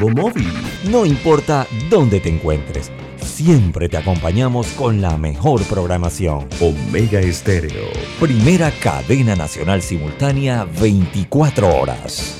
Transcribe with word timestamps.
dispositivo 0.00 0.08
móvil. 0.08 0.48
No 0.90 1.04
importa 1.04 1.66
dónde 1.88 2.20
te 2.20 2.28
encuentres, 2.28 2.90
siempre 3.16 3.88
te 3.88 3.96
acompañamos 3.96 4.68
con 4.68 5.00
la 5.00 5.16
mejor 5.16 5.62
programación. 5.64 6.48
Omega 6.60 7.20
Estéreo, 7.20 7.88
primera 8.18 8.70
cadena 8.82 9.36
nacional 9.36 9.82
simultánea 9.82 10.64
24 10.80 11.68
horas. 11.68 12.36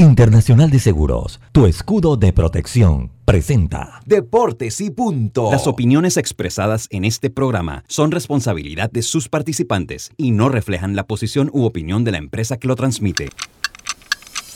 Internacional 0.00 0.70
de 0.70 0.78
Seguros, 0.78 1.40
tu 1.50 1.66
escudo 1.66 2.16
de 2.16 2.32
protección, 2.32 3.10
presenta 3.24 4.00
Deportes 4.06 4.80
y 4.80 4.90
punto. 4.90 5.50
Las 5.50 5.66
opiniones 5.66 6.16
expresadas 6.16 6.86
en 6.92 7.04
este 7.04 7.30
programa 7.30 7.82
son 7.88 8.12
responsabilidad 8.12 8.92
de 8.92 9.02
sus 9.02 9.28
participantes 9.28 10.12
y 10.16 10.30
no 10.30 10.50
reflejan 10.50 10.94
la 10.94 11.08
posición 11.08 11.50
u 11.52 11.64
opinión 11.64 12.04
de 12.04 12.12
la 12.12 12.18
empresa 12.18 12.58
que 12.58 12.68
lo 12.68 12.76
transmite. 12.76 13.30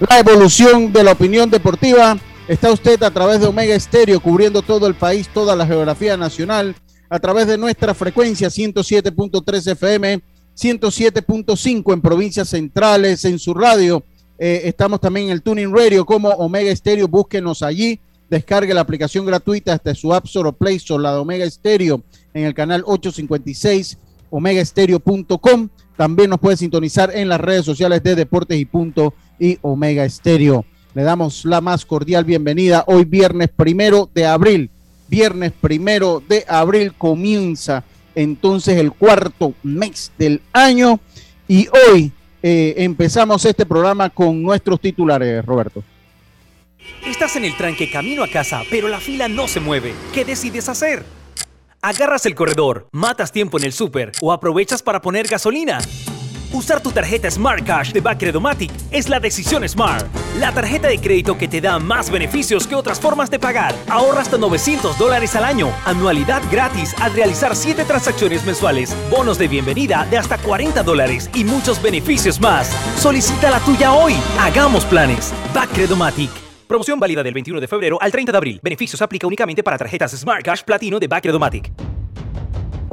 La 0.00 0.18
evolución 0.18 0.92
de 0.92 1.04
la 1.04 1.12
opinión 1.12 1.48
deportiva. 1.48 2.18
Está 2.48 2.72
usted 2.72 3.00
a 3.04 3.10
través 3.12 3.40
de 3.40 3.46
Omega 3.46 3.74
Estéreo 3.74 4.18
cubriendo 4.18 4.62
todo 4.62 4.88
el 4.88 4.94
país, 4.94 5.28
toda 5.32 5.54
la 5.54 5.64
geografía 5.64 6.16
nacional, 6.16 6.74
a 7.08 7.20
través 7.20 7.46
de 7.46 7.56
nuestra 7.56 7.94
frecuencia 7.94 8.48
107.3 8.48 9.70
FM, 9.72 10.20
107.5 10.56 11.92
en 11.92 12.00
provincias 12.00 12.48
centrales, 12.48 13.24
en 13.24 13.38
su 13.38 13.54
radio. 13.54 14.02
Eh, 14.38 14.62
estamos 14.64 15.00
también 15.00 15.26
en 15.26 15.32
el 15.32 15.42
Tuning 15.42 15.72
Radio 15.72 16.04
como 16.04 16.30
Omega 16.30 16.72
Estéreo. 16.72 17.06
Búsquenos 17.06 17.62
allí. 17.62 18.00
Descargue 18.28 18.74
la 18.74 18.80
aplicación 18.80 19.24
gratuita 19.24 19.74
hasta 19.74 19.94
su 19.94 20.12
App 20.12 20.24
Store 20.24 20.48
o 20.48 20.52
Play 20.52 20.76
Store, 20.76 21.00
la 21.00 21.12
de 21.12 21.18
Omega 21.18 21.44
Estéreo, 21.44 22.02
en 22.34 22.44
el 22.44 22.54
canal 22.54 22.82
856 22.86 23.98
omegaestereo.com. 24.30 25.68
También 25.96 26.30
nos 26.30 26.40
puede 26.40 26.56
sintonizar 26.56 27.10
en 27.14 27.28
las 27.28 27.40
redes 27.40 27.64
sociales 27.64 28.02
de 28.02 28.14
Deportes 28.14 28.58
y 28.58 28.64
Punto 28.64 29.14
y 29.38 29.58
Omega 29.62 30.04
Estéreo. 30.04 30.64
Le 30.94 31.02
damos 31.02 31.44
la 31.44 31.60
más 31.60 31.86
cordial 31.86 32.24
bienvenida 32.24 32.84
hoy 32.86 33.04
viernes 33.04 33.48
primero 33.54 34.10
de 34.14 34.26
abril. 34.26 34.70
Viernes 35.08 35.52
primero 35.60 36.22
de 36.26 36.44
abril 36.48 36.92
comienza 36.96 37.84
entonces 38.14 38.78
el 38.78 38.92
cuarto 38.92 39.54
mes 39.62 40.12
del 40.18 40.40
año 40.52 41.00
y 41.48 41.68
hoy 41.68 42.12
eh, 42.42 42.74
empezamos 42.78 43.44
este 43.44 43.66
programa 43.66 44.10
con 44.10 44.42
nuestros 44.42 44.80
titulares, 44.80 45.44
Roberto. 45.44 45.82
Estás 47.06 47.36
en 47.36 47.44
el 47.44 47.56
tranque 47.56 47.90
camino 47.90 48.22
a 48.22 48.28
casa, 48.28 48.62
pero 48.70 48.88
la 48.88 49.00
fila 49.00 49.28
no 49.28 49.48
se 49.48 49.60
mueve. 49.60 49.94
¿Qué 50.12 50.24
decides 50.24 50.68
hacer? 50.68 51.04
Agarras 51.84 52.26
el 52.26 52.36
corredor, 52.36 52.86
matas 52.92 53.32
tiempo 53.32 53.58
en 53.58 53.64
el 53.64 53.72
súper 53.72 54.12
o 54.20 54.32
aprovechas 54.32 54.84
para 54.84 55.00
poner 55.00 55.26
gasolina. 55.26 55.80
Usar 56.52 56.80
tu 56.80 56.92
tarjeta 56.92 57.28
Smart 57.28 57.66
Cash 57.66 57.90
de 57.90 58.00
Bacredomatic 58.00 58.70
es 58.92 59.08
la 59.08 59.18
decisión 59.18 59.68
Smart. 59.68 60.06
La 60.38 60.54
tarjeta 60.54 60.86
de 60.86 61.00
crédito 61.00 61.36
que 61.36 61.48
te 61.48 61.60
da 61.60 61.80
más 61.80 62.08
beneficios 62.08 62.68
que 62.68 62.76
otras 62.76 63.00
formas 63.00 63.32
de 63.32 63.40
pagar. 63.40 63.74
Ahorra 63.88 64.20
hasta 64.20 64.38
900 64.38 64.96
dólares 64.96 65.34
al 65.34 65.42
año. 65.42 65.72
Anualidad 65.84 66.40
gratis 66.52 66.94
al 67.00 67.14
realizar 67.14 67.56
7 67.56 67.84
transacciones 67.84 68.44
mensuales. 68.44 68.96
Bonos 69.10 69.36
de 69.36 69.48
bienvenida 69.48 70.06
de 70.08 70.18
hasta 70.18 70.38
40 70.38 70.84
dólares 70.84 71.30
y 71.34 71.42
muchos 71.42 71.82
beneficios 71.82 72.40
más. 72.40 72.70
Solicita 72.96 73.50
la 73.50 73.58
tuya 73.58 73.92
hoy. 73.92 74.14
Hagamos 74.38 74.84
planes. 74.84 75.32
Bacredomatic. 75.52 76.51
Promoción 76.72 76.98
válida 76.98 77.22
del 77.22 77.34
21 77.34 77.60
de 77.60 77.68
febrero 77.68 77.98
al 78.00 78.10
30 78.10 78.32
de 78.32 78.38
abril. 78.38 78.60
Beneficios 78.62 79.02
aplica 79.02 79.26
únicamente 79.26 79.62
para 79.62 79.76
tarjetas 79.76 80.12
Smart 80.12 80.42
Cash 80.42 80.62
Platino 80.62 80.98
de 80.98 81.06
Bacredomatic. 81.06 81.70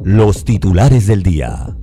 Los 0.03 0.43
titulares 0.43 1.07
del 1.07 1.23
día. 1.23 1.77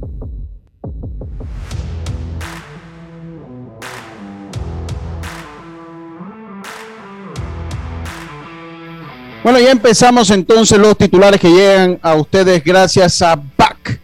Bueno, 9.42 9.58
ya 9.58 9.70
empezamos 9.70 10.30
entonces 10.30 10.78
los 10.78 10.98
titulares 10.98 11.40
que 11.40 11.48
llegan 11.48 11.98
a 12.02 12.14
ustedes 12.14 12.62
gracias 12.62 13.22
a 13.22 13.36
BAC. 13.36 14.02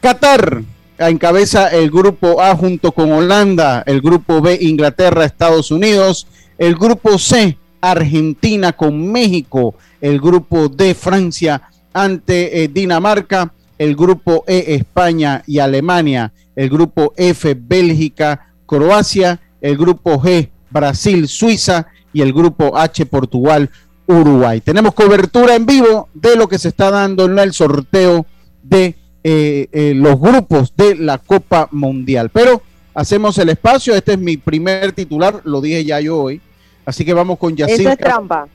Qatar 0.00 0.62
encabeza 0.96 1.68
el 1.68 1.90
grupo 1.90 2.40
A 2.40 2.56
junto 2.56 2.92
con 2.92 3.12
Holanda, 3.12 3.82
el 3.84 4.00
grupo 4.00 4.40
B 4.40 4.56
Inglaterra, 4.62 5.26
Estados 5.26 5.70
Unidos, 5.70 6.26
el 6.58 6.74
grupo 6.74 7.18
C, 7.18 7.56
Argentina 7.80 8.72
con 8.72 9.10
México, 9.10 9.76
el 10.00 10.20
grupo 10.20 10.68
D, 10.68 10.94
Francia 10.94 11.62
ante 11.92 12.64
eh, 12.64 12.68
Dinamarca, 12.68 13.52
el 13.78 13.94
grupo 13.96 14.44
E, 14.46 14.74
España 14.74 15.42
y 15.46 15.60
Alemania, 15.60 16.32
el 16.54 16.68
grupo 16.68 17.14
F, 17.16 17.56
Bélgica, 17.58 18.52
Croacia, 18.66 19.40
el 19.60 19.76
grupo 19.76 20.20
G, 20.20 20.50
Brasil, 20.70 21.28
Suiza. 21.28 21.86
Y 22.12 22.22
el 22.22 22.32
grupo 22.32 22.76
H, 22.76 23.04
Portugal, 23.06 23.70
Uruguay. 24.06 24.60
Tenemos 24.60 24.94
cobertura 24.94 25.54
en 25.54 25.66
vivo 25.66 26.08
de 26.14 26.36
lo 26.36 26.48
que 26.48 26.58
se 26.58 26.68
está 26.68 26.90
dando 26.90 27.26
en 27.26 27.38
el 27.38 27.52
sorteo 27.52 28.26
de 28.62 28.96
eh, 29.22 29.68
eh, 29.70 29.92
los 29.94 30.18
grupos 30.18 30.72
de 30.74 30.96
la 30.96 31.18
Copa 31.18 31.68
Mundial. 31.70 32.30
Pero 32.30 32.62
hacemos 32.94 33.36
el 33.38 33.50
espacio, 33.50 33.94
este 33.94 34.12
es 34.12 34.18
mi 34.18 34.38
primer 34.38 34.92
titular, 34.92 35.42
lo 35.44 35.60
dije 35.60 35.84
ya 35.84 36.00
yo 36.00 36.18
hoy. 36.18 36.40
Así 36.88 37.04
que 37.04 37.12
vamos 37.12 37.38
con 37.38 37.54
Yacirca. 37.54 37.82
Eso 37.82 37.90
es 37.90 37.98
trampa. 37.98 38.48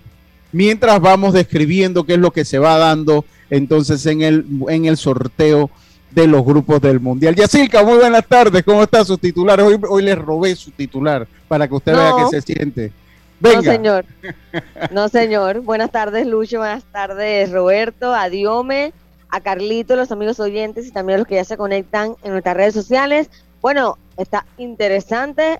Mientras 0.52 1.00
vamos 1.00 1.36
describiendo 1.36 2.04
qué 2.04 2.14
es 2.14 2.20
lo 2.20 2.32
que 2.32 2.44
se 2.44 2.58
va 2.58 2.80
dando 2.80 3.26
entonces 3.52 4.04
en 4.08 4.24
el, 4.24 4.44
en 4.70 4.86
el 4.86 4.98
sorteo 4.98 5.70
de 6.10 6.26
los 6.26 6.44
grupos 6.44 6.82
del 6.82 7.00
Mundial. 7.00 7.36
Yacirca, 7.36 7.84
muy 7.84 8.00
buenas 8.00 8.26
tardes. 8.26 8.64
¿Cómo 8.64 8.82
están 8.82 9.06
sus 9.06 9.20
titulares? 9.20 9.64
Hoy, 9.64 9.80
hoy 9.88 10.02
les 10.02 10.18
robé 10.18 10.56
su 10.56 10.72
titular 10.72 11.28
para 11.48 11.68
que 11.68 11.76
usted 11.76 11.94
vea 11.94 12.12
qué 12.18 12.42
se 12.42 12.42
siente. 12.42 12.92
Venga. 13.40 13.58
No, 13.58 13.72
señor. 13.72 14.06
No, 14.90 15.10
señor. 15.10 15.62
Buenas 15.62 15.92
tardes, 15.92 16.26
Lucho. 16.26 16.58
Buenas 16.58 16.86
tardes, 16.86 17.52
Roberto. 17.52 18.16
A 18.16 18.30
Diome, 18.30 18.94
a 19.30 19.42
Carlito, 19.42 19.96
los 19.96 20.12
amigos 20.12 20.40
oyentes 20.40 20.88
y 20.88 20.92
también 20.92 21.18
a 21.18 21.20
los 21.20 21.28
que 21.28 21.36
ya 21.36 21.46
se 21.46 21.56
conectan 21.56 22.16
en 22.24 22.32
nuestras 22.32 22.58
redes 22.58 22.74
sociales. 22.74 23.30
Bueno, 23.62 24.00
está 24.18 24.48
interesante 24.58 25.60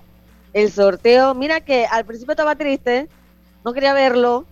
el 0.54 0.72
sorteo. 0.72 1.34
Mira 1.34 1.60
que 1.60 1.84
al 1.84 2.06
principio 2.06 2.32
estaba 2.32 2.54
triste, 2.54 3.08
no 3.64 3.74
quería 3.74 3.92
verlo. 3.92 4.46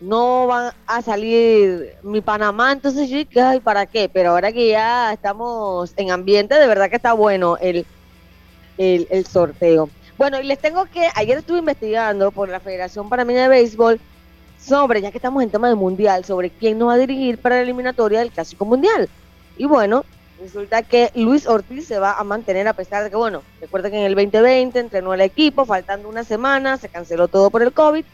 No 0.00 0.48
van 0.48 0.72
a 0.86 1.00
salir 1.00 1.94
mi 2.02 2.20
Panamá, 2.20 2.72
entonces 2.72 3.08
yo 3.08 3.18
dije, 3.18 3.40
ay, 3.40 3.60
¿para 3.60 3.86
qué? 3.86 4.08
Pero 4.08 4.30
ahora 4.30 4.50
que 4.50 4.68
ya 4.68 5.12
estamos 5.12 5.92
en 5.96 6.10
ambiente, 6.10 6.56
de 6.56 6.66
verdad 6.66 6.90
que 6.90 6.96
está 6.96 7.12
bueno 7.12 7.56
el, 7.58 7.86
el, 8.78 9.26
sorteo. 9.26 9.90
Bueno, 10.18 10.40
y 10.40 10.44
les 10.44 10.58
tengo 10.58 10.86
que, 10.86 11.06
ayer 11.14 11.38
estuve 11.38 11.60
investigando 11.60 12.32
por 12.32 12.48
la 12.48 12.58
Federación 12.58 13.08
Panameña 13.08 13.42
de 13.42 13.48
Béisbol 13.48 14.00
sobre, 14.58 15.02
ya 15.02 15.12
que 15.12 15.18
estamos 15.18 15.40
en 15.40 15.50
tema 15.50 15.68
de 15.68 15.76
mundial, 15.76 16.24
sobre 16.24 16.50
quién 16.50 16.78
nos 16.78 16.88
va 16.88 16.94
a 16.94 16.98
dirigir 16.98 17.38
para 17.38 17.56
la 17.56 17.62
eliminatoria 17.62 18.18
del 18.18 18.32
Clásico 18.32 18.64
Mundial. 18.64 19.08
Y 19.56 19.66
bueno, 19.66 20.04
resulta 20.42 20.82
que 20.82 21.10
Luis 21.14 21.46
Ortiz 21.46 21.86
se 21.86 21.98
va 21.98 22.14
a 22.14 22.24
mantener 22.24 22.66
a 22.66 22.72
pesar 22.72 23.04
de 23.04 23.10
que, 23.10 23.16
bueno, 23.16 23.42
recuerden 23.60 23.92
que 23.92 23.98
en 23.98 24.04
el 24.04 24.14
2020 24.14 24.78
entrenó 24.78 25.14
el 25.14 25.20
equipo, 25.20 25.64
faltando 25.64 26.08
una 26.08 26.24
semana, 26.24 26.76
se 26.76 26.88
canceló 26.88 27.28
todo 27.28 27.50
por 27.50 27.62
el 27.62 27.72
COVID. 27.72 28.04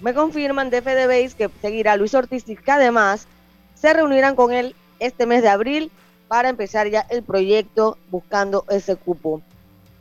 Me 0.00 0.14
confirman 0.14 0.70
de 0.70 0.82
FDBase 0.82 1.34
que 1.36 1.50
seguirá 1.60 1.96
Luis 1.96 2.14
Ortiz 2.14 2.48
y 2.48 2.56
que 2.56 2.70
además 2.70 3.26
se 3.74 3.92
reunirán 3.92 4.36
con 4.36 4.52
él 4.52 4.74
este 4.98 5.26
mes 5.26 5.42
de 5.42 5.48
abril 5.48 5.90
para 6.28 6.48
empezar 6.48 6.88
ya 6.88 7.06
el 7.08 7.22
proyecto 7.22 7.98
buscando 8.10 8.64
ese 8.68 8.96
cupo. 8.96 9.42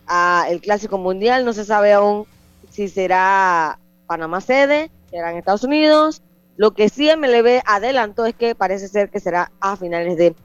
a 0.05 0.47
el 0.49 0.59
Clásico 0.59 0.97
Mundial 0.97 1.45
no 1.45 1.53
se 1.53 1.65
sabe 1.65 1.93
aún 1.93 2.25
si 2.69 2.87
será 2.87 3.79
Panamá 4.07 4.41
sede, 4.41 4.91
será 5.09 5.31
en 5.31 5.37
Estados 5.37 5.63
Unidos. 5.63 6.21
Lo 6.57 6.71
que 6.71 6.89
sí 6.89 7.09
MLB 7.15 7.61
adelantó 7.65 8.25
es 8.25 8.35
que 8.35 8.55
parece 8.55 8.87
ser 8.87 9.09
que 9.09 9.19
será 9.19 9.51
a 9.59 9.77
finales 9.77 10.17
de 10.17 10.35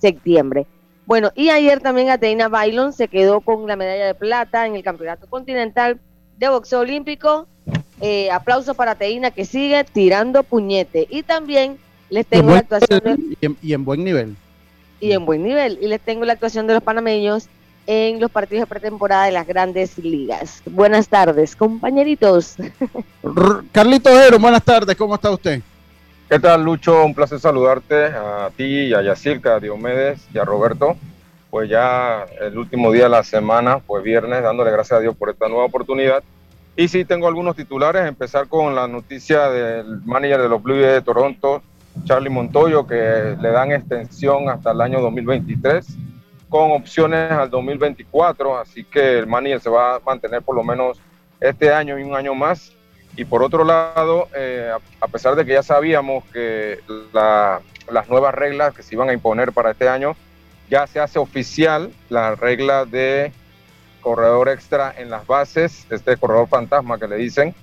septiembre. 0.00 0.66
Bueno, 1.08 1.32
y 1.34 1.48
ayer 1.48 1.80
también 1.80 2.10
Ateina 2.10 2.48
Bailon 2.48 2.92
se 2.92 3.08
quedó 3.08 3.40
con 3.40 3.66
la 3.66 3.76
medalla 3.76 4.04
de 4.04 4.14
plata 4.14 4.66
en 4.66 4.76
el 4.76 4.82
Campeonato 4.82 5.26
Continental 5.26 5.98
de 6.36 6.50
Boxeo 6.50 6.80
Olímpico. 6.80 7.46
Eh, 8.02 8.30
aplauso 8.30 8.74
para 8.74 8.90
Ateina 8.90 9.30
que 9.30 9.46
sigue 9.46 9.82
tirando 9.84 10.42
puñete. 10.42 11.06
Y 11.08 11.22
también 11.22 11.78
les 12.10 12.26
tengo 12.26 12.50
la 12.50 12.58
actuación 12.58 13.00
de, 13.02 13.36
y, 13.40 13.46
en, 13.46 13.56
y 13.62 13.72
en 13.72 13.86
buen 13.86 14.04
nivel. 14.04 14.36
y 15.00 15.12
en 15.12 15.24
buen 15.24 15.42
nivel. 15.42 15.78
Y 15.80 15.86
les 15.86 16.02
tengo 16.02 16.26
la 16.26 16.34
actuación 16.34 16.66
de 16.66 16.74
los 16.74 16.82
panameños 16.82 17.48
en 17.86 18.20
los 18.20 18.30
partidos 18.30 18.64
de 18.64 18.66
pretemporada 18.66 19.24
de 19.24 19.32
las 19.32 19.46
grandes 19.46 19.96
ligas. 19.96 20.60
Buenas 20.66 21.08
tardes, 21.08 21.56
compañeritos. 21.56 22.56
Carlito 23.72 24.10
Ero, 24.10 24.38
buenas 24.38 24.62
tardes, 24.62 24.94
¿cómo 24.94 25.14
está 25.14 25.30
usted? 25.30 25.62
¿Qué 26.28 26.38
tal, 26.38 26.62
Lucho? 26.62 27.06
Un 27.06 27.14
placer 27.14 27.40
saludarte 27.40 28.04
a 28.04 28.50
ti 28.54 28.64
y 28.64 28.92
a 28.92 29.00
Yacirca, 29.00 29.54
a 29.54 29.60
Diomedes 29.60 30.28
y 30.30 30.36
a 30.36 30.44
Roberto. 30.44 30.94
Pues 31.48 31.70
ya 31.70 32.26
el 32.42 32.58
último 32.58 32.92
día 32.92 33.04
de 33.04 33.08
la 33.08 33.22
semana, 33.22 33.78
pues 33.78 34.04
viernes, 34.04 34.42
dándole 34.42 34.70
gracias 34.70 34.98
a 34.98 35.00
Dios 35.00 35.16
por 35.16 35.30
esta 35.30 35.48
nueva 35.48 35.64
oportunidad. 35.64 36.22
Y 36.76 36.88
sí, 36.88 37.06
tengo 37.06 37.28
algunos 37.28 37.56
titulares. 37.56 38.06
Empezar 38.06 38.46
con 38.46 38.74
la 38.74 38.86
noticia 38.86 39.48
del 39.48 40.02
manager 40.04 40.42
de 40.42 40.48
los 40.50 40.62
Blue 40.62 40.74
Jays 40.74 40.92
de 40.92 41.00
Toronto, 41.00 41.62
Charlie 42.04 42.28
Montoyo, 42.28 42.86
que 42.86 43.34
le 43.40 43.50
dan 43.50 43.72
extensión 43.72 44.50
hasta 44.50 44.72
el 44.72 44.82
año 44.82 45.00
2023 45.00 45.86
con 46.50 46.72
opciones 46.72 47.32
al 47.32 47.48
2024, 47.48 48.58
así 48.58 48.84
que 48.84 49.18
el 49.18 49.26
manager 49.26 49.60
se 49.60 49.70
va 49.70 49.96
a 49.96 50.00
mantener 50.00 50.42
por 50.42 50.56
lo 50.56 50.62
menos 50.62 51.00
este 51.40 51.72
año 51.72 51.98
y 51.98 52.02
un 52.02 52.14
año 52.14 52.34
más. 52.34 52.72
Y 53.18 53.24
por 53.24 53.42
otro 53.42 53.64
lado, 53.64 54.28
eh, 54.32 54.70
a 55.00 55.08
pesar 55.08 55.34
de 55.34 55.44
que 55.44 55.54
ya 55.54 55.64
sabíamos 55.64 56.22
que 56.26 56.78
las 57.12 58.08
nuevas 58.08 58.32
reglas 58.32 58.72
que 58.72 58.84
se 58.84 58.94
iban 58.94 59.08
a 59.08 59.12
imponer 59.12 59.50
para 59.52 59.72
este 59.72 59.88
año, 59.88 60.14
ya 60.70 60.86
se 60.86 61.00
hace 61.00 61.18
oficial 61.18 61.90
la 62.10 62.36
regla 62.36 62.84
de 62.84 63.32
corredor 64.02 64.48
extra 64.48 64.94
en 64.96 65.10
las 65.10 65.26
bases, 65.26 65.84
este 65.90 66.16
corredor 66.16 66.46
fantasma 66.46 66.96
que 66.96 67.08
le 67.08 67.16
dicen, 67.16 67.56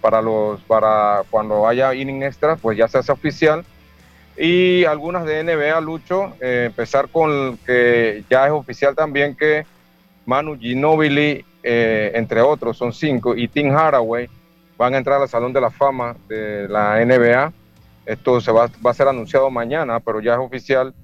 para 0.00 0.22
los 0.22 0.60
para 0.62 1.24
cuando 1.28 1.66
haya 1.66 1.92
inning 1.94 2.22
extra, 2.22 2.54
pues 2.54 2.78
ya 2.78 2.86
se 2.86 2.98
hace 2.98 3.10
oficial. 3.10 3.64
Y 4.36 4.84
algunas 4.84 5.24
de 5.24 5.42
NBA, 5.42 5.80
Lucho, 5.80 6.36
eh, 6.40 6.66
empezar 6.66 7.08
con 7.08 7.58
que 7.66 8.22
ya 8.30 8.46
es 8.46 8.52
oficial 8.52 8.94
también 8.94 9.34
que 9.34 9.66
Manu 10.26 10.56
Ginobili, 10.56 11.44
eh, 11.64 12.12
entre 12.14 12.40
otros, 12.40 12.76
son 12.76 12.92
cinco, 12.92 13.34
y 13.34 13.48
Tim 13.48 13.74
Haraway 13.74 14.28
van 14.76 14.94
a 14.94 14.98
entrar 14.98 15.20
al 15.20 15.28
Salón 15.28 15.52
de 15.52 15.60
la 15.60 15.70
Fama 15.70 16.16
de 16.28 16.68
la 16.68 17.04
NBA. 17.04 17.52
Esto 18.06 18.40
se 18.40 18.50
va, 18.50 18.68
va 18.84 18.90
a 18.90 18.94
ser 18.94 19.08
anunciado 19.08 19.50
mañana, 19.50 20.00
pero 20.00 20.20
ya 20.20 20.32
es 20.32 20.38
oficial. 20.38 20.94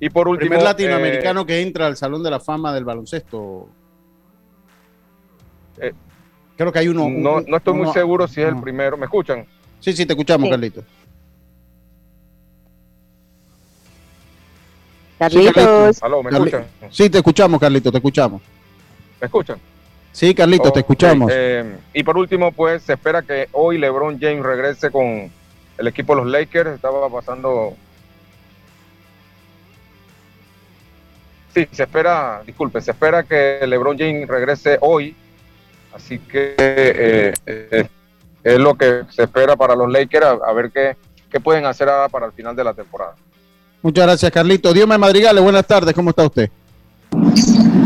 Y 0.00 0.10
por 0.10 0.28
último... 0.28 0.50
Primer 0.50 0.64
latinoamericano 0.64 1.42
eh, 1.42 1.46
que 1.46 1.60
entra 1.62 1.86
al 1.86 1.96
Salón 1.96 2.22
de 2.22 2.30
la 2.30 2.40
Fama 2.40 2.72
del 2.72 2.84
baloncesto. 2.84 3.68
Creo 6.56 6.72
que 6.72 6.78
hay 6.78 6.88
uno... 6.88 7.08
No, 7.08 7.40
no 7.40 7.56
estoy 7.56 7.74
muy 7.74 7.92
seguro 7.92 8.28
si 8.28 8.40
es 8.40 8.48
el 8.48 8.60
primero. 8.60 8.96
¿Me 8.96 9.06
escuchan? 9.06 9.46
Sí, 9.80 9.92
sí, 9.92 10.06
te 10.06 10.12
escuchamos, 10.12 10.48
Carlito. 10.48 10.84
Carlitos. 15.18 16.00
¿me 16.22 16.30
escuchan? 16.30 16.66
Sí, 16.90 17.10
te 17.10 17.18
escuchamos, 17.18 17.60
Carlito, 17.60 17.90
te 17.90 17.98
escuchamos. 17.98 18.42
¿Me 19.20 19.26
escuchan? 19.26 19.58
Sí, 20.14 20.32
Carlito, 20.32 20.70
te 20.70 20.78
escuchamos. 20.78 21.28
Eh, 21.34 21.76
y 21.92 22.04
por 22.04 22.16
último, 22.16 22.52
pues 22.52 22.84
se 22.84 22.92
espera 22.92 23.22
que 23.22 23.48
hoy 23.50 23.78
LeBron 23.78 24.20
James 24.20 24.44
regrese 24.44 24.92
con 24.92 25.28
el 25.76 25.86
equipo 25.88 26.14
de 26.14 26.22
los 26.22 26.30
Lakers. 26.30 26.70
Estaba 26.70 27.08
pasando. 27.08 27.74
Sí, 31.52 31.66
se 31.72 31.82
espera, 31.82 32.42
disculpe, 32.46 32.80
se 32.80 32.92
espera 32.92 33.24
que 33.24 33.58
LeBron 33.66 33.98
James 33.98 34.28
regrese 34.28 34.78
hoy. 34.82 35.16
Así 35.92 36.20
que 36.20 36.54
eh, 36.58 37.34
eh, 37.44 37.88
es 38.44 38.58
lo 38.60 38.76
que 38.76 39.02
se 39.10 39.24
espera 39.24 39.56
para 39.56 39.74
los 39.74 39.90
Lakers, 39.90 40.26
a, 40.46 40.52
ver 40.52 40.70
qué, 40.70 40.96
qué 41.28 41.40
pueden 41.40 41.66
hacer 41.66 41.88
para 42.12 42.26
el 42.26 42.32
final 42.32 42.54
de 42.54 42.62
la 42.62 42.72
temporada. 42.72 43.16
Muchas 43.82 44.06
gracias, 44.06 44.30
Carlito. 44.30 44.72
Dios 44.72 44.86
Madrigales, 44.86 45.42
buenas 45.42 45.66
tardes, 45.66 45.92
¿cómo 45.92 46.10
está 46.10 46.22
usted? 46.22 46.50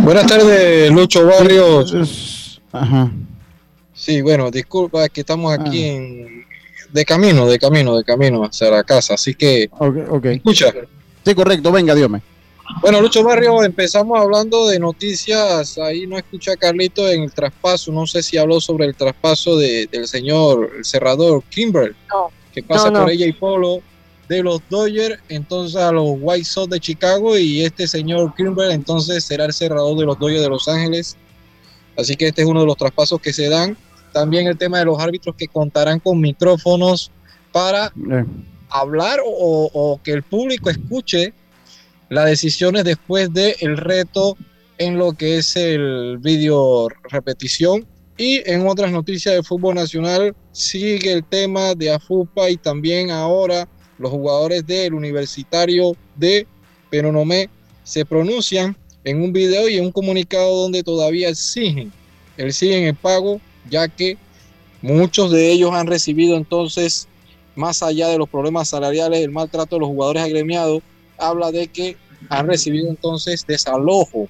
Buenas 0.05 0.27
tardes, 0.27 0.91
Lucho 0.91 1.27
Barrios. 1.27 2.61
Ajá. 2.73 3.11
Sí, 3.93 4.23
bueno, 4.23 4.51
disculpa, 4.51 5.09
que 5.09 5.21
estamos 5.21 5.53
aquí 5.53 5.85
ah. 5.85 5.95
en, 5.95 6.47
de 6.93 7.05
camino, 7.05 7.47
de 7.47 7.59
camino, 7.59 7.97
de 7.97 8.05
camino 8.05 8.45
hacia 8.45 8.71
la 8.71 8.85
casa, 8.85 9.15
así 9.15 9.35
que... 9.35 9.69
Ok, 9.79 10.25
¿Escucha? 10.27 10.73
Sí, 11.25 11.35
correcto, 11.35 11.71
venga, 11.71 11.95
Dios 11.95 12.11
Bueno, 12.81 13.01
Lucho 13.01 13.23
Barrio, 13.23 13.63
empezamos 13.63 14.19
hablando 14.19 14.69
de 14.69 14.79
noticias. 14.79 15.77
Ahí 15.79 16.07
no 16.07 16.17
escucha 16.17 16.53
a 16.53 16.57
Carlito 16.57 17.07
en 17.09 17.25
el 17.25 17.33
traspaso. 17.33 17.93
No 17.93 18.07
sé 18.07 18.23
si 18.23 18.39
habló 18.39 18.61
sobre 18.61 18.87
el 18.87 18.95
traspaso 18.95 19.57
de, 19.57 19.87
del 19.89 20.07
señor 20.07 20.71
el 20.79 20.85
cerrador 20.85 21.43
Kimber, 21.51 21.95
no, 22.09 22.31
que 22.53 22.63
pasa 22.63 22.91
por 22.91 23.11
ella 23.11 23.27
y 23.27 23.33
Polo 23.33 23.83
de 24.29 24.43
los 24.43 24.61
Dodgers 24.69 25.19
entonces 25.29 25.77
a 25.77 25.91
los 25.91 26.17
White 26.21 26.45
Sox 26.45 26.71
de 26.71 26.81
Chicago 26.81 27.39
y 27.39 27.63
este 27.63 27.89
señor 27.89 28.35
Kimber 28.35 28.71
entonces 28.71 29.25
será 29.25 29.47
el 29.47 29.53
cerrador 29.53 29.99
de 29.99 30.05
los 30.05 30.19
Dodgers 30.19 30.43
de 30.43 30.49
Los 30.49 30.69
Ángeles. 30.69 31.17
Así 31.97 32.15
que 32.15 32.29
este 32.29 32.43
es 32.43 32.49
uno 32.49 32.61
de 32.61 32.67
los 32.67 32.77
traspasos 32.77 33.21
que 33.21 33.33
se 33.33 33.49
dan. 33.49 33.77
También 34.13 34.47
el 34.47 34.57
tema 34.57 34.79
de 34.79 34.85
los 34.85 35.01
árbitros 35.01 35.35
que 35.37 35.49
contarán 35.49 35.99
con 35.99 36.21
micrófonos 36.21 37.11
para 37.53 37.87
eh. 37.87 38.25
hablar 38.71 39.19
o, 39.25 39.99
que 40.05 40.13
el 40.13 40.23
público 40.23 40.71
escuche 40.71 41.33
las 42.09 42.27
decisiones 42.27 42.85
después 42.85 43.33
del 43.33 43.55
el 43.61 43.77
reto 43.77 44.37
en 44.79 44.97
lo 44.97 45.13
que 45.13 45.39
es 45.39 45.57
el 45.57 46.19
vídeo 46.19 46.89
repetición. 47.11 47.87
Y 48.17 48.43
en 48.51 48.67
otras 48.67 48.91
noticias 48.91 49.35
de 49.35 49.43
fútbol 49.43 49.77
nacional 49.77 50.35
sigue 50.53 51.13
el 51.13 51.25
tema 51.25 51.75
de 51.75 51.93
AFUPA 51.93 52.51
y 52.51 52.57
también 52.57 53.11
ahora 53.11 53.69
los 53.99 54.11
jugadores 54.11 54.67
del 54.67 54.95
Universitario 54.95 55.97
de 56.17 56.47
Penonomé 56.91 57.51
se 57.85 58.05
pronuncian 58.05 58.77
en 59.05 59.23
un 59.23 59.33
video 59.33 59.69
y 59.69 59.77
en 59.77 59.87
un 59.87 59.93
comunicado 59.93 60.63
donde 60.63 60.83
todavía 60.83 61.29
exigen, 61.29 61.93
exigen 62.37 62.85
el 62.85 62.95
pago, 62.95 63.41
ya 63.69 63.89
que 63.89 64.17
muchos 64.83 65.31
de 65.31 65.51
ellos 65.51 65.73
han 65.73 65.87
recibido 65.87 66.37
entonces, 66.37 67.09
más 67.55 67.83
allá 67.83 68.09
de 68.09 68.19
los 68.19 68.29
problemas 68.29 68.69
salariales, 68.69 69.21
el 69.21 69.31
maltrato 69.31 69.77
de 69.77 69.81
los 69.81 69.89
jugadores 69.89 70.23
agremiados, 70.23 70.83
habla 71.19 71.51
de 71.51 71.69
que 71.69 71.97
han 72.29 72.47
recibido 72.47 72.89
entonces 72.89 73.45
desalojo, 73.47 74.29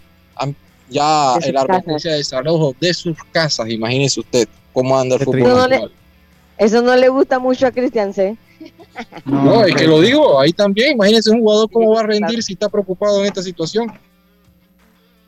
ya 0.91 1.37
el 1.44 1.56
advertencia 1.56 2.12
de 2.12 2.19
desalojo 2.19 2.75
de 2.81 2.94
sus 2.94 3.17
casas, 3.31 3.69
imagínese 3.69 4.20
usted 4.20 4.49
cómo 4.73 4.99
anda 4.99 5.17
el 5.17 5.25
fútbol. 5.25 5.93
Eso 6.58 6.82
no 6.82 6.94
le 6.96 7.08
gusta 7.08 7.38
mucho 7.38 7.66
a 7.66 7.70
Cristian 7.70 8.12
C. 8.12 8.37
No, 9.25 9.64
es 9.64 9.75
que 9.75 9.87
lo 9.87 10.00
digo, 10.00 10.40
ahí 10.40 10.52
también. 10.52 10.93
Imagínense 10.93 11.31
un 11.31 11.40
jugador 11.40 11.70
cómo 11.70 11.94
va 11.94 12.00
a 12.00 12.05
rendir 12.05 12.43
si 12.43 12.55
está 12.55 12.69
preocupado 12.69 13.20
en 13.20 13.26
esta 13.26 13.43
situación. 13.43 13.93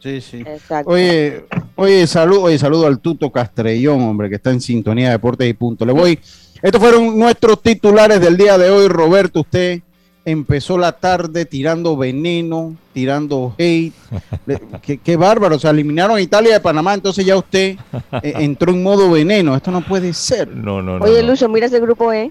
Sí, 0.02 0.20
sí. 0.20 0.44
Oye, 0.86 1.44
oye, 1.76 2.06
saludo, 2.06 2.42
oye, 2.42 2.58
saludo 2.58 2.86
al 2.86 3.00
Tuto 3.00 3.30
Castrellón, 3.30 4.00
hombre, 4.02 4.28
que 4.28 4.36
está 4.36 4.50
en 4.50 4.60
sintonía 4.60 5.06
de 5.06 5.12
deportes 5.12 5.48
y 5.48 5.52
punto. 5.52 5.84
Le 5.84 5.92
voy. 5.92 6.18
Estos 6.62 6.80
fueron 6.80 7.18
nuestros 7.18 7.62
titulares 7.62 8.20
del 8.20 8.36
día 8.36 8.58
de 8.58 8.70
hoy, 8.70 8.88
Roberto. 8.88 9.40
Usted 9.40 9.80
empezó 10.24 10.78
la 10.78 10.92
tarde 10.92 11.44
tirando 11.44 11.96
veneno, 11.96 12.76
tirando 12.92 13.54
hate. 13.58 13.92
qué, 15.04 15.16
bárbaro. 15.16 15.56
O 15.56 15.58
sea, 15.58 15.70
eliminaron 15.70 16.16
a 16.16 16.20
Italia 16.20 16.54
de 16.54 16.60
Panamá, 16.60 16.94
entonces 16.94 17.24
ya 17.24 17.36
usted 17.36 17.76
eh, 18.22 18.32
entró 18.38 18.72
en 18.72 18.82
modo 18.82 19.10
veneno. 19.10 19.54
Esto 19.56 19.70
no 19.70 19.80
puede 19.80 20.12
ser. 20.12 20.48
No, 20.48 20.82
no, 20.82 20.98
no. 20.98 21.04
Oye, 21.04 21.22
Lucho, 21.22 21.48
mira 21.48 21.66
ese 21.66 21.80
grupo 21.80 22.12
E. 22.12 22.30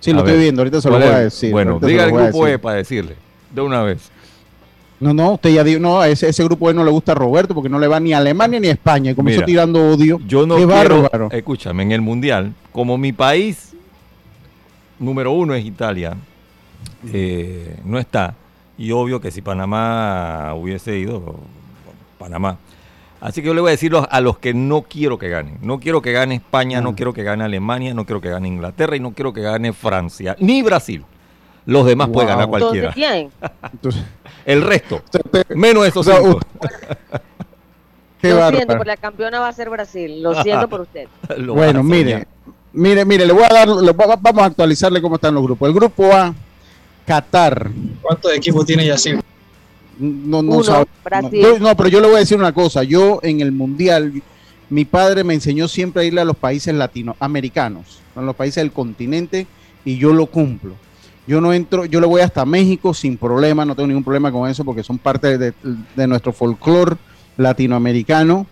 Sí, 0.00 0.12
lo 0.12 0.20
estoy 0.20 0.38
viendo, 0.38 0.60
ahorita 0.60 0.80
se 0.80 0.90
lo 0.90 0.98
voy 0.98 1.08
a 1.08 1.18
decir. 1.20 1.50
Bueno, 1.50 1.80
diga 1.80 2.04
el 2.04 2.12
grupo 2.12 2.46
E 2.46 2.58
para 2.58 2.76
decirle, 2.76 3.16
de 3.50 3.60
una 3.60 3.82
vez. 3.82 4.10
No, 5.00 5.12
no, 5.12 5.32
usted 5.32 5.50
ya 5.50 5.64
dijo, 5.64 5.80
no, 5.80 6.02
ese, 6.04 6.28
ese 6.28 6.44
grupo 6.44 6.70
E 6.70 6.74
no 6.74 6.84
le 6.84 6.90
gusta 6.90 7.12
a 7.12 7.14
Roberto 7.14 7.54
porque 7.54 7.68
no 7.68 7.78
le 7.78 7.86
va 7.86 7.98
ni 7.98 8.12
a 8.12 8.18
Alemania 8.18 8.60
ni 8.60 8.68
a 8.68 8.72
España. 8.72 9.10
Y 9.10 9.14
comenzó 9.14 9.42
tirando 9.42 9.90
odio. 9.90 10.20
Yo 10.26 10.46
no 10.46 10.56
quiero, 10.56 11.10
escúchame, 11.30 11.82
en 11.82 11.92
el 11.92 12.02
Mundial, 12.02 12.52
como 12.72 12.96
mi 12.96 13.12
país 13.12 13.74
número 14.98 15.32
uno 15.32 15.54
es 15.54 15.64
Italia, 15.64 16.16
eh, 17.12 17.78
no 17.84 17.98
está. 17.98 18.34
Y 18.78 18.92
obvio 18.92 19.20
que 19.20 19.30
si 19.30 19.42
Panamá 19.42 20.52
hubiese 20.54 20.98
ido, 20.98 21.36
Panamá 22.18 22.58
Así 23.20 23.40
que 23.40 23.48
yo 23.48 23.54
le 23.54 23.60
voy 23.60 23.68
a 23.68 23.72
decir 23.72 23.92
a 23.96 24.20
los 24.20 24.38
que 24.38 24.52
no 24.52 24.82
quiero 24.82 25.18
que 25.18 25.28
ganen. 25.28 25.58
No 25.62 25.80
quiero 25.80 26.02
que 26.02 26.12
gane 26.12 26.36
España, 26.36 26.80
no 26.80 26.92
mm. 26.92 26.94
quiero 26.94 27.12
que 27.12 27.22
gane 27.22 27.44
Alemania, 27.44 27.94
no 27.94 28.04
quiero 28.04 28.20
que 28.20 28.28
gane 28.28 28.46
Inglaterra 28.46 28.94
y 28.94 29.00
no 29.00 29.12
quiero 29.12 29.32
que 29.32 29.40
gane 29.40 29.72
Francia, 29.72 30.36
ni 30.38 30.62
Brasil. 30.62 31.04
Los 31.64 31.86
demás 31.86 32.08
pueden 32.10 32.28
ganar 32.28 32.46
cualquiera. 32.46 32.94
El 34.44 34.62
resto. 34.62 35.02
Menos 35.54 35.86
esos 35.86 36.06
cinco. 36.06 36.38
Lo 38.22 38.48
siento, 38.50 38.76
porque 38.76 38.88
la 38.88 38.96
campeona 38.96 39.40
va 39.40 39.48
a 39.48 39.52
ser 39.52 39.70
Brasil. 39.70 40.22
Lo 40.22 40.42
siento 40.42 40.68
por 40.68 40.82
usted. 40.82 41.08
bueno, 41.46 41.82
mire, 41.82 42.26
mire, 42.72 43.04
mire, 43.04 43.26
le 43.26 43.32
voy 43.32 43.44
a 43.44 43.48
dar, 43.52 43.68
vamos 43.96 44.42
a 44.42 44.46
actualizarle 44.46 45.00
cómo 45.00 45.16
están 45.16 45.34
los 45.34 45.42
grupos. 45.42 45.68
El 45.68 45.74
grupo 45.74 46.12
A, 46.12 46.34
Qatar. 47.06 47.70
¿Cuántos 48.02 48.32
equipos 48.34 48.66
tiene 48.66 48.86
Yacine? 48.86 49.22
No, 49.98 50.42
no, 50.42 50.60
no, 50.62 51.76
pero 51.76 51.88
yo 51.88 52.00
le 52.00 52.06
voy 52.06 52.16
a 52.16 52.20
decir 52.20 52.36
una 52.36 52.52
cosa. 52.52 52.82
Yo 52.82 53.20
en 53.22 53.40
el 53.40 53.52
mundial, 53.52 54.22
mi 54.68 54.84
padre 54.84 55.24
me 55.24 55.32
enseñó 55.32 55.68
siempre 55.68 56.02
a 56.02 56.04
irle 56.04 56.20
a 56.20 56.24
los 56.24 56.36
países 56.36 56.74
latinoamericanos, 56.74 58.00
a 58.14 58.20
los 58.20 58.36
países 58.36 58.56
del 58.56 58.72
continente, 58.72 59.46
y 59.84 59.96
yo 59.96 60.12
lo 60.12 60.26
cumplo. 60.26 60.74
Yo 61.26 61.40
no 61.40 61.52
entro, 61.52 61.86
yo 61.86 62.00
le 62.00 62.06
voy 62.06 62.20
hasta 62.20 62.44
México 62.44 62.94
sin 62.94 63.16
problema, 63.16 63.64
no 63.64 63.74
tengo 63.74 63.88
ningún 63.88 64.04
problema 64.04 64.30
con 64.30 64.48
eso 64.48 64.64
porque 64.64 64.84
son 64.84 64.98
parte 64.98 65.38
de, 65.38 65.54
nuestro 66.06 66.32
folclore 66.32 66.96
latinoamericano. 67.36 68.46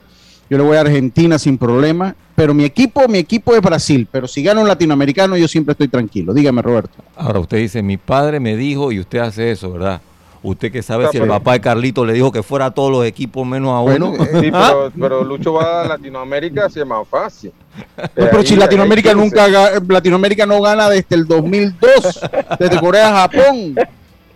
Yo 0.51 0.59
le 0.59 0.65
voy 0.65 0.77
a 0.77 0.81
Argentina 0.81 1.39
sin 1.39 1.57
problema, 1.59 2.15
pero 2.35 2.53
mi 2.53 2.65
equipo, 2.65 3.09
mi 3.09 3.19
equipo 3.19 3.55
es 3.55 3.63
Brasil, 3.63 4.07
pero 4.11 4.29
si 4.29 4.43
gana 4.43 4.61
un 4.61 4.69
latinoamericano 4.69 5.37
yo 5.37 5.49
siempre 5.49 5.73
estoy 5.73 5.89
tranquilo. 5.89 6.35
Dígame, 6.35 6.63
Roberto. 6.63 7.03
Ahora 7.17 7.41
usted 7.41 7.59
dice, 7.59 7.83
mi 7.83 7.97
padre 7.97 8.41
me 8.41 8.57
dijo 8.57 8.93
y 8.93 9.01
usted 9.01 9.21
hace 9.21 9.51
eso, 9.51 9.73
¿verdad? 9.73 10.01
Usted 10.45 10.71
que 10.71 10.83
sabe 10.83 11.09
si 11.09 11.17
el 11.17 11.27
papá 11.27 11.55
de 11.55 11.63
Carlito 11.63 12.05
le 12.05 12.13
dijo 12.13 12.31
que 12.31 12.43
fuera 12.43 12.67
a 12.67 12.71
todos 12.71 12.93
los 12.93 13.07
equipos 13.07 13.47
menos 13.47 13.71
a 13.71 13.81
uno. 13.81 14.13
Sí, 14.19 14.27
pero, 14.53 14.93
pero, 15.01 15.25
Lucho 15.25 15.55
va 15.55 15.81
a 15.81 15.89
Latinoamérica, 15.89 16.67
así 16.67 16.81
es 16.81 16.87
más 16.87 17.09
fácil. 17.09 17.51
pero 18.15 18.43
si 18.43 18.55
Latinoamérica 18.55 19.15
nunca 19.15 19.49
Latinoamérica 19.89 20.45
no 20.45 20.61
gana 20.61 20.91
desde 20.91 21.17
el 21.17 21.27
2002, 21.27 22.21
desde 22.59 22.79
Corea 22.79 23.09
a 23.09 23.29
Japón. 23.29 23.75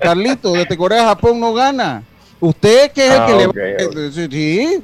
Carlito, 0.01 0.53
desde 0.53 0.79
Corea 0.79 1.03
a 1.03 1.09
Japón 1.09 1.41
no 1.41 1.53
gana. 1.53 2.03
Usted 2.41 2.93
que 2.93 3.07
es 3.07 3.13
el 3.13 3.27
que 3.27 3.77
ah, 3.79 3.89
le 3.95 4.13
sí, 4.13 4.83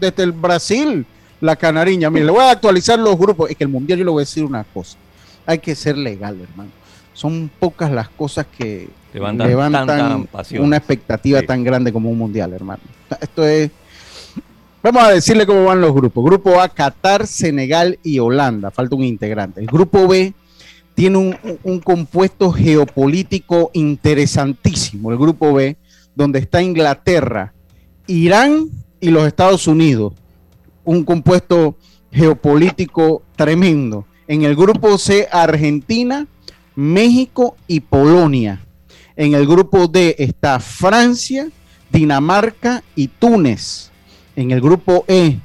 desde 0.00 0.22
el 0.22 0.32
Brasil, 0.32 1.04
la 1.40 1.56
canariña. 1.56 2.10
Mire, 2.10 2.26
le 2.26 2.32
voy 2.32 2.42
a 2.42 2.50
actualizar 2.50 2.98
los 2.98 3.18
grupos. 3.18 3.50
Es 3.50 3.56
que 3.56 3.64
el 3.64 3.70
mundial 3.70 3.98
yo 3.98 4.04
le 4.04 4.10
voy 4.10 4.20
a 4.20 4.24
decir 4.24 4.44
una 4.44 4.64
cosa. 4.64 4.96
Hay 5.46 5.58
que 5.58 5.74
ser 5.74 5.96
legal, 5.98 6.40
hermano. 6.40 6.70
Son 7.12 7.50
pocas 7.58 7.90
las 7.90 8.08
cosas 8.08 8.46
que 8.56 8.88
levantan, 9.12 10.28
una 10.58 10.76
expectativa 10.76 11.42
tan 11.42 11.62
grande 11.62 11.92
como 11.92 12.10
un 12.10 12.18
mundial, 12.18 12.52
hermano. 12.52 12.80
Esto 13.20 13.46
es. 13.46 13.70
Vamos 14.82 15.02
a 15.02 15.10
decirle 15.10 15.46
cómo 15.46 15.64
van 15.64 15.80
los 15.80 15.94
grupos. 15.94 16.24
Grupo 16.24 16.60
A, 16.60 16.68
Qatar, 16.68 17.26
Senegal 17.26 17.98
y 18.02 18.18
Holanda. 18.18 18.70
Falta 18.70 18.96
un 18.96 19.04
integrante. 19.04 19.60
El 19.60 19.66
grupo 19.66 20.06
B 20.06 20.34
tiene 20.94 21.18
un, 21.18 21.36
un 21.62 21.80
compuesto 21.80 22.52
geopolítico 22.52 23.70
interesantísimo. 23.72 25.10
El 25.10 25.18
grupo 25.18 25.52
B, 25.54 25.76
donde 26.14 26.38
está 26.38 26.62
Inglaterra, 26.62 27.52
Irán 28.06 28.68
y 29.00 29.10
los 29.10 29.26
Estados 29.26 29.66
Unidos. 29.66 30.12
Un 30.84 31.04
compuesto 31.04 31.76
geopolítico 32.10 33.22
tremendo. 33.36 34.06
En 34.26 34.42
el 34.42 34.56
grupo 34.56 34.96
C, 34.98 35.28
Argentina, 35.30 36.26
México 36.74 37.56
y 37.66 37.80
Polonia. 37.80 38.64
En 39.16 39.34
el 39.34 39.46
grupo 39.46 39.86
D 39.86 40.16
está 40.18 40.58
Francia, 40.58 41.48
Dinamarca 41.90 42.82
y 42.94 43.08
Túnez. 43.08 43.90
En 44.36 44.50
el 44.50 44.60
grupo 44.60 45.04
E, 45.06 45.38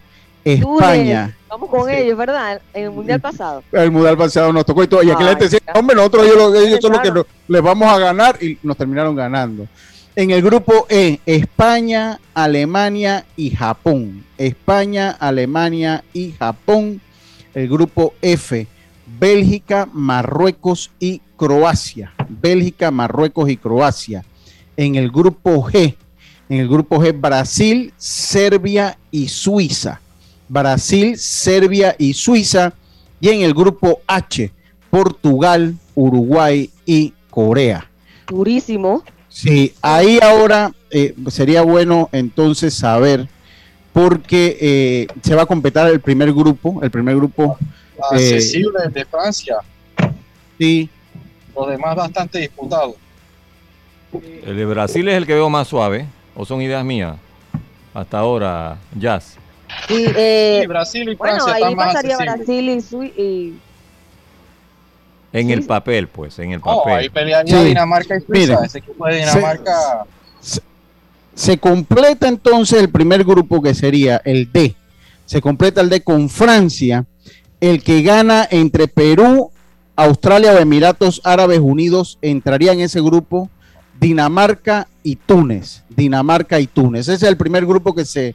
España. 0.43 1.35
Vamos 1.49 1.69
con 1.69 1.89
ellos, 1.89 2.17
¿verdad? 2.17 2.61
En 2.73 2.85
el 2.85 2.91
mundial 2.91 3.19
pasado. 3.19 3.63
El 3.71 3.91
mundial 3.91 4.17
pasado 4.17 4.53
nos 4.53 4.65
tocó 4.65 4.83
y 4.83 4.87
todo. 4.87 5.03
Y 5.03 5.11
aquí 5.11 5.23
le 5.23 5.35
decía, 5.35 5.59
hombre, 5.73 5.95
nosotros 5.95 6.25
ellos, 6.25 6.79
son 6.81 6.91
los 6.91 7.01
que 7.01 7.11
les 7.47 7.61
vamos 7.61 7.91
a 7.91 7.97
ganar 7.97 8.41
y 8.41 8.57
nos 8.61 8.77
terminaron 8.77 9.15
ganando. 9.15 9.67
En 10.19 10.31
el 10.31 10.41
grupo 10.41 10.85
E, 10.89 11.21
España, 11.25 12.19
Alemania 12.33 13.25
y 13.37 13.51
Japón. 13.51 14.25
España, 14.37 15.11
Alemania 15.11 16.03
y 16.11 16.33
Japón. 16.33 16.99
El 17.53 17.69
grupo 17.69 18.13
F, 18.21 18.67
Bélgica, 19.17 19.87
Marruecos 19.93 20.91
y 20.99 21.21
Croacia. 21.37 22.11
Bélgica, 22.27 22.91
Marruecos 22.91 23.49
y 23.49 23.55
Croacia. 23.55 24.25
En 24.75 24.95
el 24.95 25.09
grupo 25.09 25.63
G, 25.63 25.95
en 26.49 26.59
el 26.59 26.67
grupo 26.67 26.97
G, 26.97 27.17
Brasil, 27.17 27.93
Serbia 27.95 28.99
y 29.11 29.29
Suiza. 29.29 30.01
Brasil, 30.49 31.17
Serbia 31.17 31.95
y 31.97 32.13
Suiza. 32.13 32.73
Y 33.21 33.29
en 33.29 33.39
el 33.39 33.53
grupo 33.53 34.01
H, 34.05 34.51
Portugal, 34.89 35.77
Uruguay 35.95 36.69
y 36.85 37.13
Corea. 37.29 37.89
Durísimo. 38.27 39.01
Sí, 39.29 39.73
ahí 39.81 40.19
ahora 40.21 40.71
eh, 40.89 41.13
sería 41.29 41.61
bueno 41.61 42.09
entonces 42.11 42.73
saber 42.73 43.27
porque 43.93 44.57
eh, 44.59 45.07
se 45.21 45.35
va 45.35 45.43
a 45.43 45.45
completar 45.45 45.89
el 45.89 45.99
primer 45.99 46.33
grupo, 46.33 46.79
el 46.81 46.91
primer 46.91 47.15
grupo 47.15 47.57
accesible 48.11 48.79
de 48.91 49.05
Francia. 49.05 49.57
Sí. 50.57 50.89
Los 51.55 51.69
demás 51.69 51.95
bastante 51.95 52.39
disputados. 52.39 52.95
El 54.45 54.57
de 54.57 54.65
Brasil 54.65 55.07
es 55.07 55.15
el 55.15 55.27
que 55.27 55.33
veo 55.33 55.49
más 55.49 55.67
suave, 55.67 56.07
o 56.35 56.45
son 56.45 56.61
ideas 56.61 56.83
mías. 56.83 57.15
Hasta 57.93 58.19
ahora, 58.19 58.77
Jazz. 58.97 59.37
Y, 59.89 60.05
eh, 60.15 60.65
Brasil 60.67 61.09
y 61.09 61.15
Francia 61.15 61.53
bueno, 61.53 61.67
ahí 61.67 61.75
pasaría 61.75 62.17
Brasil 62.17 62.81
y, 63.17 63.53
En 65.31 65.51
el 65.51 65.63
papel, 65.65 66.07
pues, 66.07 66.39
en 66.39 66.53
el 66.53 66.59
papel. 66.59 66.93
ahí 66.93 67.09
pelearía 67.09 67.63
Dinamarca 67.63 68.17
y 68.17 68.21
Suiza. 68.21 68.65
Ese 68.65 68.79
equipo 68.79 69.05
de 69.07 69.17
Dinamarca. 69.17 70.05
se, 71.35 71.57
completa 71.59 72.27
entonces 72.27 72.79
el 72.79 72.89
primer 72.89 73.23
grupo 73.23 73.61
que 73.61 73.75
sería 73.75 74.21
el 74.25 74.51
D. 74.51 74.75
Se 75.25 75.41
completa 75.41 75.81
el 75.81 75.89
D 75.89 76.01
con 76.01 76.29
Francia, 76.29 77.05
el 77.61 77.83
que 77.83 78.01
gana 78.01 78.47
entre 78.49 78.87
Perú, 78.87 79.51
Australia 79.95 80.53
o 80.53 80.57
Emiratos 80.57 81.21
Árabes 81.23 81.59
Unidos 81.59 82.17
entraría 82.21 82.71
en 82.71 82.79
ese 82.79 83.01
grupo 83.01 83.49
Dinamarca 83.99 84.87
y 85.03 85.17
Túnez. 85.17 85.83
Dinamarca 85.89 86.59
y 86.59 86.67
Túnez. 86.67 87.01
Ese 87.01 87.13
es 87.13 87.23
el 87.23 87.37
primer 87.37 87.65
grupo 87.65 87.93
que 87.93 88.05
se, 88.05 88.33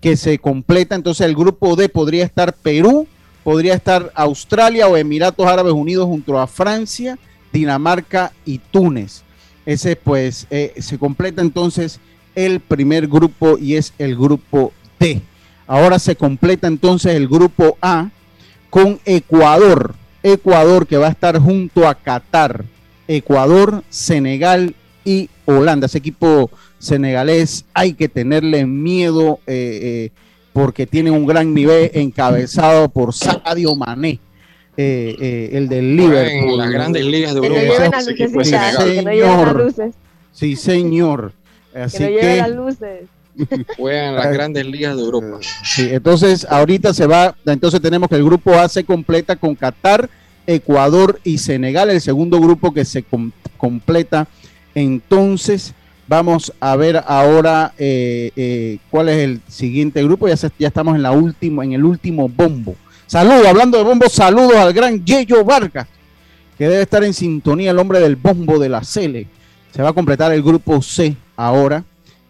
que 0.00 0.16
se 0.16 0.38
completa. 0.38 0.94
Entonces 0.94 1.26
el 1.26 1.34
grupo 1.34 1.76
D 1.76 1.88
podría 1.88 2.24
estar 2.24 2.52
Perú, 2.52 3.08
podría 3.48 3.72
estar 3.72 4.12
Australia 4.14 4.88
o 4.88 4.96
Emiratos 4.98 5.46
Árabes 5.46 5.72
Unidos 5.72 6.04
junto 6.04 6.38
a 6.38 6.46
Francia, 6.46 7.18
Dinamarca 7.50 8.30
y 8.44 8.58
Túnez. 8.58 9.22
Ese 9.64 9.96
pues 9.96 10.46
eh, 10.50 10.74
se 10.76 10.98
completa 10.98 11.40
entonces 11.40 11.98
el 12.34 12.60
primer 12.60 13.08
grupo 13.08 13.56
y 13.56 13.76
es 13.76 13.94
el 13.96 14.16
grupo 14.16 14.74
D. 15.00 15.22
Ahora 15.66 15.98
se 15.98 16.14
completa 16.14 16.66
entonces 16.66 17.14
el 17.14 17.26
grupo 17.26 17.78
A 17.80 18.10
con 18.68 19.00
Ecuador. 19.06 19.94
Ecuador 20.22 20.86
que 20.86 20.98
va 20.98 21.06
a 21.06 21.12
estar 21.12 21.38
junto 21.38 21.88
a 21.88 21.94
Qatar. 21.94 22.66
Ecuador, 23.06 23.82
Senegal 23.88 24.74
y 25.06 25.30
Holanda. 25.46 25.86
Ese 25.86 25.96
equipo 25.96 26.50
senegalés 26.78 27.64
hay 27.72 27.94
que 27.94 28.10
tenerle 28.10 28.66
miedo 28.66 29.40
eh, 29.46 30.10
eh, 30.12 30.27
porque 30.58 30.88
tiene 30.88 31.12
un 31.12 31.24
gran 31.24 31.54
nivel 31.54 31.88
encabezado 31.94 32.88
por 32.88 33.14
Sadio 33.14 33.76
Mané. 33.76 34.18
Eh, 34.76 35.50
el 35.52 35.68
del 35.68 35.96
Liverpool. 35.96 36.50
En 36.50 36.58
las 36.58 36.70
grandes 36.70 37.04
ligas 37.04 37.32
de 37.34 37.46
Europa. 37.46 38.00
Sí, 40.32 40.56
señor. 40.56 41.32
Así 41.72 41.98
que, 41.98 42.36
las 42.38 42.50
luces. 42.50 43.02
Juegan 43.76 44.16
las 44.16 44.32
grandes 44.32 44.66
ligas 44.66 44.96
de 44.96 45.02
Europa. 45.02 45.38
Sí, 45.62 45.90
entonces 45.92 46.44
ahorita 46.50 46.92
se 46.92 47.06
va, 47.06 47.36
entonces 47.46 47.80
tenemos 47.80 48.08
que 48.08 48.16
el 48.16 48.24
grupo 48.24 48.52
A 48.54 48.68
se 48.68 48.82
completa 48.82 49.36
con 49.36 49.54
Qatar, 49.54 50.10
Ecuador 50.44 51.20
y 51.22 51.38
Senegal, 51.38 51.88
el 51.90 52.00
segundo 52.00 52.40
grupo 52.40 52.74
que 52.74 52.84
se 52.84 53.04
completa. 53.56 54.26
Entonces 54.74 55.72
vamos 56.08 56.52
a 56.58 56.74
ver 56.76 57.02
ahora 57.06 57.72
eh, 57.78 58.32
eh, 58.34 58.78
cuál 58.90 59.08
es 59.08 59.18
el 59.18 59.40
siguiente 59.46 60.02
grupo. 60.02 60.26
Ya, 60.26 60.34
ya 60.58 60.68
estamos 60.68 60.96
en 60.96 61.02
la 61.02 61.12
última, 61.12 61.64
en 61.64 61.72
el 61.72 61.84
último 61.84 62.28
bombo. 62.28 62.74
Saludos, 63.06 63.46
hablando 63.46 63.78
de 63.78 63.84
bombo, 63.84 64.08
saludos 64.08 64.56
al 64.56 64.72
gran 64.72 65.04
Yeyo 65.04 65.44
Vargas, 65.44 65.86
que 66.58 66.68
debe 66.68 66.82
estar 66.82 67.04
en 67.04 67.14
sintonía, 67.14 67.70
el 67.70 67.78
hombre 67.78 68.00
del 68.00 68.16
bombo 68.16 68.58
de 68.58 68.68
la 68.68 68.82
Cele. 68.82 69.28
Se 69.72 69.82
va 69.82 69.90
a 69.90 69.92
completar 69.92 70.32
el 70.32 70.42
grupo 70.42 70.82
C 70.82 71.16
ahora 71.36 71.84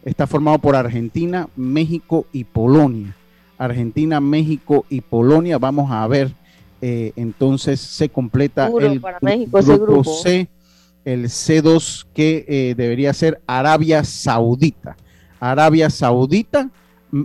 está 0.04 0.26
formado 0.26 0.58
por 0.58 0.76
Argentina, 0.76 1.49
México 1.56 2.26
y 2.32 2.44
Polonia. 2.44 3.14
Argentina, 3.58 4.20
México 4.20 4.87
y 4.88 5.00
Polonia. 5.00 5.58
Vamos 5.58 5.90
a 5.90 6.06
ver, 6.06 6.32
eh, 6.80 7.12
entonces 7.16 7.80
se 7.80 8.08
completa 8.08 8.70
el 8.80 9.00
grupo, 9.00 10.04
C, 10.04 10.49
el 11.09 11.25
C2 11.25 12.05
que 12.12 12.45
eh, 12.47 12.75
debería 12.77 13.15
ser 13.15 13.41
Arabia 13.47 14.05
Saudita. 14.05 14.95
Arabia 15.41 15.88
Saudita, 15.88 16.69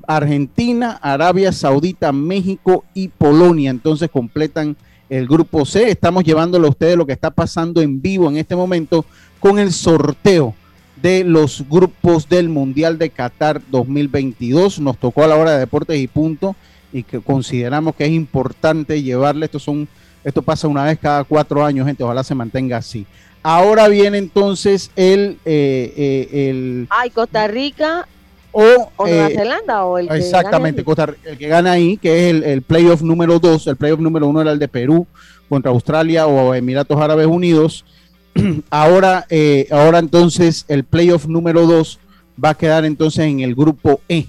Argentina, 0.07 0.97
Arabia 1.01 1.51
Saudita, 1.51 2.13
México 2.13 2.85
y 2.93 3.09
Polonia. 3.09 3.71
Entonces 3.71 4.09
completan 4.09 4.77
el 5.09 5.27
grupo 5.27 5.65
C. 5.65 5.89
Estamos 5.89 6.23
llevándole 6.23 6.65
a 6.65 6.69
ustedes 6.69 6.95
lo 6.95 7.05
que 7.05 7.11
está 7.11 7.29
pasando 7.31 7.81
en 7.81 8.01
vivo 8.01 8.29
en 8.29 8.37
este 8.37 8.55
momento 8.55 9.05
con 9.41 9.59
el 9.59 9.73
sorteo 9.73 10.55
de 11.01 11.25
los 11.25 11.65
grupos 11.67 12.29
del 12.29 12.47
Mundial 12.47 12.97
de 12.97 13.09
Qatar 13.09 13.61
2022. 13.69 14.79
Nos 14.79 14.97
tocó 14.97 15.25
a 15.25 15.27
la 15.27 15.35
hora 15.35 15.51
de 15.51 15.59
deportes 15.59 15.99
y 15.99 16.07
punto 16.07 16.55
y 16.93 17.03
que 17.03 17.19
consideramos 17.19 17.95
que 17.95 18.05
es 18.05 18.11
importante 18.11 19.03
llevarle. 19.03 19.47
Esto, 19.47 19.59
son, 19.59 19.89
esto 20.23 20.41
pasa 20.41 20.69
una 20.69 20.85
vez 20.85 20.97
cada 20.99 21.25
cuatro 21.25 21.65
años, 21.65 21.85
gente. 21.85 22.01
Ojalá 22.01 22.23
se 22.23 22.33
mantenga 22.33 22.77
así. 22.77 23.05
Ahora 23.43 23.87
viene 23.89 24.17
entonces 24.17 24.89
el... 24.95 25.37
Eh, 25.45 25.93
eh, 25.95 26.49
el 26.49 26.87
Ay, 26.89 27.09
Costa 27.09 27.47
Rica 27.47 28.07
o, 28.51 28.89
Nueva 28.99 29.27
eh, 29.29 29.35
Zelanda 29.35 29.85
o 29.85 29.97
el 29.97 30.07
que 30.07 30.17
exactamente 30.17 30.83
Costa, 30.83 31.13
el 31.25 31.37
que 31.37 31.47
gana 31.47 31.71
ahí 31.71 31.97
que 31.97 32.29
es 32.29 32.35
el, 32.35 32.43
el 32.43 32.61
playoff 32.61 33.01
número 33.01 33.39
dos. 33.39 33.67
El 33.67 33.75
playoff 33.75 33.99
número 33.99 34.27
uno 34.27 34.41
era 34.41 34.51
el 34.51 34.59
de 34.59 34.67
Perú 34.67 35.07
contra 35.49 35.71
Australia 35.71 36.27
o 36.27 36.53
Emiratos 36.53 36.99
Árabes 36.99 37.27
Unidos. 37.27 37.85
Ahora, 38.69 39.25
eh, 39.29 39.67
ahora 39.71 39.99
entonces 39.99 40.65
el 40.67 40.83
playoff 40.83 41.27
número 41.27 41.67
2 41.67 41.99
va 42.43 42.49
a 42.49 42.53
quedar 42.55 42.85
entonces 42.85 43.25
en 43.25 43.41
el 43.41 43.53
grupo 43.53 44.01
E. 44.09 44.25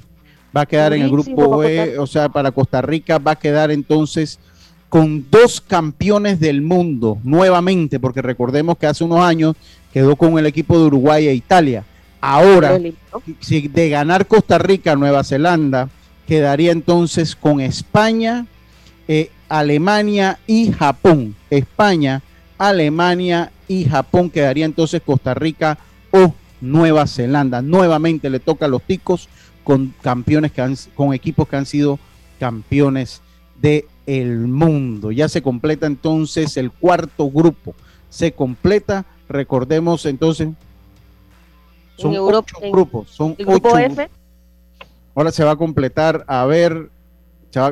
va 0.54 0.62
a 0.62 0.66
quedar 0.66 0.92
en 0.92 1.02
el 1.02 1.11
grupo 1.11 1.59
B, 1.59 1.99
o 1.99 2.06
sea, 2.06 2.28
para 2.28 2.52
Costa 2.52 2.83
Rica 2.83 3.18
va 3.18 3.33
a 3.33 3.38
quedar 3.38 3.71
entonces 3.71 4.38
con 4.94 5.26
dos 5.28 5.60
campeones 5.60 6.38
del 6.38 6.62
mundo 6.62 7.18
nuevamente, 7.24 7.98
porque 7.98 8.22
recordemos 8.22 8.78
que 8.78 8.86
hace 8.86 9.02
unos 9.02 9.18
años 9.18 9.56
quedó 9.92 10.14
con 10.14 10.38
el 10.38 10.46
equipo 10.46 10.78
de 10.78 10.84
Uruguay 10.84 11.26
e 11.26 11.34
Italia. 11.34 11.84
Ahora, 12.20 12.78
si 13.40 13.66
de 13.66 13.88
ganar 13.88 14.28
Costa 14.28 14.56
Rica, 14.56 14.94
Nueva 14.94 15.24
Zelanda, 15.24 15.88
quedaría 16.28 16.70
entonces 16.70 17.34
con 17.34 17.60
España, 17.60 18.46
eh, 19.08 19.32
Alemania 19.48 20.38
y 20.46 20.70
Japón. 20.70 21.34
España, 21.50 22.22
Alemania 22.56 23.50
y 23.66 23.86
Japón 23.86 24.30
quedaría 24.30 24.64
entonces 24.64 25.02
Costa 25.04 25.34
Rica 25.34 25.76
o 26.12 26.32
Nueva 26.60 27.08
Zelanda. 27.08 27.62
Nuevamente 27.62 28.30
le 28.30 28.38
toca 28.38 28.66
a 28.66 28.68
los 28.68 28.82
ticos 28.82 29.28
con 29.64 29.92
campeones 30.02 30.52
que 30.52 30.62
han, 30.62 30.76
con 30.94 31.12
equipos 31.12 31.48
que 31.48 31.56
han 31.56 31.66
sido 31.66 31.98
campeones 32.38 33.22
de 33.60 33.88
el 34.06 34.38
mundo. 34.46 35.11
Ya 35.11 35.28
se 35.28 35.42
completa 35.42 35.87
entonces 35.87 36.56
el 36.56 36.70
cuarto 36.70 37.30
grupo. 37.30 37.75
Se 38.08 38.32
completa, 38.32 39.04
recordemos 39.28 40.06
entonces, 40.06 40.49
son 41.96 42.16
ocho 42.16 42.56
grupos. 42.70 43.11
Son 43.11 43.37
ocho. 43.46 43.78
F? 43.78 44.11
Ahora 45.14 45.30
se 45.30 45.44
va 45.44 45.52
a 45.52 45.56
completar, 45.56 46.25
a 46.26 46.44
ver, 46.44 46.90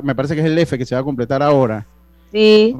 me 0.02 0.14
parece 0.14 0.34
que 0.34 0.40
es 0.40 0.46
el 0.46 0.58
F 0.58 0.78
que 0.78 0.86
se 0.86 0.94
va 0.94 1.00
a 1.00 1.04
completar 1.04 1.42
ahora. 1.42 1.86
Sí. 2.30 2.76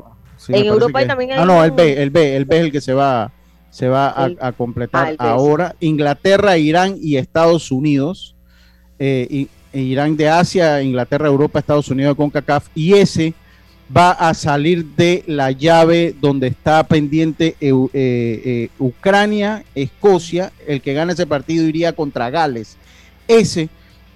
en 0.49 0.67
Europa 0.67 1.07
también 1.07 1.33
hay. 1.33 1.45
No, 1.45 1.65
el 1.65 1.73
B, 1.73 2.01
el 2.01 2.11
B, 2.11 2.37
el 2.37 2.45
B 2.45 2.59
es 2.59 2.65
el 2.65 2.73
que 2.73 2.81
se 2.81 2.95
va, 2.95 3.33
se 3.71 3.89
va 3.89 4.15
a, 4.41 4.53
completar 4.53 5.17
ah, 5.19 5.31
ahora. 5.31 5.75
Inglaterra, 5.81 6.57
Irán 6.57 6.97
y 7.01 7.17
Estados 7.17 7.73
Unidos. 7.73 8.37
Eh, 8.99 9.27
y, 9.31 9.49
Irán 9.75 10.17
de 10.17 10.29
Asia, 10.29 10.83
Inglaterra, 10.83 11.27
Europa, 11.27 11.59
Estados 11.59 11.89
Unidos 11.89 12.15
con 12.15 12.31
CACAF. 12.31 12.69
Y 12.75 12.93
ese 12.93 13.35
va 13.95 14.13
a 14.13 14.35
salir 14.35 14.87
de 14.97 15.25
la 15.27 15.51
llave 15.51 16.15
donde 16.21 16.49
está 16.49 16.83
pendiente 16.85 17.57
eh, 17.61 17.73
eh, 17.93 18.69
Ucrania, 18.79 19.65
Escocia. 19.75 20.53
El 20.67 20.81
que 20.81 20.95
gane 20.95 21.13
ese 21.13 21.27
partido 21.27 21.67
iría 21.67 21.93
contra 21.93 22.31
Gales. 22.31 22.77
Ese, 23.29 23.69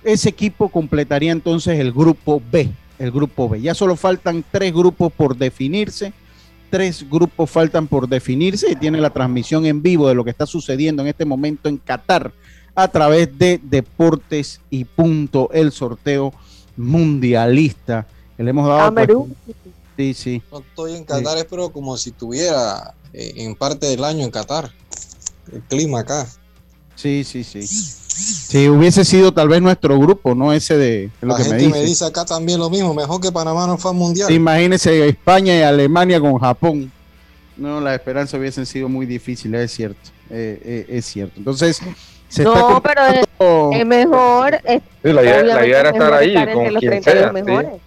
ese 0.04 0.28
equipo 0.28 0.68
completaría 0.68 1.32
entonces 1.32 1.78
el 1.78 1.92
grupo 1.92 2.42
B. 2.50 2.70
El 2.98 3.10
grupo 3.10 3.48
B. 3.48 3.60
Ya 3.60 3.74
solo 3.74 3.96
faltan 3.96 4.44
tres 4.50 4.72
grupos 4.72 5.12
por 5.12 5.36
definirse. 5.36 6.12
Tres 6.70 7.08
grupos 7.08 7.50
faltan 7.50 7.86
por 7.86 8.08
definirse 8.08 8.72
y 8.72 8.76
tiene 8.76 9.00
la 9.00 9.10
transmisión 9.10 9.66
en 9.66 9.82
vivo 9.82 10.08
de 10.08 10.14
lo 10.14 10.24
que 10.24 10.30
está 10.30 10.46
sucediendo 10.46 11.02
en 11.02 11.08
este 11.08 11.24
momento 11.24 11.68
en 11.68 11.76
Qatar 11.76 12.32
a 12.74 12.88
través 12.88 13.38
de 13.38 13.60
Deportes 13.62 14.60
y 14.68 14.84
Punto, 14.84 15.48
el 15.52 15.72
sorteo 15.72 16.34
mundialista 16.76 18.06
le 18.42 18.50
hemos 18.50 18.68
dado. 18.68 18.94
Pues, 18.94 19.08
sí, 19.96 20.14
sí. 20.14 20.42
No 20.50 20.58
estoy 20.58 20.96
en 20.96 21.04
Qatar, 21.04 21.46
pero 21.48 21.70
como 21.70 21.96
si 21.96 22.10
estuviera 22.10 22.94
eh, 23.12 23.34
en 23.36 23.54
parte 23.54 23.86
del 23.86 24.04
año 24.04 24.24
en 24.24 24.30
Qatar. 24.30 24.70
El 25.52 25.62
clima 25.62 26.00
acá. 26.00 26.26
Sí, 26.96 27.24
sí, 27.24 27.44
sí. 27.44 27.62
Si 27.66 28.68
hubiese 28.68 29.04
sido 29.04 29.32
tal 29.32 29.48
vez 29.48 29.60
nuestro 29.60 29.98
grupo, 29.98 30.34
no 30.34 30.52
ese 30.52 30.76
de 30.76 31.10
lo 31.20 31.36
que 31.36 31.44
me 31.44 31.56
dice. 31.56 31.68
me 31.70 31.82
dice 31.82 32.04
acá 32.06 32.24
también 32.24 32.58
lo 32.58 32.70
mismo, 32.70 32.94
mejor 32.94 33.20
que 33.20 33.30
Panamá 33.30 33.66
no 33.66 33.76
fue 33.76 33.92
mundial. 33.92 34.30
Imagínese 34.32 35.06
España 35.06 35.54
y 35.58 35.62
Alemania 35.62 36.18
con 36.18 36.38
Japón. 36.38 36.90
No, 37.56 37.80
la 37.80 37.94
esperanza 37.94 38.38
hubiesen 38.38 38.64
sido 38.64 38.88
muy 38.88 39.04
difíciles, 39.04 39.60
es 39.60 39.72
cierto. 39.72 40.10
Eh, 40.30 40.60
eh, 40.64 40.86
es 40.88 41.04
cierto. 41.04 41.34
Entonces, 41.36 41.80
no, 42.38 42.82
pero 42.82 43.02
es, 43.72 43.86
mejor. 43.86 44.58
la, 45.02 45.22
idea, 45.22 45.80
era 45.80 45.90
estar 45.90 46.14
ahí 46.14 46.34
con 46.34 46.74
quien 46.74 47.02
sea. 47.02 47.32
Sí, 47.32 47.80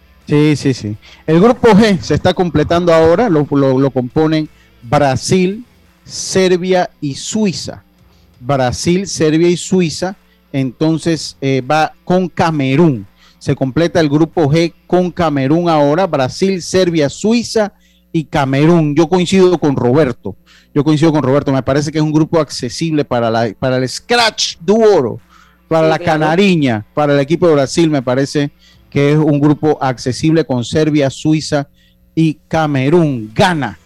sí, 0.55 0.73
sí. 0.73 0.97
El 1.25 1.39
grupo 1.39 1.69
G 1.69 1.99
se 1.99 2.13
está 2.13 2.33
completando 2.33 2.93
ahora, 2.93 3.29
lo, 3.29 3.45
componen 3.91 4.47
Brasil, 4.83 5.65
Serbia 6.03 6.89
y 7.01 7.15
Suiza. 7.15 7.83
Brasil, 8.39 9.07
Serbia 9.07 9.49
y 9.49 9.57
Suiza. 9.57 10.15
Entonces 10.51 11.37
eh, 11.41 11.61
va 11.61 11.93
con 12.03 12.27
Camerún. 12.27 13.05
Se 13.39 13.55
completa 13.55 13.99
el 13.99 14.09
grupo 14.09 14.51
G 14.51 14.73
con 14.85 15.11
Camerún 15.11 15.69
ahora, 15.69 16.05
Brasil, 16.05 16.61
Serbia, 16.61 17.09
Suiza 17.09 17.73
y 18.11 18.25
Camerún. 18.25 18.95
Yo 18.95 19.07
coincido 19.07 19.57
con 19.57 19.75
Roberto. 19.75 20.35
Yo 20.73 20.83
coincido 20.83 21.11
con 21.11 21.23
Roberto. 21.23 21.51
Me 21.51 21.63
parece 21.63 21.91
que 21.91 21.97
es 21.97 22.03
un 22.03 22.11
grupo 22.11 22.39
accesible 22.39 23.05
para, 23.05 23.31
la, 23.31 23.53
para 23.57 23.77
el 23.77 23.87
Scratch 23.87 24.57
Duoro, 24.59 25.19
para 25.67 25.87
la 25.87 25.99
Canariña, 25.99 26.85
para 26.93 27.13
el 27.13 27.19
equipo 27.19 27.47
de 27.47 27.53
Brasil. 27.53 27.89
Me 27.89 28.01
parece 28.01 28.51
que 28.89 29.11
es 29.11 29.17
un 29.17 29.39
grupo 29.39 29.77
accesible 29.81 30.45
con 30.45 30.63
Serbia, 30.63 31.09
Suiza 31.09 31.67
y 32.15 32.35
Camerún. 32.47 33.31
Gana, 33.33 33.77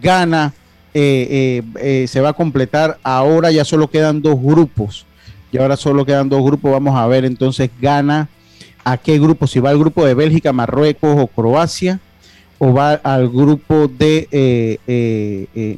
gana, 0.00 0.54
eh, 0.94 1.62
eh, 1.74 2.02
eh, 2.02 2.06
se 2.06 2.20
va 2.20 2.30
a 2.30 2.32
completar. 2.32 2.98
Ahora 3.02 3.50
ya 3.50 3.64
solo 3.64 3.88
quedan 3.88 4.22
dos 4.22 4.40
grupos. 4.40 5.06
Y 5.50 5.58
ahora 5.58 5.76
solo 5.76 6.04
quedan 6.04 6.28
dos 6.28 6.42
grupos. 6.44 6.72
Vamos 6.72 6.96
a 6.96 7.06
ver 7.06 7.24
entonces, 7.24 7.70
gana 7.80 8.28
a 8.84 8.96
qué 8.96 9.18
grupo, 9.18 9.46
si 9.46 9.60
va 9.60 9.70
al 9.70 9.78
grupo 9.78 10.04
de 10.04 10.14
Bélgica, 10.14 10.52
Marruecos 10.52 11.14
o 11.18 11.26
Croacia, 11.26 12.00
o 12.58 12.72
va 12.72 12.92
al 12.94 13.28
grupo 13.28 13.86
de 13.88 14.78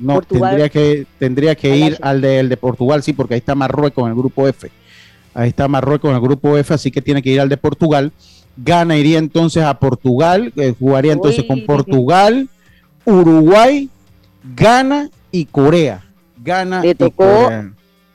no 0.01 0.23
tendría 0.23 0.69
que 0.69 1.07
tendría 1.19 1.55
que 1.55 1.77
ir 1.77 1.99
al 2.03 2.21
de, 2.21 2.45
de 2.45 2.57
Portugal 2.57 3.03
sí 3.03 3.13
porque 3.13 3.35
ahí 3.35 3.39
está 3.39 3.55
Marruecos 3.55 4.05
en 4.05 4.11
el 4.11 4.17
grupo 4.17 4.49
F 4.49 4.71
ahí 5.35 5.49
está 5.49 5.69
Marruecos 5.69 6.09
en 6.09 6.17
el 6.17 6.23
grupo 6.23 6.57
F 6.57 6.73
así 6.73 6.91
que 6.91 7.03
tiene 7.03 7.21
que 7.21 7.31
ir 7.31 7.41
al 7.41 7.51
de 7.51 7.59
Portugal 7.59 8.13
Gana 8.57 8.97
iría 8.97 9.19
entonces 9.19 9.63
a 9.63 9.79
Portugal, 9.79 10.53
eh, 10.57 10.75
jugaría 10.79 11.13
entonces 11.13 11.45
con 11.45 11.65
Portugal, 11.65 12.49
Uruguay, 13.05 13.89
Ghana 14.55 15.11
y 15.31 15.47
Corea. 15.47 16.05
Gana 16.43 16.83
le 16.83 16.95
tocó 16.95 17.51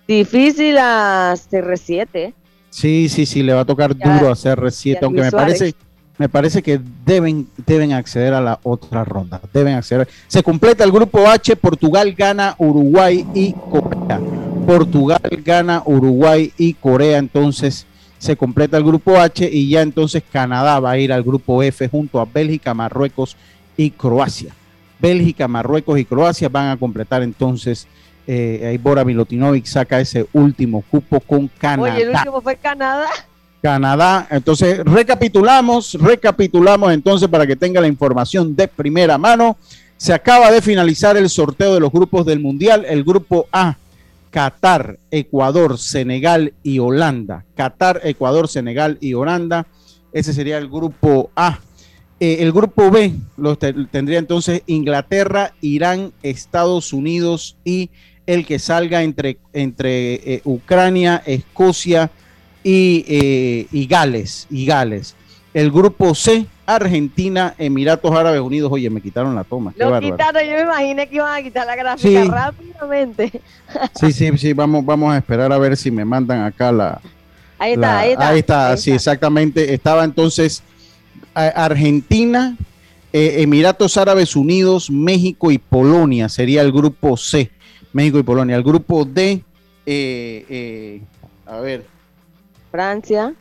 difícil 0.07 0.77
a 0.77 1.33
CR7. 1.35 2.33
Sí, 2.69 3.07
sí, 3.09 3.25
sí, 3.25 3.41
le 3.41 3.53
va 3.53 3.61
a 3.61 3.65
tocar 3.65 3.95
duro 3.95 4.29
a 4.29 4.35
CR7, 4.35 4.99
aunque 5.01 5.21
me 5.21 5.31
parece, 5.31 5.73
me 6.17 6.29
parece 6.29 6.61
que 6.61 6.79
deben, 7.05 7.47
deben 7.65 7.93
acceder 7.93 8.33
a 8.33 8.41
la 8.41 8.59
otra 8.63 9.03
ronda. 9.03 9.41
Deben 9.53 9.75
acceder. 9.75 10.07
Se 10.27 10.43
completa 10.43 10.83
el 10.83 10.91
grupo 10.91 11.27
H, 11.27 11.55
Portugal, 11.55 12.13
Gana, 12.13 12.55
Uruguay 12.57 13.25
y 13.33 13.53
Corea. 13.53 14.19
Portugal, 14.65 15.21
Gana, 15.43 15.83
Uruguay 15.85 16.51
y 16.57 16.73
Corea. 16.73 17.17
Entonces, 17.17 17.85
se 18.17 18.35
completa 18.35 18.77
el 18.77 18.83
grupo 18.83 19.17
H 19.17 19.47
y 19.51 19.69
ya 19.69 19.81
entonces 19.81 20.23
Canadá 20.31 20.79
va 20.79 20.91
a 20.91 20.97
ir 20.97 21.11
al 21.11 21.23
grupo 21.23 21.61
F 21.61 21.87
junto 21.87 22.19
a 22.19 22.25
Bélgica, 22.25 22.73
Marruecos 22.73 23.35
y 23.77 23.91
Croacia. 23.91 24.53
Bélgica, 24.99 25.47
Marruecos 25.47 25.99
y 25.99 26.05
Croacia 26.05 26.49
van 26.49 26.69
a 26.69 26.77
completar 26.77 27.21
entonces. 27.21 27.87
Eh, 28.27 28.65
ahí 28.69 28.77
Bora 28.79 29.05
Milotinovic 29.05 29.65
saca 29.65 29.99
ese 29.99 30.25
último 30.33 30.83
cupo 30.89 31.19
con 31.19 31.47
Canadá. 31.47 31.93
Oye, 31.93 32.03
el 32.03 32.09
último 32.09 32.41
fue 32.41 32.55
Canadá. 32.55 33.09
Canadá. 33.61 34.27
Entonces, 34.31 34.79
recapitulamos, 34.83 35.93
recapitulamos 35.95 36.91
entonces 36.91 37.27
para 37.27 37.45
que 37.45 37.55
tenga 37.55 37.81
la 37.81 37.87
información 37.87 38.55
de 38.55 38.67
primera 38.67 39.17
mano. 39.17 39.57
Se 39.97 40.13
acaba 40.13 40.51
de 40.51 40.61
finalizar 40.61 41.17
el 41.17 41.29
sorteo 41.29 41.73
de 41.75 41.79
los 41.79 41.91
grupos 41.91 42.25
del 42.25 42.39
Mundial. 42.39 42.85
El 42.87 43.03
grupo 43.03 43.47
A 43.51 43.77
Qatar, 44.35 44.99
Ecuador, 45.11 45.79
Senegal 45.79 46.53
y 46.61 46.79
Holanda. 46.79 47.45
Qatar, 47.55 48.01
Ecuador, 48.03 48.49
Senegal 48.49 48.97
y 48.99 49.13
Holanda. 49.13 49.65
Ese 50.11 50.33
sería 50.33 50.57
el 50.57 50.67
grupo 50.67 51.31
A. 51.37 51.59
Eh, 52.19 52.39
el 52.41 52.51
grupo 52.51 52.91
B 52.91 53.13
lo 53.37 53.57
tendría 53.57 54.19
entonces 54.19 54.61
Inglaterra, 54.65 55.53
Irán, 55.61 56.11
Estados 56.21 56.91
Unidos 56.91 57.55
y 57.63 57.91
el 58.25 58.45
que 58.45 58.59
salga 58.59 59.03
entre, 59.03 59.37
entre 59.53 60.15
eh, 60.15 60.41
Ucrania, 60.43 61.23
Escocia 61.25 62.11
y, 62.61 63.05
eh, 63.07 63.67
y 63.71 63.87
Gales. 63.87 64.47
Y 64.49 64.65
Gales. 64.65 65.15
El 65.53 65.71
grupo 65.71 66.13
C, 66.13 66.45
Argentina, 66.65 67.53
Emiratos 67.57 68.11
Árabes 68.11 68.41
Unidos. 68.41 68.71
Oye, 68.71 68.89
me 68.89 69.01
quitaron 69.01 69.35
la 69.35 69.43
toma. 69.43 69.73
Lo 69.77 69.99
quitaron, 69.99 70.43
yo 70.43 70.51
me 70.51 70.61
imaginé 70.61 71.07
que 71.07 71.15
iban 71.15 71.33
a 71.33 71.43
quitar 71.43 71.65
la 71.67 71.75
gráfica 71.75 72.23
rápidamente. 72.25 73.41
Sí, 73.95 74.11
sí, 74.13 74.37
sí, 74.37 74.53
vamos, 74.53 74.85
vamos 74.85 75.13
a 75.13 75.17
esperar 75.17 75.51
a 75.51 75.57
ver 75.57 75.75
si 75.75 75.91
me 75.91 76.05
mandan 76.05 76.43
acá 76.43 76.71
la. 76.71 77.01
Ahí 77.57 77.73
está, 77.73 77.99
ahí 77.99 78.11
está. 78.11 78.29
Ahí 78.29 78.39
está, 78.39 78.77
sí, 78.77 78.91
exactamente. 78.91 79.73
Estaba 79.73 80.03
entonces 80.03 80.63
Argentina, 81.33 82.55
eh, 83.11 83.41
Emiratos 83.41 83.97
Árabes 83.97 84.35
Unidos, 84.35 84.89
México 84.89 85.51
y 85.51 85.57
Polonia. 85.57 86.29
Sería 86.29 86.61
el 86.61 86.71
grupo 86.71 87.17
C. 87.17 87.51
México 87.91 88.19
y 88.19 88.23
Polonia. 88.23 88.55
El 88.55 88.63
grupo 88.63 89.05
D, 89.05 89.43
eh, 89.85 90.45
eh, 90.49 91.01
a 91.45 91.59
ver. 91.59 91.85
Francia. 92.71 93.33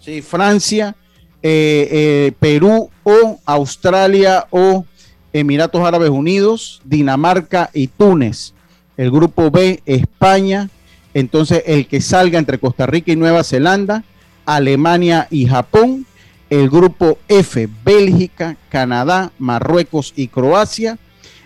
Sí, 0.00 0.22
Francia, 0.22 0.96
eh, 1.42 1.88
eh, 1.90 2.32
Perú 2.40 2.90
o 3.04 3.38
Australia 3.46 4.46
o 4.50 4.84
Emiratos 5.32 5.82
Árabes 5.82 6.10
Unidos, 6.10 6.80
Dinamarca 6.84 7.70
y 7.72 7.86
Túnez. 7.86 8.54
El 8.96 9.10
grupo 9.10 9.50
B, 9.50 9.82
España. 9.86 10.68
Entonces, 11.14 11.62
el 11.66 11.86
que 11.86 12.00
salga 12.00 12.38
entre 12.38 12.58
Costa 12.58 12.86
Rica 12.86 13.12
y 13.12 13.16
Nueva 13.16 13.44
Zelanda, 13.44 14.04
Alemania 14.46 15.28
y 15.30 15.46
Japón. 15.46 16.06
El 16.50 16.70
grupo 16.70 17.18
F, 17.28 17.68
Bélgica, 17.84 18.56
Canadá, 18.70 19.30
Marruecos 19.38 20.12
y 20.16 20.28
Croacia. 20.28 20.98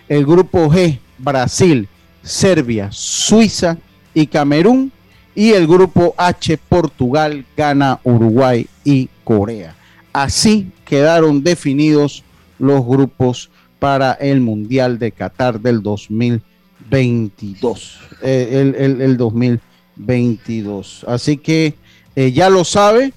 El 0.07 0.25
grupo 0.25 0.69
G, 0.71 0.99
Brasil, 1.17 1.87
Serbia, 2.23 2.89
Suiza 2.91 3.77
y 4.13 4.27
Camerún. 4.27 4.91
Y 5.35 5.51
el 5.51 5.67
grupo 5.67 6.15
H, 6.17 6.57
Portugal, 6.57 7.45
Ghana, 7.55 7.99
Uruguay 8.03 8.67
y 8.83 9.09
Corea. 9.23 9.75
Así 10.13 10.71
quedaron 10.85 11.43
definidos 11.43 12.23
los 12.59 12.85
grupos 12.85 13.49
para 13.79 14.13
el 14.13 14.39
Mundial 14.41 14.99
de 14.99 15.11
Qatar 15.11 15.59
del 15.59 15.81
2022. 15.81 17.99
Eh, 18.21 18.75
el, 18.77 19.17
2022. 19.17 21.05
Así 21.07 21.37
que 21.37 21.73
eh, 22.15 22.31
ya 22.31 22.51
lo 22.51 22.63
sabe. 22.63 23.11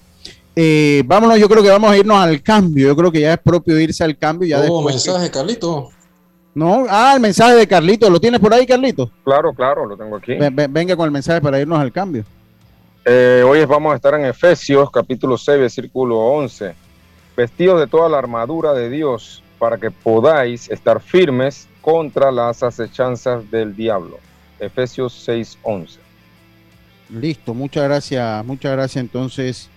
Eh, 0.57 1.03
vámonos, 1.05 1.39
yo 1.39 1.51
creo 1.51 1.63
que 1.63 1.69
vamos 1.69 1.93
a 1.93 1.99
irnos 1.99 2.17
al 2.17 2.43
cambio. 2.43 2.89
Yo 2.89 2.97
creo 2.97 3.13
que 3.13 3.21
ya 3.21 3.35
es 3.35 3.41
propio 3.41 3.79
irse 3.79 4.03
al 4.03 4.17
cambio. 4.17 4.49
Ya 4.49 4.63
oh, 4.63 4.83
mensaje, 4.83 5.31
Carlito. 5.31 5.91
No, 6.55 6.87
ah, 6.89 7.13
el 7.15 7.21
mensaje 7.21 7.57
de 7.57 7.69
Carlito. 7.69 8.09
¿Lo 8.09 8.19
tienes 8.19 8.41
por 8.41 8.55
ahí, 8.55 8.67
Carlito? 8.67 9.11
Claro, 9.23 9.53
claro, 9.53 9.85
lo 9.85 9.99
tengo 9.99 10.17
aquí. 10.17 10.33
venga 10.71 10.97
con 10.97 11.05
el 11.05 11.11
mensaje 11.11 11.43
para 11.43 11.61
irnos 11.61 11.79
al 11.79 11.93
cambio. 11.93 12.25
hoy 13.07 13.63
vamos 13.67 13.93
a 13.93 13.97
estar 13.97 14.15
en 14.15 14.25
Efesios, 14.25 14.91
capítulo 14.91 15.37
6, 15.37 15.61
versículo 15.61 16.17
11 16.17 16.86
vestidos 17.37 17.79
de 17.79 17.87
toda 17.87 18.09
la 18.09 18.19
armadura 18.19 18.73
de 18.73 18.91
Dios, 18.91 19.43
para 19.59 19.79
que 19.79 19.91
podáis 19.91 20.71
estar 20.71 21.01
firmes 21.01 21.69
contra 21.81 22.33
las 22.33 22.63
acechanzas 22.63 23.51
del 23.51 23.77
diablo. 23.77 24.19
Efesios 24.59 25.13
6:11. 25.27 25.99
Listo, 27.09 27.55
muchas 27.55 27.85
gracias, 27.85 28.45
muchas 28.45 28.73
gracias 28.73 29.03
entonces, 29.03 29.71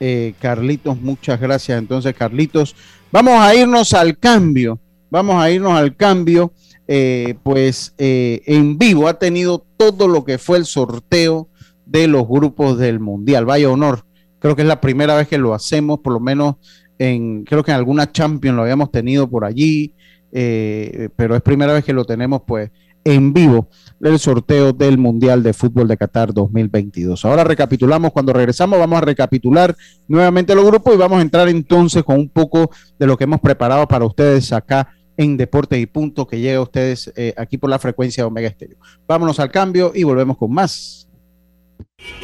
eh, 0.00 0.34
Carlitos, 0.38 1.00
muchas 1.00 1.40
gracias 1.40 1.78
entonces, 1.78 2.14
Carlitos. 2.14 2.76
Vamos 3.10 3.40
a 3.40 3.54
irnos 3.54 3.94
al 3.94 4.18
cambio, 4.18 4.78
vamos 5.08 5.42
a 5.42 5.50
irnos 5.50 5.72
al 5.72 5.96
cambio, 5.96 6.52
eh, 6.86 7.36
pues 7.42 7.94
eh, 7.96 8.42
en 8.44 8.76
vivo 8.76 9.08
ha 9.08 9.18
tenido 9.18 9.64
todo 9.78 10.08
lo 10.08 10.24
que 10.24 10.36
fue 10.36 10.58
el 10.58 10.66
sorteo 10.66 11.48
de 11.86 12.06
los 12.06 12.28
grupos 12.28 12.76
del 12.76 13.00
Mundial. 13.00 13.46
Vaya 13.46 13.70
honor, 13.70 14.04
creo 14.38 14.54
que 14.54 14.62
es 14.62 14.68
la 14.68 14.80
primera 14.80 15.14
vez 15.14 15.28
que 15.28 15.38
lo 15.38 15.54
hacemos, 15.54 16.00
por 16.00 16.12
lo 16.12 16.20
menos 16.20 16.56
creo 16.98 17.62
que 17.62 17.70
en 17.70 17.76
alguna 17.76 18.10
Champions 18.10 18.56
lo 18.56 18.62
habíamos 18.62 18.90
tenido 18.90 19.28
por 19.28 19.44
allí, 19.44 19.94
eh, 20.32 21.08
pero 21.16 21.36
es 21.36 21.42
primera 21.42 21.72
vez 21.72 21.84
que 21.84 21.92
lo 21.92 22.04
tenemos 22.04 22.42
pues 22.46 22.70
en 23.04 23.32
vivo 23.32 23.68
el 24.00 24.18
sorteo 24.18 24.72
del 24.72 24.98
Mundial 24.98 25.42
de 25.42 25.52
Fútbol 25.52 25.88
de 25.88 25.96
Qatar 25.96 26.32
2022. 26.32 27.24
Ahora 27.24 27.44
recapitulamos, 27.44 28.12
cuando 28.12 28.32
regresamos 28.32 28.78
vamos 28.78 28.98
a 28.98 29.02
recapitular 29.02 29.76
nuevamente 30.08 30.54
los 30.54 30.64
grupos 30.64 30.94
y 30.94 30.98
vamos 30.98 31.18
a 31.18 31.22
entrar 31.22 31.48
entonces 31.48 32.02
con 32.02 32.18
un 32.18 32.28
poco 32.28 32.70
de 32.98 33.06
lo 33.06 33.16
que 33.16 33.24
hemos 33.24 33.40
preparado 33.40 33.86
para 33.86 34.04
ustedes 34.04 34.52
acá 34.52 34.88
en 35.16 35.36
Deportes 35.36 35.78
y 35.78 35.86
Punto 35.86 36.26
que 36.26 36.40
llega 36.40 36.58
a 36.58 36.62
ustedes 36.62 37.12
eh, 37.16 37.34
aquí 37.36 37.56
por 37.56 37.70
la 37.70 37.78
frecuencia 37.78 38.24
de 38.24 38.28
Omega 38.28 38.48
Estéreo. 38.48 38.78
Vámonos 39.06 39.38
al 39.38 39.50
cambio 39.50 39.92
y 39.94 40.02
volvemos 40.02 40.36
con 40.36 40.52
más. 40.52 41.08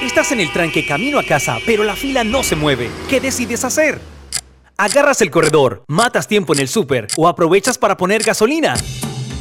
Estás 0.03 0.33
en 0.33 0.41
el 0.41 0.53
tranque 0.53 0.85
camino 0.87 1.19
a 1.19 1.23
casa, 1.23 1.59
pero 1.65 1.85
la 1.85 1.95
fila 1.95 2.25
no 2.25 2.43
se 2.43 2.57
mueve. 2.57 2.89
¿Qué 3.09 3.21
decides 3.21 3.65
hacer? 3.65 4.20
Agarras 4.81 5.21
el 5.21 5.31
corredor, 5.31 5.85
matas 5.88 6.27
tiempo 6.27 6.55
en 6.55 6.61
el 6.61 6.69
súper 6.69 7.07
o 7.19 7.29
aprovechas 7.29 7.77
para 7.77 7.99
poner 7.99 8.23
gasolina. 8.23 8.75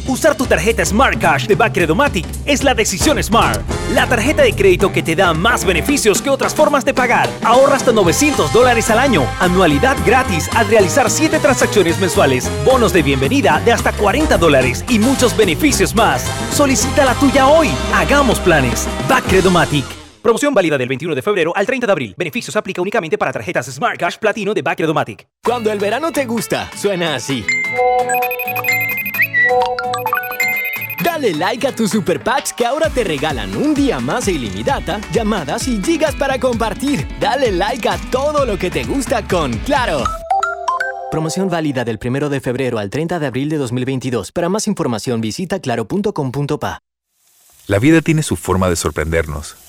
Usar 0.05 0.35
tu 0.35 0.45
tarjeta 0.45 0.83
Smart 0.83 1.17
Cash 1.17 1.45
de 1.45 1.55
Bacredomatic 1.55 2.25
es 2.45 2.63
la 2.63 2.73
decisión 2.73 3.23
Smart. 3.23 3.61
La 3.93 4.07
tarjeta 4.07 4.41
de 4.41 4.53
crédito 4.53 4.91
que 4.91 5.03
te 5.03 5.15
da 5.15 5.33
más 5.33 5.63
beneficios 5.63 6.21
que 6.21 6.29
otras 6.29 6.53
formas 6.53 6.83
de 6.83 6.93
pagar. 6.93 7.29
Ahorra 7.43 7.75
hasta 7.75 7.93
900 7.93 8.51
dólares 8.51 8.89
al 8.89 8.99
año. 8.99 9.25
Anualidad 9.39 9.95
gratis 10.05 10.49
al 10.55 10.67
realizar 10.67 11.09
7 11.09 11.39
transacciones 11.39 11.99
mensuales. 11.99 12.49
Bonos 12.65 12.91
de 12.91 13.03
bienvenida 13.03 13.61
de 13.63 13.71
hasta 13.71 13.93
40 13.93 14.37
dólares 14.37 14.83
y 14.89 14.99
muchos 14.99 15.37
beneficios 15.37 15.95
más. 15.95 16.25
Solicita 16.53 17.05
la 17.05 17.13
tuya 17.13 17.47
hoy. 17.47 17.69
Hagamos 17.93 18.39
planes. 18.39 18.87
Bacredomatic. 19.07 20.08
Promoción 20.21 20.53
válida 20.53 20.77
del 20.77 20.89
21 20.89 21.15
de 21.15 21.21
febrero 21.21 21.53
al 21.55 21.65
30 21.65 21.87
de 21.87 21.91
abril. 21.91 22.15
Beneficios 22.17 22.55
aplica 22.55 22.81
únicamente 22.81 23.17
para 23.17 23.31
tarjetas 23.31 23.67
Smart 23.67 23.97
Cash 23.97 24.17
Platino 24.17 24.53
de 24.53 24.61
Bacredomatic. 24.61 25.27
Cuando 25.43 25.71
el 25.71 25.79
verano 25.79 26.11
te 26.11 26.25
gusta, 26.25 26.69
suena 26.75 27.15
así. 27.15 27.45
Dale 31.03 31.33
like 31.33 31.65
a 31.67 31.73
tus 31.73 31.91
super 31.91 32.21
packs 32.21 32.51
que 32.51 32.65
ahora 32.65 32.89
te 32.89 33.05
regalan 33.05 33.55
un 33.55 33.73
día 33.73 33.99
más 33.99 34.25
de 34.25 34.33
ilimitada, 34.33 34.99
llamadas 35.13 35.67
y 35.69 35.81
gigas 35.81 36.15
para 36.15 36.37
compartir. 36.37 37.07
Dale 37.19 37.51
like 37.53 37.87
a 37.87 37.97
todo 38.11 38.45
lo 38.45 38.57
que 38.57 38.69
te 38.69 38.83
gusta 38.83 39.25
con 39.25 39.53
Claro. 39.59 40.03
Promoción 41.11 41.49
válida 41.49 41.85
del 41.85 41.97
1 42.03 42.29
de 42.29 42.39
febrero 42.41 42.77
al 42.77 42.89
30 42.89 43.19
de 43.19 43.25
abril 43.25 43.49
de 43.49 43.57
2022. 43.57 44.31
Para 44.33 44.49
más 44.49 44.67
información 44.67 45.21
visita 45.21 45.59
claro.com.pa. 45.59 46.79
La 47.67 47.79
vida 47.79 48.01
tiene 48.01 48.21
su 48.21 48.35
forma 48.35 48.69
de 48.69 48.75
sorprendernos 48.75 49.68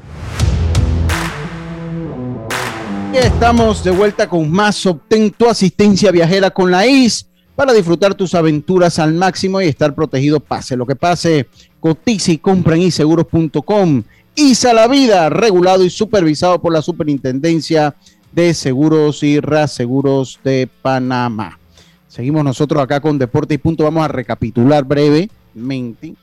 Estamos 3.13 3.85
de 3.85 3.91
vuelta 3.93 4.29
con 4.29 4.51
más. 4.51 4.85
Obtén 4.85 5.31
tu 5.31 5.49
asistencia 5.49 6.11
viajera 6.11 6.51
con 6.51 6.71
la 6.71 6.87
IS 6.87 7.26
para 7.57 7.73
disfrutar 7.73 8.15
tus 8.15 8.35
aventuras 8.35 8.99
al 8.99 9.15
máximo 9.15 9.61
y 9.61 9.67
estar 9.67 9.95
protegido 9.95 10.39
pase 10.41 10.77
lo 10.77 10.87
que 10.87 10.95
pase. 10.95 11.49
Cotiza 11.81 12.33
y 12.33 12.39
compra 12.39 12.77
en 12.77 12.83
iseguros.com. 12.83 14.03
ISA 14.35 14.75
la 14.75 14.87
vida, 14.87 15.31
regulado 15.31 15.83
y 15.83 15.89
supervisado 15.89 16.61
por 16.61 16.73
la 16.73 16.83
Superintendencia 16.83 17.97
de 18.33 18.53
Seguros 18.53 19.23
y 19.23 19.41
Reaseguros 19.41 20.39
de 20.45 20.69
Panamá. 20.83 21.59
Seguimos 22.07 22.45
nosotros 22.45 22.83
acá 22.83 23.01
con 23.01 23.19
Deporte 23.19 23.55
y 23.55 23.59
Punto. 23.59 23.85
Vamos 23.85 24.05
a 24.05 24.09
recapitular 24.09 24.85
brevemente, 24.85 26.15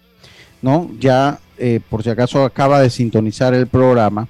¿no? 0.62 0.92
Ya, 1.00 1.40
eh, 1.58 1.80
por 1.90 2.04
si 2.04 2.12
acaso 2.12 2.44
acaba 2.44 2.80
de 2.80 2.92
sintonizar 2.92 3.56
el 3.56 3.66
programa, 3.66 4.28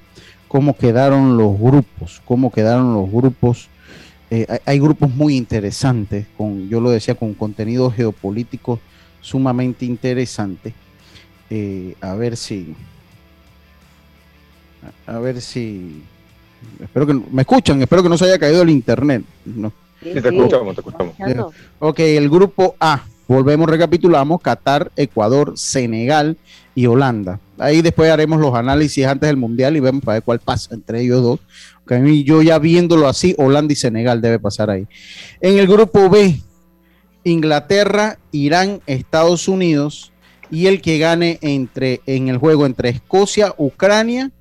cómo 0.47 0.77
quedaron 0.77 1.35
los 1.37 1.59
grupos, 1.59 2.21
cómo 2.23 2.51
quedaron 2.51 2.93
los 2.93 3.11
grupos 3.11 3.67
eh, 4.33 4.47
hay, 4.65 4.79
grupos 4.79 5.13
muy 5.13 5.37
interesantes, 5.37 6.25
con, 6.35 6.67
yo 6.67 6.81
lo 6.81 6.89
decía, 6.89 7.13
con 7.13 7.35
contenido 7.35 7.91
geopolítico 7.91 8.79
sumamente 9.21 9.85
interesante. 9.85 10.73
Eh, 11.51 11.93
a 12.01 12.15
ver 12.15 12.35
si, 12.35 12.75
A 15.05 15.19
ver 15.19 15.39
si. 15.39 16.01
Espero 16.81 17.05
que 17.05 17.13
me 17.13 17.43
escuchan, 17.43 17.79
espero 17.83 18.01
que 18.01 18.09
no 18.09 18.17
se 18.17 18.25
haya 18.25 18.39
caído 18.39 18.63
el 18.63 18.71
internet. 18.71 19.23
No. 19.45 19.71
Sí, 20.01 20.09
te 20.13 20.29
escuchamos, 20.29 20.73
te 20.73 20.81
escuchamos. 20.81 21.15
Ok, 21.77 21.99
el 21.99 22.27
grupo 22.27 22.75
A. 22.79 23.03
Volvemos, 23.27 23.69
recapitulamos: 23.69 24.41
Qatar, 24.41 24.91
Ecuador, 24.95 25.53
Senegal 25.55 26.37
y 26.75 26.85
Holanda. 26.85 27.39
Ahí 27.57 27.81
después 27.81 28.11
haremos 28.11 28.39
los 28.39 28.53
análisis 28.55 29.05
antes 29.05 29.27
del 29.27 29.37
Mundial 29.37 29.77
y 29.77 29.79
vemos 29.79 30.03
para 30.03 30.15
ver 30.15 30.23
cuál 30.23 30.39
pasa 30.39 30.73
entre 30.73 31.01
ellos 31.01 31.21
dos. 31.21 31.39
Okay, 31.83 32.23
yo 32.23 32.41
ya 32.41 32.59
viéndolo 32.59 33.07
así, 33.07 33.35
Holanda 33.37 33.73
y 33.73 33.75
Senegal 33.75 34.21
debe 34.21 34.39
pasar 34.39 34.69
ahí. 34.69 34.87
En 35.41 35.57
el 35.57 35.67
grupo 35.67 36.09
B, 36.09 36.39
Inglaterra, 37.23 38.17
Irán, 38.31 38.81
Estados 38.85 39.47
Unidos 39.47 40.11
y 40.49 40.67
el 40.67 40.81
que 40.81 40.97
gane 40.97 41.39
entre 41.41 42.01
en 42.05 42.29
el 42.29 42.37
juego 42.37 42.65
entre 42.65 42.89
Escocia, 42.89 43.53
Ucrania 43.57 44.31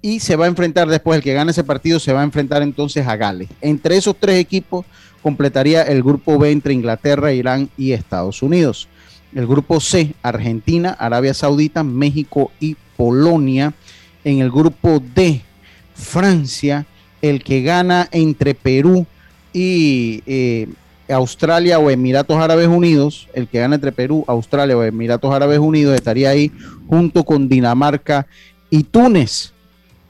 y 0.00 0.20
se 0.20 0.36
va 0.36 0.46
a 0.46 0.48
enfrentar 0.48 0.88
después 0.88 1.16
el 1.16 1.22
que 1.22 1.32
gane 1.32 1.52
ese 1.52 1.62
partido 1.62 2.00
se 2.00 2.12
va 2.12 2.20
a 2.20 2.24
enfrentar 2.24 2.62
entonces 2.62 3.06
a 3.06 3.16
Gales. 3.16 3.48
Entre 3.60 3.96
esos 3.96 4.16
tres 4.18 4.38
equipos 4.40 4.84
completaría 5.22 5.82
el 5.82 6.02
grupo 6.02 6.38
B 6.38 6.50
entre 6.50 6.74
Inglaterra, 6.74 7.32
Irán 7.32 7.70
y 7.76 7.92
Estados 7.92 8.42
Unidos. 8.42 8.88
El 9.34 9.46
grupo 9.46 9.80
C, 9.80 10.14
Argentina, 10.22 10.90
Arabia 10.98 11.32
Saudita, 11.32 11.82
México 11.82 12.52
y 12.60 12.76
Polonia. 12.96 13.72
En 14.24 14.40
el 14.40 14.50
grupo 14.50 15.02
D, 15.14 15.42
Francia, 15.94 16.86
el 17.22 17.42
que 17.42 17.62
gana 17.62 18.08
entre 18.12 18.54
Perú 18.54 19.06
y 19.52 20.22
eh, 20.26 20.68
Australia 21.08 21.78
o 21.78 21.90
Emiratos 21.90 22.36
Árabes 22.36 22.68
Unidos, 22.68 23.28
el 23.34 23.48
que 23.48 23.60
gana 23.60 23.76
entre 23.76 23.92
Perú, 23.92 24.24
Australia 24.26 24.76
o 24.76 24.82
Emiratos 24.82 25.32
Árabes 25.32 25.58
Unidos 25.58 25.94
estaría 25.94 26.30
ahí 26.30 26.52
junto 26.88 27.24
con 27.24 27.48
Dinamarca 27.48 28.26
y 28.70 28.84
Túnez. 28.84 29.51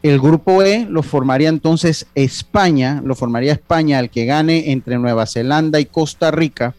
El 0.03 0.19
grupo 0.21 0.65
E 0.65 0.85
lo 0.91 1.05
formaría 1.05 1.49
entonces 1.49 2.07
España, 2.17 3.01
lo 3.05 3.15
formaría 3.15 3.53
España, 3.53 4.01
el 4.01 4.11
que 4.11 4.25
gane 4.25 4.73
entre 4.73 4.99
Nueva 4.99 5.27
Zelanda 5.27 5.79
y 5.79 5.85
Costa 5.85 6.33
Rica, 6.33 6.75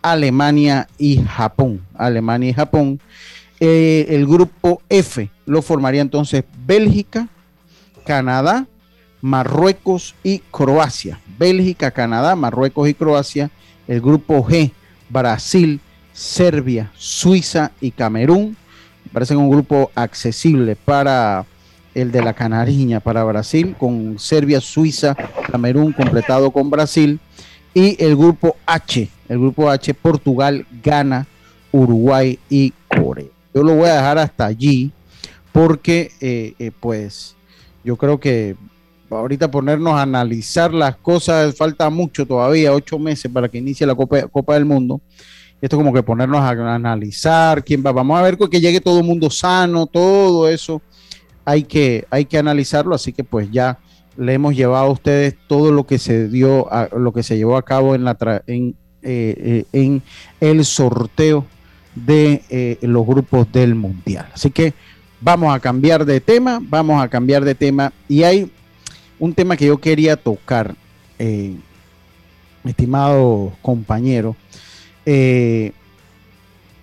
Alemania 0.00 0.88
y 0.96 1.22
Japón. 1.22 1.84
Alemania 1.94 2.48
y 2.48 2.54
Japón. 2.54 3.00
Eh, 3.60 4.06
el 4.08 4.26
grupo 4.26 4.80
F 4.88 5.30
lo 5.44 5.60
formaría 5.60 6.00
entonces 6.00 6.44
Bélgica, 6.66 7.28
Canadá, 8.06 8.66
Marruecos 9.20 10.14
y 10.22 10.38
Croacia. 10.38 11.20
Bélgica, 11.38 11.90
Canadá, 11.90 12.34
Marruecos 12.34 12.88
y 12.88 12.94
Croacia. 12.94 13.50
El 13.86 14.00
grupo 14.00 14.42
G, 14.42 14.72
Brasil, 15.10 15.80
Serbia, 16.14 16.90
Suiza 16.96 17.72
y 17.82 17.90
Camerún. 17.90 18.56
parece 19.12 19.36
un 19.36 19.50
grupo 19.50 19.90
accesible 19.94 20.76
para 20.76 21.44
el 21.94 22.10
de 22.12 22.22
la 22.22 22.34
Canariña, 22.34 23.00
para 23.00 23.24
Brasil, 23.24 23.74
con 23.78 24.18
Serbia, 24.18 24.60
Suiza, 24.60 25.14
Camerún 25.50 25.92
completado 25.92 26.50
con 26.50 26.70
Brasil. 26.70 27.20
Y 27.72 28.02
el 28.02 28.16
grupo 28.16 28.56
H, 28.66 29.08
el 29.28 29.38
grupo 29.38 29.70
H, 29.70 29.94
Portugal, 29.94 30.66
Ghana, 30.82 31.26
Uruguay 31.72 32.38
y 32.48 32.72
Corea. 32.88 33.26
Yo 33.54 33.62
lo 33.62 33.74
voy 33.74 33.88
a 33.88 33.94
dejar 33.94 34.18
hasta 34.18 34.46
allí 34.46 34.92
porque, 35.52 36.10
eh, 36.20 36.54
eh, 36.58 36.70
pues, 36.78 37.36
yo 37.84 37.96
creo 37.96 38.18
que 38.18 38.56
ahorita 39.10 39.50
ponernos 39.50 39.94
a 39.94 40.02
analizar 40.02 40.72
las 40.72 40.96
cosas, 40.96 41.54
falta 41.56 41.90
mucho 41.90 42.26
todavía, 42.26 42.72
ocho 42.72 42.98
meses 42.98 43.30
para 43.30 43.48
que 43.48 43.58
inicie 43.58 43.86
la 43.86 43.94
Copa, 43.94 44.26
Copa 44.28 44.54
del 44.54 44.64
Mundo. 44.64 45.00
Esto 45.60 45.76
como 45.76 45.92
que 45.92 46.02
ponernos 46.02 46.40
a 46.40 46.50
analizar 46.50 47.64
quién 47.64 47.82
va. 47.84 47.92
Vamos 47.92 48.18
a 48.18 48.22
ver 48.22 48.36
que 48.36 48.60
llegue 48.60 48.80
todo 48.80 48.98
el 48.98 49.04
mundo 49.04 49.30
sano, 49.30 49.86
todo 49.86 50.48
eso. 50.48 50.82
Hay 51.44 51.64
que, 51.64 52.06
hay 52.10 52.24
que 52.24 52.38
analizarlo, 52.38 52.94
así 52.94 53.12
que 53.12 53.24
pues 53.24 53.50
ya 53.50 53.78
le 54.16 54.34
hemos 54.34 54.54
llevado 54.54 54.86
a 54.86 54.90
ustedes 54.90 55.36
todo 55.48 55.72
lo 55.72 55.86
que 55.86 55.98
se 55.98 56.28
dio, 56.28 56.72
a, 56.72 56.88
lo 56.96 57.12
que 57.12 57.22
se 57.22 57.36
llevó 57.36 57.56
a 57.56 57.62
cabo 57.62 57.94
en, 57.94 58.04
la 58.04 58.16
en, 58.46 58.76
eh, 59.02 59.34
eh, 59.38 59.64
en 59.72 60.02
el 60.40 60.64
sorteo 60.64 61.44
de 61.94 62.42
eh, 62.48 62.78
los 62.82 63.06
grupos 63.06 63.50
del 63.52 63.74
Mundial. 63.74 64.28
Así 64.32 64.50
que 64.50 64.72
vamos 65.20 65.54
a 65.54 65.60
cambiar 65.60 66.04
de 66.04 66.20
tema, 66.20 66.60
vamos 66.62 67.02
a 67.02 67.08
cambiar 67.08 67.44
de 67.44 67.54
tema 67.54 67.92
y 68.08 68.22
hay 68.22 68.50
un 69.18 69.34
tema 69.34 69.56
que 69.56 69.66
yo 69.66 69.78
quería 69.78 70.16
tocar, 70.16 70.74
estimado 72.64 73.52
compañero, 73.62 74.36
y 75.06 75.72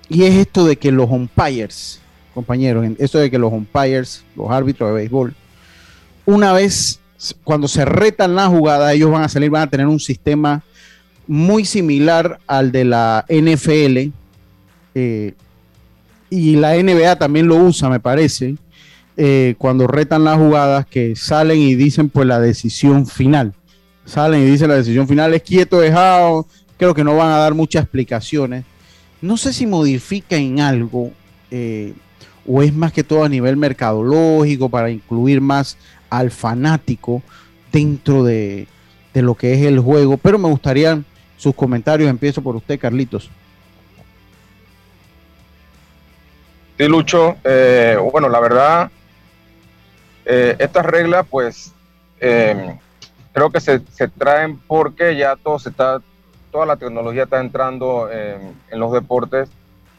es 0.09 0.35
esto 0.35 0.65
de 0.65 0.77
que 0.77 0.91
los 0.91 1.09
umpires, 1.09 2.01
compañeros, 2.33 2.85
esto 2.97 3.19
de 3.19 3.29
que 3.29 3.37
los 3.37 3.51
umpires, 3.51 4.23
los 4.35 4.49
árbitros 4.49 4.89
de 4.89 4.95
béisbol, 4.95 5.33
una 6.25 6.53
vez 6.53 6.99
cuando 7.43 7.67
se 7.67 7.85
retan 7.85 8.35
la 8.35 8.47
jugada, 8.47 8.93
ellos 8.93 9.11
van 9.11 9.23
a 9.23 9.29
salir, 9.29 9.49
van 9.49 9.63
a 9.63 9.69
tener 9.69 9.87
un 9.87 9.99
sistema 9.99 10.63
muy 11.27 11.65
similar 11.65 12.39
al 12.47 12.71
de 12.71 12.85
la 12.85 13.25
NFL. 13.29 14.11
Eh, 14.95 15.33
y 16.29 16.55
la 16.55 16.75
NBA 16.75 17.17
también 17.17 17.47
lo 17.47 17.57
usa, 17.57 17.89
me 17.89 17.99
parece, 17.99 18.55
eh, 19.17 19.55
cuando 19.57 19.85
retan 19.87 20.23
las 20.23 20.37
jugadas 20.37 20.85
que 20.85 21.15
salen 21.15 21.59
y 21.59 21.75
dicen 21.75 22.09
pues 22.09 22.27
la 22.27 22.39
decisión 22.39 23.05
final. 23.05 23.53
Salen 24.05 24.41
y 24.41 24.45
dicen 24.45 24.69
la 24.69 24.75
decisión 24.75 25.07
final 25.07 25.33
es 25.33 25.43
quieto, 25.43 25.79
dejado. 25.79 26.47
Creo 26.77 26.93
que 26.95 27.03
no 27.03 27.15
van 27.15 27.31
a 27.31 27.37
dar 27.37 27.53
muchas 27.53 27.83
explicaciones. 27.83 28.65
No 29.21 29.37
sé 29.37 29.53
si 29.53 29.67
modifica 29.67 30.37
en 30.37 30.59
algo 30.59 31.11
eh, 31.51 31.93
o 32.47 32.61
es 32.61 32.73
más 32.73 32.91
que 32.91 33.03
todo 33.03 33.23
a 33.23 33.29
nivel 33.29 33.57
mercadológico 33.57 34.69
para 34.69 34.89
incluir 34.89 35.41
más 35.41 35.77
al 36.09 36.31
fanático 36.31 37.21
dentro 37.71 38.23
de, 38.23 38.67
lo 39.13 39.35
que 39.35 39.53
es 39.53 39.61
el 39.61 39.79
juego. 39.79 40.17
Pero 40.17 40.37
me 40.37 40.49
gustaría 40.49 41.01
sus 41.37 41.55
comentarios. 41.55 42.09
Empiezo 42.09 42.41
por 42.41 42.55
usted, 42.55 42.79
Carlitos. 42.79 43.29
Sí, 46.77 46.87
Lucho. 46.87 47.37
Eh, 47.43 47.97
bueno, 48.11 48.29
la 48.29 48.39
verdad, 48.39 48.91
eh, 50.25 50.55
estas 50.59 50.85
reglas, 50.85 51.25
pues, 51.29 51.73
eh, 52.19 52.77
creo 53.33 53.49
que 53.49 53.61
se, 53.61 53.79
traen 54.17 54.57
porque 54.67 55.15
ya 55.15 55.35
todo 55.35 55.59
se 55.59 55.69
está, 55.69 56.01
toda 56.51 56.65
la 56.65 56.75
tecnología 56.75 57.23
está 57.23 57.39
entrando 57.39 58.09
en, 58.11 58.79
los 58.79 58.91
deportes. 58.91 59.49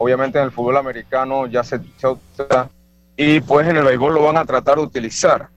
Obviamente 0.03 0.39
en 0.39 0.47
el 0.47 0.51
fútbol 0.51 0.77
americano 0.79 1.47
ya 1.47 1.63
se, 1.63 1.79
usa 1.79 2.69
y 3.17 3.41
pues 3.41 3.69
en 3.69 3.77
el 3.77 3.85
béisbol 3.85 4.15
lo 4.15 4.25
van 4.25 4.37
a 4.37 4.45
tratar 4.45 4.79
de 4.79 4.83
utilizar. 4.83 5.49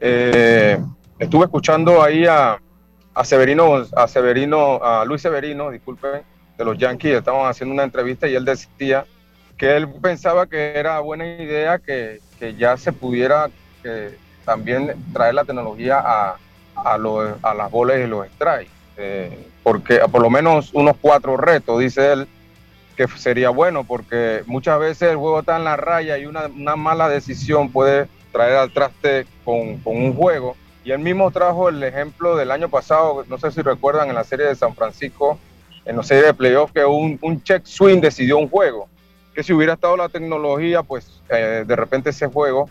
Eh, 0.00 0.76
estuve 1.20 1.44
escuchando 1.44 2.02
ahí 2.02 2.26
a, 2.26 2.60
a 3.14 3.24
Severino, 3.24 3.84
a 3.94 4.08
Severino, 4.08 4.82
a 4.82 5.04
Luis 5.04 5.22
Severino, 5.22 5.70
disculpen, 5.70 6.22
de 6.58 6.64
los 6.64 6.76
Yankees, 6.76 7.18
estaban 7.18 7.48
haciendo 7.48 7.74
una 7.74 7.84
entrevista 7.84 8.26
y 8.26 8.34
él 8.34 8.44
decía 8.44 9.04
que 9.56 9.76
él 9.76 9.88
pensaba 10.02 10.46
que 10.46 10.76
era 10.76 10.98
buena 10.98 11.24
idea 11.24 11.78
que, 11.78 12.20
que 12.40 12.56
ya 12.56 12.76
se 12.76 12.92
pudiera 12.92 13.50
también 14.44 14.96
traer 15.12 15.34
la 15.34 15.44
tecnología 15.44 16.02
a, 16.04 16.38
a, 16.74 17.54
las 17.54 17.70
bolas 17.70 17.98
y 18.00 18.08
los 18.08 18.26
strikes. 18.26 18.72
Eh, 18.96 19.46
porque 19.62 20.00
por 20.10 20.22
lo 20.22 20.28
menos 20.28 20.74
unos 20.74 20.96
cuatro 21.00 21.36
retos, 21.36 21.78
dice 21.78 22.12
él, 22.12 22.28
que 22.96 23.06
sería 23.08 23.50
bueno, 23.50 23.84
porque 23.84 24.42
muchas 24.46 24.78
veces 24.80 25.10
el 25.10 25.16
juego 25.16 25.40
está 25.40 25.56
en 25.56 25.64
la 25.64 25.76
raya 25.76 26.18
y 26.18 26.26
una, 26.26 26.48
mala 26.76 27.08
decisión 27.08 27.70
puede 27.70 28.08
traer 28.32 28.56
al 28.56 28.72
traste 28.72 29.26
con, 29.44 29.80
un 29.84 30.14
juego. 30.14 30.56
Y 30.84 30.92
él 30.92 31.00
mismo 31.00 31.30
trajo 31.30 31.68
el 31.68 31.82
ejemplo 31.82 32.36
del 32.36 32.50
año 32.50 32.68
pasado, 32.68 33.24
no 33.28 33.38
sé 33.38 33.50
si 33.50 33.60
recuerdan, 33.60 34.08
en 34.08 34.14
la 34.14 34.24
serie 34.24 34.46
de 34.46 34.54
San 34.54 34.74
Francisco, 34.74 35.38
en 35.84 35.96
la 35.96 36.02
serie 36.02 36.24
de 36.24 36.34
playoffs, 36.34 36.72
que 36.72 36.84
un, 36.84 37.18
un 37.22 37.42
check 37.42 37.64
swing 37.64 38.00
decidió 38.00 38.38
un 38.38 38.48
juego. 38.48 38.88
Que 39.34 39.42
si 39.42 39.52
hubiera 39.52 39.74
estado 39.74 39.96
la 39.96 40.08
tecnología, 40.08 40.82
pues 40.82 41.20
eh, 41.28 41.64
de 41.66 41.76
repente 41.76 42.10
ese 42.10 42.26
juego 42.26 42.70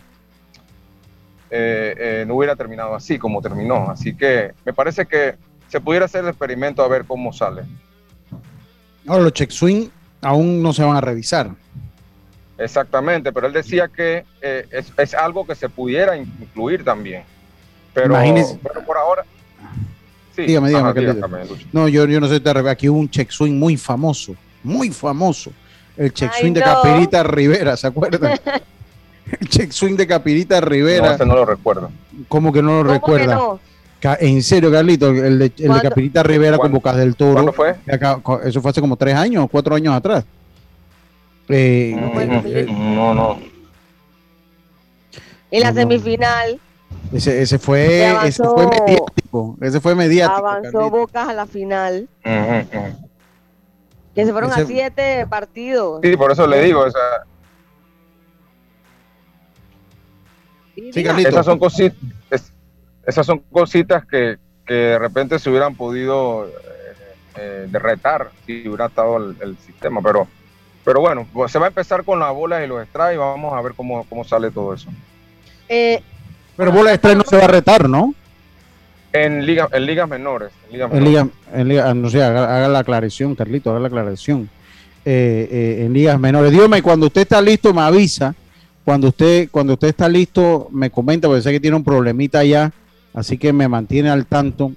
eh, 1.50 1.94
eh, 1.96 2.24
no 2.26 2.34
hubiera 2.34 2.56
terminado 2.56 2.94
así 2.94 3.18
como 3.18 3.40
terminó. 3.40 3.90
Así 3.90 4.16
que 4.16 4.52
me 4.64 4.72
parece 4.72 5.06
que 5.06 5.36
se 5.68 5.80
pudiera 5.80 6.06
hacer 6.06 6.24
el 6.24 6.30
experimento 6.30 6.82
a 6.82 6.88
ver 6.88 7.04
cómo 7.04 7.32
sale. 7.32 7.62
Ahora, 9.06 9.22
los 9.22 9.32
check 9.32 9.50
swing 9.50 9.88
aún 10.26 10.62
no 10.62 10.72
se 10.72 10.82
van 10.82 10.96
a 10.96 11.00
revisar. 11.00 11.50
Exactamente, 12.58 13.32
pero 13.32 13.46
él 13.46 13.52
decía 13.52 13.88
que 13.88 14.24
eh, 14.40 14.66
es, 14.96 15.14
algo 15.14 15.46
que 15.46 15.54
se 15.54 15.68
pudiera 15.68 16.16
incluir 16.16 16.84
también. 16.84 17.22
Pero, 17.94 18.14
por 18.86 18.96
ahora. 18.96 19.24
Sí, 20.34 20.42
dígame, 20.42 20.68
dígame, 20.68 21.44
No, 21.72 21.88
yo, 21.88 22.06
yo 22.06 22.20
no 22.20 22.28
sé, 22.28 22.42
aquí 22.68 22.88
hubo 22.88 22.98
un 22.98 23.08
check 23.08 23.30
swing 23.30 23.54
muy 23.54 23.76
famoso, 23.76 24.34
muy 24.62 24.90
famoso. 24.90 25.50
El 25.96 26.12
check 26.12 26.32
swing 26.32 26.52
de 26.52 26.60
Capirita 26.60 27.22
Rivera, 27.22 27.76
¿se 27.76 27.86
acuerdan? 27.86 28.38
El 29.40 29.48
check 29.48 29.70
swing 29.70 29.96
de 29.96 30.06
Capirita 30.06 30.60
Rivera. 30.60 31.08
No, 31.08 31.14
ese 31.14 31.26
no 31.26 31.34
lo 31.34 31.44
recuerdo. 31.44 31.90
¿Cómo 32.28 32.52
que 32.52 32.62
no 32.62 32.82
lo 32.82 32.92
recuerda? 32.92 33.38
En 34.14 34.42
serio, 34.42 34.70
Carlito, 34.70 35.10
el 35.10 35.38
de, 35.38 35.52
el 35.58 35.72
de 35.72 35.80
Capirita 35.80 36.22
Rivera 36.22 36.58
con 36.58 36.72
Bocas 36.72 36.96
del 36.96 37.16
Toro. 37.16 37.32
¿Cuándo 37.32 37.52
fue? 37.52 37.76
eso 38.44 38.62
fue 38.62 38.70
hace 38.70 38.80
como 38.80 38.96
tres 38.96 39.14
años, 39.14 39.48
cuatro 39.50 39.74
años 39.74 39.94
atrás. 39.94 40.24
Eh, 41.48 41.94
no, 42.68 43.14
no. 43.14 43.38
En 45.50 45.60
la 45.60 45.72
semifinal, 45.72 46.60
Ese, 47.12 47.40
ese 47.42 47.58
fue, 47.58 48.04
ese 48.26 48.42
fue 48.42 48.66
mediático. 48.66 49.56
Ese 49.60 49.80
fue 49.80 49.94
mediático. 49.94 50.36
Avanzó 50.36 50.90
Bocas 50.90 51.28
a 51.28 51.32
la 51.32 51.46
final. 51.46 52.08
Que 54.14 54.24
se 54.24 54.32
fueron 54.32 54.52
a 54.52 54.64
siete 54.64 55.26
partidos. 55.28 56.00
Sí, 56.02 56.16
por 56.16 56.32
eso 56.32 56.46
le 56.46 56.62
digo, 56.62 56.80
o 56.80 56.86
esas 60.76 61.46
son 61.46 61.58
cositas, 61.58 61.98
esas 63.06 63.24
son 63.24 63.38
cositas 63.50 64.04
que, 64.04 64.36
que, 64.66 64.74
de 64.74 64.98
repente 64.98 65.38
se 65.38 65.48
hubieran 65.48 65.74
podido 65.74 66.46
eh, 66.46 66.52
eh 67.36 67.66
derretar 67.70 68.30
si 68.44 68.68
hubiera 68.68 68.86
estado 68.86 69.16
el, 69.16 69.56
sistema, 69.58 70.00
pero, 70.02 70.26
pero 70.84 71.00
bueno, 71.00 71.26
pues 71.32 71.52
se 71.52 71.58
va 71.58 71.66
a 71.66 71.68
empezar 71.68 72.04
con 72.04 72.18
las 72.18 72.32
bolas 72.34 72.64
y 72.64 72.66
los 72.66 72.86
strikes 72.86 73.14
y 73.14 73.18
vamos 73.18 73.54
a 73.54 73.62
ver 73.62 73.74
cómo, 73.74 74.04
cómo 74.08 74.24
sale 74.24 74.50
todo 74.50 74.74
eso. 74.74 74.90
Eh, 75.68 76.02
pero 76.56 76.72
bola 76.72 76.90
de 76.90 76.96
strike 76.96 77.18
no 77.18 77.24
se 77.24 77.36
va 77.36 77.44
a 77.44 77.48
retar, 77.48 77.88
¿no? 77.88 78.14
En, 79.12 79.46
liga, 79.46 79.68
en 79.72 79.86
ligas 79.86 80.08
menores. 80.08 80.50
En, 80.70 81.04
liga, 81.04 81.28
en 81.54 81.68
liga, 81.68 81.94
no 81.94 82.10
sé, 82.10 82.22
haga, 82.22 82.68
la 82.68 82.78
aclaración, 82.78 83.34
Carlito, 83.34 83.70
haga 83.70 83.80
la 83.80 83.88
aclaración. 83.88 84.48
Eh, 85.04 85.48
eh, 85.50 85.84
en 85.84 85.92
ligas 85.92 86.18
menores. 86.18 86.50
Dígame, 86.50 86.82
cuando 86.82 87.06
usted 87.06 87.22
está 87.22 87.40
listo, 87.40 87.72
me 87.72 87.82
avisa. 87.82 88.34
Cuando 88.84 89.08
usted, 89.08 89.48
cuando 89.50 89.74
usted 89.74 89.88
está 89.88 90.08
listo, 90.08 90.68
me 90.70 90.90
comenta, 90.90 91.28
porque 91.28 91.42
sé 91.42 91.50
que 91.50 91.60
tiene 91.60 91.76
un 91.76 91.84
problemita 91.84 92.40
allá, 92.40 92.72
así 93.16 93.36
que 93.36 93.52
me 93.52 93.66
mantiene 93.66 94.10
al 94.10 94.26
tanto. 94.26 94.70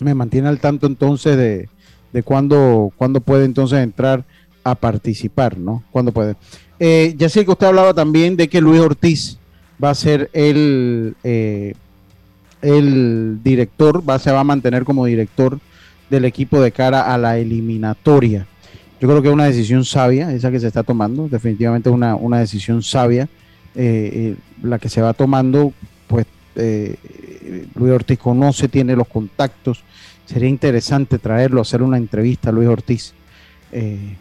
Me 0.00 0.14
mantiene 0.14 0.48
al 0.48 0.58
tanto 0.58 0.88
entonces 0.88 1.36
de, 1.36 1.68
de 2.12 2.22
cuándo, 2.24 2.92
puede 3.24 3.44
entonces 3.44 3.78
entrar 3.78 4.24
a 4.64 4.74
participar, 4.74 5.56
¿no? 5.56 5.84
Cuándo 5.92 6.10
puede. 6.10 6.34
Eh, 6.80 7.14
ya 7.16 7.28
sé 7.28 7.44
que 7.44 7.52
usted 7.52 7.68
hablaba 7.68 7.94
también 7.94 8.36
de 8.36 8.48
que 8.48 8.60
Luis 8.60 8.80
Ortiz 8.80 9.38
va 9.82 9.90
a 9.90 9.94
ser 9.94 10.28
el, 10.32 11.14
eh, 11.22 11.74
el 12.62 13.38
director, 13.44 14.02
va, 14.06 14.18
se 14.18 14.32
va 14.32 14.40
a 14.40 14.44
mantener 14.44 14.84
como 14.84 15.06
director 15.06 15.60
del 16.10 16.24
equipo 16.24 16.60
de 16.60 16.72
cara 16.72 17.12
a 17.12 17.18
la 17.18 17.38
eliminatoria. 17.38 18.46
Yo 19.00 19.08
creo 19.08 19.20
que 19.20 19.28
es 19.28 19.34
una 19.34 19.44
decisión 19.44 19.84
sabia, 19.84 20.32
esa 20.32 20.50
que 20.50 20.60
se 20.60 20.66
está 20.66 20.82
tomando, 20.82 21.28
definitivamente 21.28 21.90
es 21.90 21.94
una, 21.94 22.16
una 22.16 22.38
decisión 22.38 22.82
sabia, 22.82 23.28
eh, 23.74 24.10
eh, 24.14 24.36
la 24.62 24.78
que 24.78 24.88
se 24.88 25.02
va 25.02 25.12
tomando, 25.12 25.72
pues 26.56 26.98
Luis 27.74 27.92
Ortiz 27.92 28.18
conoce, 28.18 28.68
tiene 28.68 28.96
los 28.96 29.08
contactos, 29.08 29.84
sería 30.24 30.48
interesante 30.48 31.18
traerlo, 31.18 31.60
hacer 31.60 31.82
una 31.82 31.96
entrevista 31.96 32.50
a 32.50 32.52
Luis 32.52 32.68
Ortiz 32.68 33.14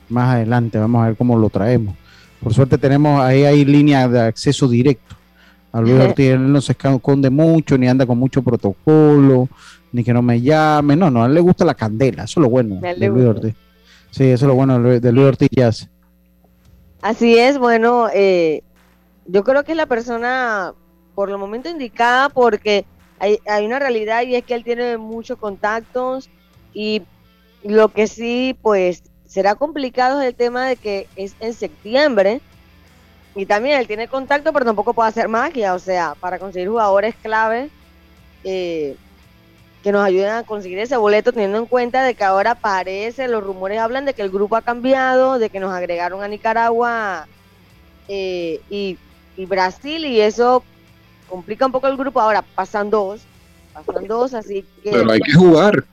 más 0.09 0.35
adelante, 0.35 0.77
vamos 0.77 1.03
a 1.03 1.07
ver 1.07 1.15
cómo 1.15 1.37
lo 1.37 1.49
traemos. 1.49 1.95
Por 2.41 2.53
suerte 2.53 2.77
tenemos 2.77 3.21
ahí 3.21 3.43
hay 3.43 3.63
línea 3.63 4.07
de 4.07 4.19
acceso 4.19 4.67
directo 4.67 5.15
a 5.75 5.81
Luis 5.81 5.99
Ortiz 5.99 6.39
no 6.39 6.61
se 6.61 6.71
esconde 6.71 7.29
mucho, 7.29 7.77
ni 7.77 7.89
anda 7.89 8.05
con 8.05 8.17
mucho 8.17 8.41
protocolo, 8.41 9.49
ni 9.91 10.05
que 10.05 10.13
no 10.13 10.21
me 10.21 10.39
llame. 10.39 10.95
No, 10.95 11.11
no, 11.11 11.21
a 11.21 11.25
él 11.25 11.33
le 11.33 11.41
gusta 11.41 11.65
la 11.65 11.73
candela, 11.73 12.23
eso 12.23 12.39
es 12.39 12.43
lo 12.43 12.49
bueno 12.49 12.79
de 12.79 13.09
Luis 13.09 13.25
Ortiz. 13.25 13.55
Sí, 14.09 14.23
eso 14.23 14.45
es 14.45 14.47
lo 14.47 14.55
bueno 14.55 14.81
de 14.81 15.11
Luis 15.11 15.27
Ortiz 15.27 15.49
Así 17.01 17.37
es, 17.37 17.57
bueno, 17.57 18.07
eh, 18.13 18.63
yo 19.27 19.43
creo 19.43 19.65
que 19.65 19.73
es 19.73 19.77
la 19.77 19.85
persona 19.85 20.73
por 21.15 21.29
el 21.29 21.37
momento 21.37 21.69
indicada 21.69 22.29
porque 22.29 22.85
hay, 23.19 23.39
hay 23.47 23.65
una 23.65 23.79
realidad 23.79 24.23
y 24.23 24.35
es 24.35 24.43
que 24.43 24.53
él 24.53 24.63
tiene 24.63 24.97
muchos 24.97 25.39
contactos 25.39 26.29
y 26.73 27.01
lo 27.63 27.89
que 27.89 28.07
sí, 28.07 28.55
pues 28.61 29.03
será 29.25 29.55
complicado 29.55 30.21
es 30.21 30.27
el 30.27 30.35
tema 30.35 30.67
de 30.67 30.75
que 30.75 31.07
es 31.15 31.35
en 31.39 31.53
septiembre 31.53 32.41
y 33.35 33.45
también 33.45 33.79
él 33.79 33.87
tiene 33.87 34.07
contacto, 34.07 34.53
pero 34.53 34.65
tampoco 34.65 34.93
puede 34.93 35.09
hacer 35.09 35.27
magia. 35.27 35.73
O 35.73 35.79
sea, 35.79 36.15
para 36.19 36.39
conseguir 36.39 36.69
jugadores 36.69 37.15
clave 37.21 37.69
eh, 38.45 38.95
que 39.83 39.91
nos 39.91 40.05
ayuden 40.05 40.31
a 40.31 40.43
conseguir 40.43 40.79
ese 40.79 40.95
boleto, 40.95 41.33
teniendo 41.33 41.57
en 41.57 41.65
cuenta 41.65 42.01
de 42.03 42.15
que 42.15 42.23
ahora 42.23 42.55
parece, 42.55 43.27
los 43.27 43.43
rumores 43.43 43.79
hablan 43.79 44.05
de 44.05 44.13
que 44.13 44.21
el 44.21 44.31
grupo 44.31 44.55
ha 44.55 44.61
cambiado, 44.61 45.37
de 45.37 45.49
que 45.49 45.59
nos 45.59 45.73
agregaron 45.73 46.23
a 46.23 46.27
Nicaragua 46.27 47.27
eh, 48.07 48.61
y, 48.69 48.97
Brasil, 49.45 50.05
y 50.05 50.21
eso 50.21 50.63
complica 51.35 51.65
un 51.65 51.73
poco 51.73 51.87
el 51.87 51.97
grupo. 51.97 52.21
Ahora 52.21 52.41
pasan 52.41 52.89
dos, 52.89 53.21
pasan 53.73 54.07
dos, 54.07 54.33
así 54.33 54.65
que. 54.81 54.91
Pero 54.91 55.11
hay 55.11 55.19
que 55.19 55.33
jugar. 55.33 55.83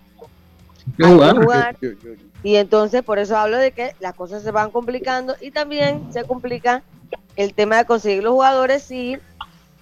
Hay 0.86 0.94
que 0.96 1.40
jugar. 1.42 1.76
Y 2.44 2.56
entonces, 2.56 3.02
por 3.02 3.18
eso 3.18 3.36
hablo 3.36 3.56
de 3.56 3.72
que 3.72 3.96
las 3.98 4.14
cosas 4.14 4.44
se 4.44 4.52
van 4.52 4.70
complicando 4.70 5.34
y 5.40 5.50
también 5.50 6.12
se 6.12 6.22
complica 6.24 6.82
el 7.34 7.54
tema 7.54 7.78
de 7.78 7.86
conseguir 7.86 8.22
los 8.22 8.32
jugadores 8.32 8.82
sí 8.82 9.16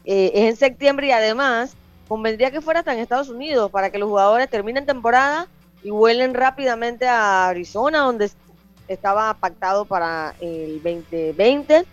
eh, 0.05 0.31
es 0.35 0.51
en 0.51 0.57
septiembre 0.57 1.09
y 1.09 1.11
además 1.11 1.75
convendría 2.07 2.51
que 2.51 2.61
fuera 2.61 2.81
hasta 2.81 2.93
en 2.93 3.01
Estados 3.01 3.29
Unidos 3.29 3.71
para 3.73 3.91
que 3.91 3.99
los 3.99 4.09
jugadores 4.09 4.49
terminen 4.49 4.87
temporada 4.87 5.49
y 5.83 5.91
vuelen 5.91 6.33
rápidamente 6.33 7.09
a 7.09 7.49
Arizona 7.49 8.01
donde 8.01 8.31
estaba 8.87 9.35
pactado 9.35 9.85
para 9.85 10.35
el 10.41 10.81
2020 10.83 11.85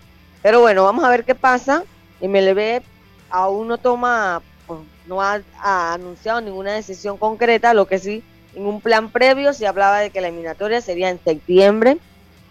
pero 0.44 0.62
bueno 0.62 0.84
vamos 0.84 1.04
a 1.04 1.10
ver 1.10 1.24
qué 1.24 1.34
pasa 1.34 1.84
MLB 2.22 2.84
aún 3.30 3.68
no 3.68 3.78
toma 3.78 4.42
pues, 4.66 4.80
no 5.08 5.22
ha, 5.22 5.42
ha, 5.62 5.94
anunciado 5.94 6.42
ninguna 6.42 6.74
decisión 6.74 7.18
concreta 7.18 7.74
lo 7.74 7.86
que 7.86 8.00
sí 8.00 8.24
en 8.56 8.66
un 8.66 8.82
plan 8.82 9.10
previo 9.10 9.54
se 9.54 9.68
hablaba 9.68 10.00
de 10.00 10.10
que 10.10 10.22
la 10.22 10.28
eliminatoria 10.28 10.82
sería 10.82 11.10
en 11.10 11.20
septiembre 11.24 11.98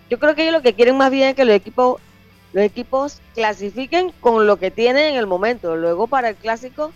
yo 0.09 0.19
creo 0.19 0.35
que 0.35 0.43
ellos 0.43 0.55
lo 0.55 0.63
que 0.63 0.75
quieren 0.75 0.97
más 0.97 1.11
bien 1.11 1.31
es 1.31 1.35
que 1.35 1.45
los 1.45 1.55
equipos 1.55 2.01
los 2.57 2.65
equipos 2.65 3.21
clasifiquen 3.35 4.13
con 4.19 4.47
lo 4.47 4.57
que 4.57 4.71
tienen 4.71 5.13
en 5.13 5.17
el 5.17 5.27
momento. 5.27 5.77
Luego 5.77 6.07
para 6.07 6.31
el 6.31 6.37
clásico 6.37 6.91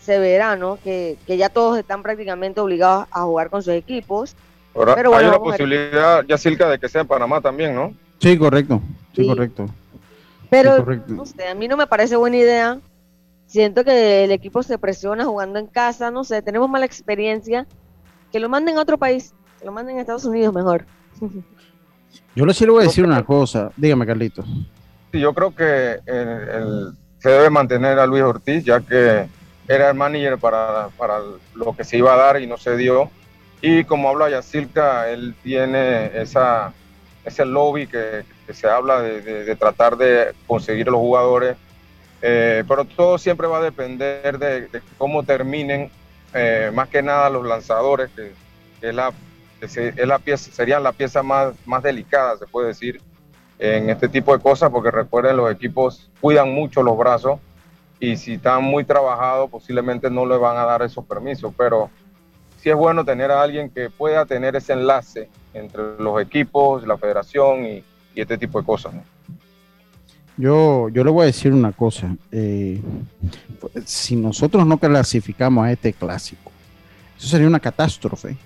se 0.00 0.18
verá, 0.18 0.54
¿no? 0.54 0.78
Que, 0.84 1.16
ya 1.26 1.48
todos 1.48 1.78
están 1.78 2.02
prácticamente 2.02 2.60
obligados 2.60 3.06
a 3.10 3.22
jugar 3.22 3.48
con 3.48 3.62
sus 3.62 3.72
equipos. 3.72 4.36
pero 4.74 5.16
hay 5.16 5.26
una 5.26 5.38
posibilidad, 5.38 6.24
ya 6.26 6.36
cerca 6.36 6.68
de 6.68 6.78
que 6.78 6.90
sea 6.90 7.00
en 7.00 7.06
Panamá 7.06 7.40
también, 7.40 7.74
¿no? 7.74 7.94
Sí, 8.18 8.36
correcto. 8.36 8.82
Sí, 9.16 9.26
correcto. 9.26 9.66
Pero, 10.50 10.84
no 11.06 11.24
sé, 11.24 11.48
a 11.48 11.54
mí 11.54 11.68
no 11.68 11.78
me 11.78 11.86
parece 11.86 12.14
buena 12.16 12.36
idea. 12.36 12.78
Siento 13.48 13.82
que 13.82 14.22
el 14.24 14.30
equipo 14.30 14.62
se 14.62 14.78
presiona 14.78 15.24
jugando 15.24 15.58
en 15.58 15.66
casa, 15.66 16.12
no 16.12 16.22
sé, 16.22 16.42
tenemos 16.42 16.70
mala 16.70 16.86
experiencia. 16.86 17.66
Que 18.30 18.38
lo 18.38 18.48
manden 18.48 18.78
a 18.78 18.82
otro 18.82 18.98
país, 18.98 19.34
que 19.58 19.64
lo 19.64 19.72
manden 19.72 19.98
a 19.98 20.02
Estados 20.02 20.24
Unidos 20.24 20.54
mejor. 20.54 20.86
Yo 22.36 22.46
les 22.46 22.56
quiero 22.56 22.78
decir 22.78 23.04
una 23.04 23.24
cosa. 23.24 23.72
Dígame, 23.76 24.06
Carlitos. 24.06 24.46
Sí, 25.10 25.20
yo 25.20 25.34
creo 25.34 25.54
que 25.54 25.98
se 27.18 27.28
debe 27.28 27.50
mantener 27.50 27.98
a 27.98 28.06
Luis 28.06 28.22
Ortiz, 28.22 28.64
ya 28.64 28.80
que 28.80 29.26
era 29.66 29.90
el 29.90 29.96
manager 29.96 30.38
para, 30.38 30.88
para 30.96 31.18
lo 31.54 31.74
que 31.74 31.82
se 31.82 31.96
iba 31.98 32.14
a 32.14 32.16
dar 32.16 32.40
y 32.40 32.46
no 32.46 32.56
se 32.56 32.76
dio. 32.76 33.10
Y 33.60 33.84
como 33.84 34.08
habla 34.08 34.30
Yacirca, 34.30 35.10
él 35.10 35.34
tiene 35.42 36.10
esa, 36.20 36.72
ese 37.24 37.44
lobby 37.44 37.86
que, 37.86 38.24
se 38.52 38.68
habla 38.68 39.02
de, 39.02 39.56
tratar 39.56 39.96
de 39.96 40.32
conseguir 40.46 40.86
los 40.86 41.00
jugadores. 41.00 41.56
Eh, 42.20 42.64
pero 42.66 42.84
todo 42.84 43.18
siempre 43.18 43.46
va 43.46 43.58
a 43.58 43.62
depender 43.62 44.38
de, 44.38 44.68
cómo 44.96 45.22
terminen, 45.22 45.90
eh, 46.34 46.70
más 46.74 46.88
que 46.88 47.02
nada 47.02 47.30
los 47.30 47.46
lanzadores, 47.46 48.10
que, 48.14 48.32
es 48.80 48.94
la, 48.94 49.12
es 49.60 50.06
la 50.06 50.18
pieza, 50.18 50.50
serían 50.52 50.82
la 50.82 50.92
pieza 50.92 51.22
más, 51.22 51.54
más 51.64 51.82
delicada, 51.82 52.36
se 52.36 52.46
puede 52.46 52.68
decir, 52.68 53.00
en 53.58 53.90
este 53.90 54.08
tipo 54.08 54.36
de 54.36 54.42
cosas, 54.42 54.70
porque 54.70 54.90
recuerden, 54.90 55.36
los 55.36 55.50
equipos 55.50 56.10
cuidan 56.20 56.52
mucho 56.52 56.82
los 56.82 56.96
brazos 56.96 57.40
y 58.00 58.16
si 58.16 58.34
están 58.34 58.62
muy 58.62 58.84
trabajados, 58.84 59.50
posiblemente 59.50 60.10
no 60.10 60.24
le 60.26 60.36
van 60.36 60.56
a 60.56 60.64
dar 60.64 60.82
esos 60.82 61.04
permisos, 61.04 61.52
pero 61.56 61.90
sí 62.58 62.70
es 62.70 62.76
bueno 62.76 63.04
tener 63.04 63.30
a 63.30 63.42
alguien 63.42 63.70
que 63.70 63.90
pueda 63.90 64.24
tener 64.26 64.54
ese 64.54 64.74
enlace 64.74 65.28
entre 65.54 65.96
los 65.98 66.20
equipos, 66.20 66.86
la 66.86 66.96
federación 66.96 67.66
y, 67.66 67.84
este 68.14 68.36
tipo 68.36 68.58
de 68.58 68.66
cosas. 68.66 68.94
Yo, 70.38 70.88
yo 70.90 71.02
le 71.02 71.10
voy 71.10 71.24
a 71.24 71.26
decir 71.26 71.52
una 71.52 71.72
cosa. 71.72 72.14
Eh, 72.30 72.80
si 73.84 74.14
nosotros 74.14 74.64
no 74.64 74.78
clasificamos 74.78 75.66
a 75.66 75.72
este 75.72 75.92
clásico, 75.92 76.52
eso 77.18 77.26
sería 77.26 77.48
una 77.48 77.58
catástrofe. 77.58 78.36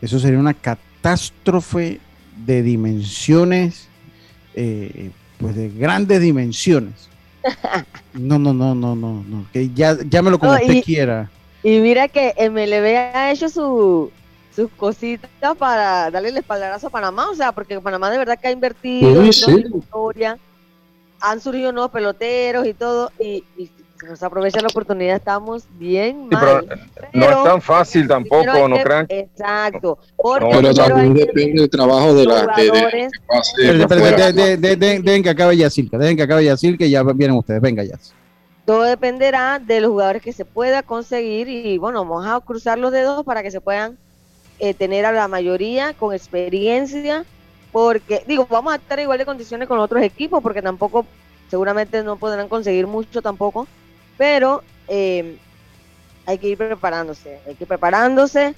Eso 0.00 0.20
sería 0.20 0.38
una 0.38 0.54
catástrofe 0.54 2.00
de 2.46 2.62
dimensiones, 2.62 3.88
eh, 4.54 5.10
pues 5.38 5.56
de 5.56 5.68
grandes 5.68 6.20
dimensiones. 6.20 7.08
No, 8.14 8.38
no, 8.38 8.52
no, 8.52 8.74
no, 8.74 8.94
no, 8.94 9.24
no, 9.26 9.46
que 9.54 9.70
ya, 9.70 9.96
llámelo 10.06 10.38
como 10.38 10.52
usted 10.52 10.84
quiera. 10.84 11.30
Y 11.62 11.78
mira 11.80 12.08
que 12.08 12.34
MLB 12.38 13.16
ha 13.16 13.32
hecho 13.32 13.48
su, 13.48 14.12
sus 14.54 14.70
cositas 14.72 15.30
para 15.58 16.10
darle 16.10 16.28
el 16.28 16.36
espaldarazo 16.36 16.88
a 16.88 16.90
Panamá, 16.90 17.30
o 17.30 17.34
sea, 17.34 17.52
porque 17.52 17.80
Panamá 17.80 18.10
de 18.10 18.18
verdad 18.18 18.38
que 18.38 18.48
ha 18.48 18.50
invertido 18.50 19.22
en 19.22 19.28
historia, 19.28 20.38
han 21.22 21.40
surgido 21.40 21.72
nuevos 21.72 21.90
peloteros 21.90 22.66
y 22.66 22.74
todo, 22.74 23.10
y, 23.18 23.44
y 23.56 23.70
nos 24.08 24.22
aprovecha 24.22 24.60
la 24.60 24.68
oportunidad, 24.68 25.16
estamos 25.16 25.64
bien 25.78 26.28
mal. 26.28 26.66
no 27.12 27.24
es 27.24 27.44
tan 27.44 27.62
fácil 27.62 28.08
tampoco, 28.08 28.68
no 28.68 28.76
crean. 28.82 29.06
Exacto. 29.08 29.98
pero 30.50 30.74
también 30.74 31.14
depende 31.14 31.62
del 31.62 31.70
trabajo 31.70 32.14
de 32.14 32.24
la. 32.24 32.46
De, 34.32 34.76
dejen 34.76 35.22
que 35.22 35.30
acabe 35.30 35.56
Yacirca, 35.56 35.98
dejen 35.98 36.16
que 36.16 36.22
acabe 36.22 36.44
Yacirca 36.44 36.84
y 36.84 36.90
ya 36.90 37.02
vienen 37.02 37.36
ustedes. 37.36 37.60
Venga, 37.60 37.84
ya. 37.84 37.98
todo 38.64 38.82
dependerá 38.82 39.58
de 39.58 39.80
los 39.80 39.90
jugadores 39.90 40.22
que 40.22 40.32
se 40.32 40.44
pueda 40.44 40.82
conseguir 40.82 41.48
y 41.48 41.78
bueno, 41.78 42.04
vamos 42.04 42.26
a 42.26 42.40
cruzar 42.40 42.78
los 42.78 42.92
dedos 42.92 43.24
para 43.24 43.42
que 43.42 43.50
se 43.50 43.60
puedan 43.60 43.96
eh, 44.58 44.74
tener 44.74 45.06
a 45.06 45.12
la 45.12 45.28
mayoría 45.28 45.94
con 45.94 46.14
experiencia, 46.14 47.24
porque 47.72 48.22
digo, 48.26 48.46
vamos 48.48 48.74
a 48.74 48.76
estar 48.76 49.00
igual 49.00 49.18
de 49.18 49.24
condiciones 49.24 49.66
con 49.66 49.78
otros 49.78 50.02
equipos, 50.02 50.42
porque 50.42 50.62
tampoco, 50.62 51.06
seguramente 51.50 52.02
no 52.02 52.16
podrán 52.16 52.48
conseguir 52.48 52.86
mucho 52.86 53.22
tampoco, 53.22 53.66
pero 54.18 54.62
eh, 54.88 55.38
hay 56.26 56.38
que 56.38 56.48
ir 56.48 56.58
preparándose, 56.58 57.40
hay 57.46 57.54
que 57.54 57.64
ir 57.64 57.68
preparándose 57.68 58.54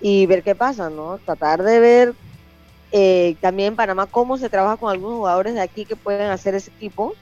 y 0.00 0.26
ver 0.26 0.42
qué 0.42 0.54
pasa, 0.54 0.90
¿no? 0.90 1.18
Tratar 1.24 1.62
de 1.62 1.80
ver 1.80 2.14
eh, 2.92 3.36
también 3.40 3.68
en 3.68 3.76
Panamá 3.76 4.06
cómo 4.06 4.36
se 4.36 4.50
trabaja 4.50 4.76
con 4.76 4.90
algunos 4.90 5.16
jugadores 5.16 5.54
de 5.54 5.60
aquí 5.60 5.84
que 5.84 5.96
pueden 5.96 6.30
hacer 6.30 6.54
ese 6.54 6.70
equipo 6.76 7.14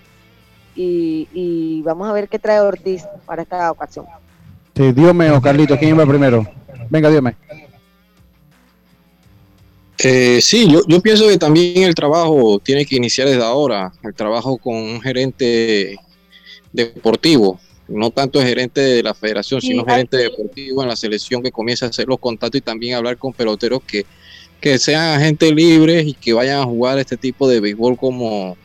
y, 0.77 1.83
vamos 1.85 2.09
a 2.09 2.13
ver 2.13 2.29
qué 2.29 2.39
trae 2.39 2.61
Ortiz 2.61 3.05
para 3.27 3.43
esta 3.43 3.71
ocasión. 3.71 4.07
Sí, 4.75 4.93
Dios 4.93 5.15
mío, 5.15 5.41
Carlito, 5.41 5.79
¿quién 5.79 5.99
va 5.99 6.05
primero? 6.05 6.45
Venga, 6.91 7.09
Dios 7.11 7.23
mío. 7.23 7.35
Eh, 10.07 10.43
sí, 10.43 10.71
yo, 10.71 10.83
yo 10.87 11.01
pienso 11.01 11.27
que 11.27 11.39
también 11.39 11.85
el 11.85 11.95
trabajo 11.95 12.61
tiene 12.63 12.85
que 12.85 12.97
iniciar 12.97 13.27
desde 13.27 13.43
ahora, 13.43 13.91
el 14.03 14.13
trabajo 14.13 14.59
con 14.59 14.75
un 14.75 15.01
gerente 15.01 15.97
deportivo, 16.75 17.59
no 17.89 18.11
tanto 18.11 18.39
el 18.39 18.47
gerente 18.47 18.83
de 18.83 19.03
la 19.03 19.15
federación, 19.15 19.63
sino 19.63 19.83
gerente 19.83 20.19
deportivo 20.19 20.83
en 20.83 20.91
la 20.91 20.97
selección 20.97 21.43
que 21.43 21.51
comience 21.51 21.87
a 21.87 21.89
hacer 21.89 22.07
los 22.07 22.19
contactos 22.19 22.59
y 22.59 22.63
también 22.63 22.97
hablar 22.97 23.17
con 23.17 23.33
peloteros 23.33 23.83
que, 23.83 24.05
que 24.61 24.79
sean 24.79 25.19
agentes 25.19 25.51
libres 25.53 26.07
y 26.07 26.13
que 26.13 26.35
vayan 26.35 26.61
a 26.61 26.65
jugar 26.65 26.99
este 26.99 27.17
tipo 27.17 27.49
de 27.49 27.61
béisbol 27.61 27.97
como 27.97 28.59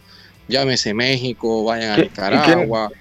llámese 0.50 0.94
México, 0.94 1.64
vayan 1.64 1.92
a 1.92 2.04
Nicaragua, 2.04 2.92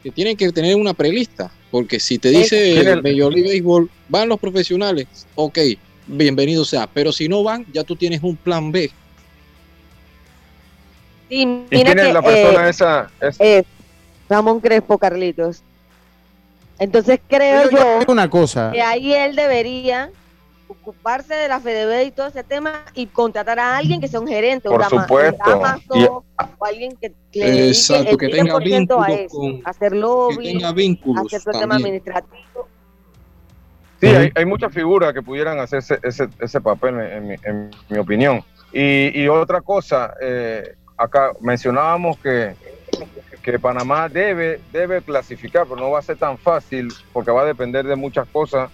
que 0.00 0.12
tienen 0.12 0.36
que 0.36 0.52
tener 0.52 0.76
una 0.76 0.94
prelista, 0.94 1.50
porque 1.72 1.98
si 1.98 2.18
te 2.18 2.28
dice 2.28 2.78
el 2.78 3.02
Major 3.02 3.32
League 3.32 3.48
Baseball, 3.48 3.90
van 4.08 4.28
los 4.28 4.38
profesionales, 4.38 5.08
ok, 5.34 5.58
bienvenido 6.16 6.64
sea, 6.64 6.86
pero 6.86 7.12
si 7.12 7.28
no 7.28 7.42
van, 7.42 7.64
ya 7.72 7.84
tú 7.84 7.96
tienes 7.96 8.22
un 8.22 8.36
plan 8.36 8.72
B. 8.72 8.90
¿Y 11.28 11.44
quién 11.70 11.98
es 11.98 12.12
la 12.12 12.22
persona 12.22 12.66
eh, 12.66 12.70
esa? 12.70 13.10
Es... 13.20 13.64
Ramón 14.28 14.60
Crespo, 14.60 14.98
Carlitos. 14.98 15.62
Entonces 16.78 17.20
creo 17.26 17.70
yo, 17.70 18.00
una 18.08 18.28
cosa. 18.30 18.70
que 18.72 18.80
ahí 18.80 19.12
él 19.12 19.36
debería 19.36 20.10
ocuparse 20.70 21.34
de 21.34 21.48
la 21.48 21.60
FDB 21.60 22.06
y 22.06 22.10
todo 22.12 22.28
ese 22.28 22.44
tema 22.44 22.84
y 22.94 23.06
contratar 23.06 23.58
a 23.58 23.76
alguien 23.76 24.00
que 24.00 24.08
sea 24.08 24.20
un 24.20 24.28
gerente, 24.28 24.68
Por 24.68 24.84
supuesto. 24.84 26.22
o 26.58 26.64
alguien 26.64 26.96
que, 26.96 27.12
Exacto, 27.68 28.16
que 28.16 28.28
tenga 28.28 28.58
vínculos 28.58 29.20
con, 29.28 29.60
hacer 29.64 29.94
lobby, 29.94 30.36
que 30.36 30.52
tenga 30.52 30.72
vínculos 30.72 31.26
hacer 31.26 31.42
todo 31.42 31.54
el 31.54 31.60
tema 31.60 31.76
administrativo. 31.76 32.36
Sí, 34.00 34.06
hay, 34.06 34.30
hay, 34.34 34.44
muchas 34.44 34.72
figuras 34.72 35.12
que 35.12 35.22
pudieran 35.22 35.58
hacer 35.58 35.80
ese, 35.80 35.98
ese, 36.02 36.28
ese 36.40 36.60
papel, 36.60 36.98
en 37.00 37.28
mi, 37.28 37.34
en 37.42 37.70
mi, 37.88 37.98
opinión. 37.98 38.42
Y, 38.72 39.20
y 39.20 39.28
otra 39.28 39.60
cosa, 39.60 40.14
eh, 40.22 40.74
acá 40.96 41.32
mencionábamos 41.40 42.18
que, 42.18 42.54
que 43.42 43.58
Panamá 43.58 44.08
debe, 44.08 44.60
debe 44.72 45.02
clasificar, 45.02 45.64
pero 45.64 45.76
no 45.76 45.90
va 45.90 45.98
a 45.98 46.02
ser 46.02 46.16
tan 46.16 46.38
fácil 46.38 46.88
porque 47.12 47.30
va 47.30 47.42
a 47.42 47.46
depender 47.46 47.86
de 47.86 47.96
muchas 47.96 48.26
cosas 48.28 48.70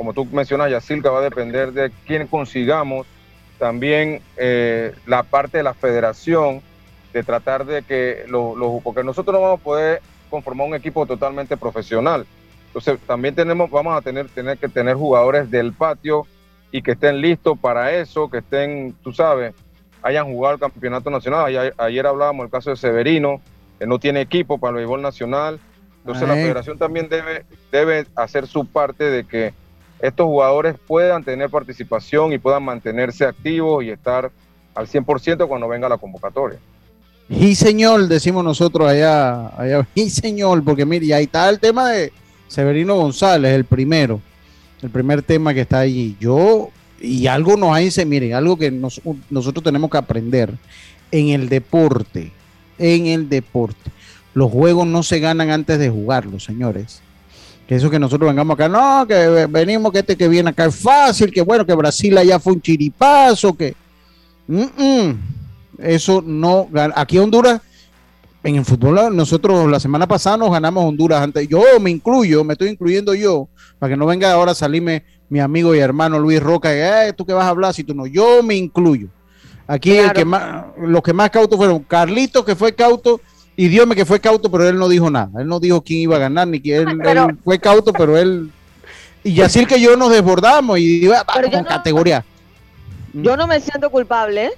como 0.00 0.14
tú 0.14 0.24
mencionas, 0.32 0.70
Yacilca, 0.70 1.10
va 1.10 1.18
a 1.18 1.24
depender 1.24 1.74
de 1.74 1.92
quién 2.06 2.26
consigamos. 2.26 3.06
También 3.58 4.22
eh, 4.38 4.94
la 5.04 5.24
parte 5.24 5.58
de 5.58 5.62
la 5.62 5.74
federación, 5.74 6.62
de 7.12 7.22
tratar 7.22 7.66
de 7.66 7.82
que 7.82 8.24
los, 8.26 8.56
porque 8.82 9.04
nosotros 9.04 9.34
no 9.34 9.42
vamos 9.42 9.60
a 9.60 9.62
poder 9.62 10.00
conformar 10.30 10.68
un 10.68 10.74
equipo 10.74 11.04
totalmente 11.04 11.54
profesional. 11.58 12.24
Entonces 12.70 13.00
también 13.04 13.34
tenemos, 13.34 13.68
vamos 13.68 13.98
a 13.98 14.00
tener, 14.00 14.28
tener 14.28 14.56
que 14.56 14.68
tener 14.68 14.94
jugadores 14.94 15.50
del 15.50 15.72
patio 15.72 16.26
y 16.70 16.82
que 16.82 16.92
estén 16.92 17.20
listos 17.20 17.58
para 17.58 17.92
eso, 17.92 18.30
que 18.30 18.38
estén, 18.38 18.94
tú 19.02 19.12
sabes, 19.12 19.54
hayan 20.02 20.26
jugado 20.32 20.54
el 20.54 20.60
campeonato 20.60 21.10
nacional. 21.10 21.46
Ayer, 21.46 21.74
ayer 21.76 22.06
hablábamos 22.06 22.44
del 22.44 22.50
caso 22.50 22.70
de 22.70 22.76
Severino, 22.76 23.40
que 23.78 23.86
no 23.86 23.98
tiene 23.98 24.20
equipo 24.20 24.58
para 24.58 24.70
el 24.70 24.76
béisbol 24.76 25.02
nacional. 25.02 25.58
Entonces 25.98 26.28
la 26.28 26.34
federación 26.34 26.78
también 26.78 27.08
debe, 27.08 27.44
debe 27.72 28.06
hacer 28.14 28.46
su 28.46 28.64
parte 28.64 29.04
de 29.04 29.24
que 29.24 29.52
estos 29.98 30.26
jugadores 30.26 30.76
puedan 30.86 31.24
tener 31.24 31.50
participación 31.50 32.32
y 32.32 32.38
puedan 32.38 32.62
mantenerse 32.62 33.24
activos 33.24 33.84
y 33.84 33.90
estar 33.90 34.30
al 34.76 34.86
100% 34.86 35.48
cuando 35.48 35.68
venga 35.68 35.88
la 35.88 35.98
convocatoria. 35.98 36.58
Y 37.28 37.54
señor, 37.54 38.08
decimos 38.08 38.42
nosotros 38.44 38.88
allá, 38.88 39.48
allá, 39.56 39.86
y 39.94 40.08
señor, 40.08 40.64
porque 40.64 40.86
mire, 40.86 41.12
ahí 41.14 41.24
está 41.24 41.48
el 41.48 41.60
tema 41.60 41.90
de 41.90 42.12
Severino 42.50 42.96
González, 42.96 43.54
el 43.54 43.64
primero, 43.64 44.20
el 44.82 44.90
primer 44.90 45.22
tema 45.22 45.54
que 45.54 45.60
está 45.60 45.78
allí. 45.78 46.16
Yo, 46.20 46.70
y 47.00 47.28
algo 47.28 47.56
nos 47.56 47.78
dice, 47.78 48.04
mire, 48.04 48.34
algo 48.34 48.58
que 48.58 48.70
nosotros 48.70 49.62
tenemos 49.62 49.88
que 49.88 49.98
aprender 49.98 50.52
en 51.12 51.28
el 51.28 51.48
deporte, 51.48 52.32
en 52.76 53.06
el 53.06 53.28
deporte. 53.28 53.90
Los 54.34 54.50
juegos 54.50 54.86
no 54.86 55.02
se 55.02 55.20
ganan 55.20 55.50
antes 55.50 55.78
de 55.78 55.88
jugarlos, 55.88 56.44
señores 56.44 57.00
que 57.70 57.76
eso 57.76 57.88
que 57.88 58.00
nosotros 58.00 58.28
vengamos 58.28 58.54
acá, 58.54 58.68
no, 58.68 59.06
que 59.06 59.46
venimos, 59.48 59.92
que 59.92 60.00
este 60.00 60.16
que 60.16 60.26
viene 60.26 60.50
acá 60.50 60.64
es 60.64 60.74
fácil, 60.74 61.30
que 61.30 61.40
bueno, 61.40 61.64
que 61.64 61.72
Brasil 61.72 62.18
allá 62.18 62.40
fue 62.40 62.54
un 62.54 62.60
chiripazo, 62.60 63.56
que 63.56 63.76
eso 65.78 66.20
no, 66.20 66.68
aquí 66.96 67.16
Honduras, 67.18 67.60
en 68.42 68.56
el 68.56 68.64
fútbol, 68.64 69.14
nosotros 69.14 69.70
la 69.70 69.80
semana 69.80 70.06
pasada 70.06 70.38
nos 70.38 70.50
ganamos 70.50 70.84
Honduras 70.84 71.22
antes, 71.22 71.46
yo 71.48 71.62
me 71.80 71.90
incluyo, 71.90 72.42
me 72.42 72.54
estoy 72.54 72.68
incluyendo 72.68 73.14
yo, 73.14 73.48
para 73.78 73.90
que 73.90 73.96
no 73.96 74.06
venga 74.06 74.32
ahora 74.32 74.52
a 74.52 74.54
salirme 74.54 75.04
mi 75.28 75.40
amigo 75.40 75.74
y 75.74 75.78
hermano 75.78 76.18
Luis 76.18 76.42
Roca, 76.42 76.70
eh, 76.72 77.12
tú 77.12 77.26
que 77.26 77.32
vas 77.32 77.44
a 77.44 77.50
hablar 77.50 77.74
si 77.74 77.84
tú 77.84 77.94
no, 77.94 78.06
yo 78.06 78.42
me 78.42 78.56
incluyo. 78.56 79.08
Aquí 79.66 79.92
el 79.96 80.12
que 80.12 80.24
más, 80.24 80.64
los 80.78 81.02
que 81.02 81.12
más 81.12 81.30
cautos 81.30 81.56
fueron 81.56 81.80
Carlitos, 81.80 82.44
que 82.44 82.56
fue 82.56 82.74
cauto, 82.74 83.20
y 83.60 83.68
Dios 83.68 83.86
que 83.94 84.06
fue 84.06 84.18
cauto, 84.20 84.50
pero 84.50 84.66
él 84.68 84.78
no 84.78 84.88
dijo 84.88 85.10
nada. 85.10 85.30
Él 85.38 85.46
no 85.46 85.60
dijo 85.60 85.82
quién 85.82 86.00
iba 86.00 86.16
a 86.16 86.18
ganar, 86.18 86.48
ni 86.48 86.60
quién. 86.60 86.88
Él, 87.04 87.38
fue 87.44 87.58
cauto, 87.58 87.92
pero 87.92 88.16
él. 88.16 88.50
Y 89.22 89.38
así 89.42 89.66
que 89.66 89.78
yo 89.78 89.98
nos 89.98 90.10
desbordamos 90.10 90.78
y 90.78 91.04
iba 91.04 91.22
con 91.24 91.64
categoría. 91.64 92.24
Yo 93.12 93.36
no 93.36 93.46
me 93.46 93.60
siento 93.60 93.90
culpable. 93.90 94.50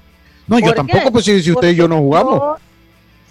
No, 0.46 0.60
yo 0.60 0.72
tampoco, 0.72 1.10
pues 1.10 1.24
si, 1.24 1.50
usted 1.50 1.70
y 1.70 1.74
yo 1.74 1.88
no 1.88 1.98
jugamos. 1.98 2.60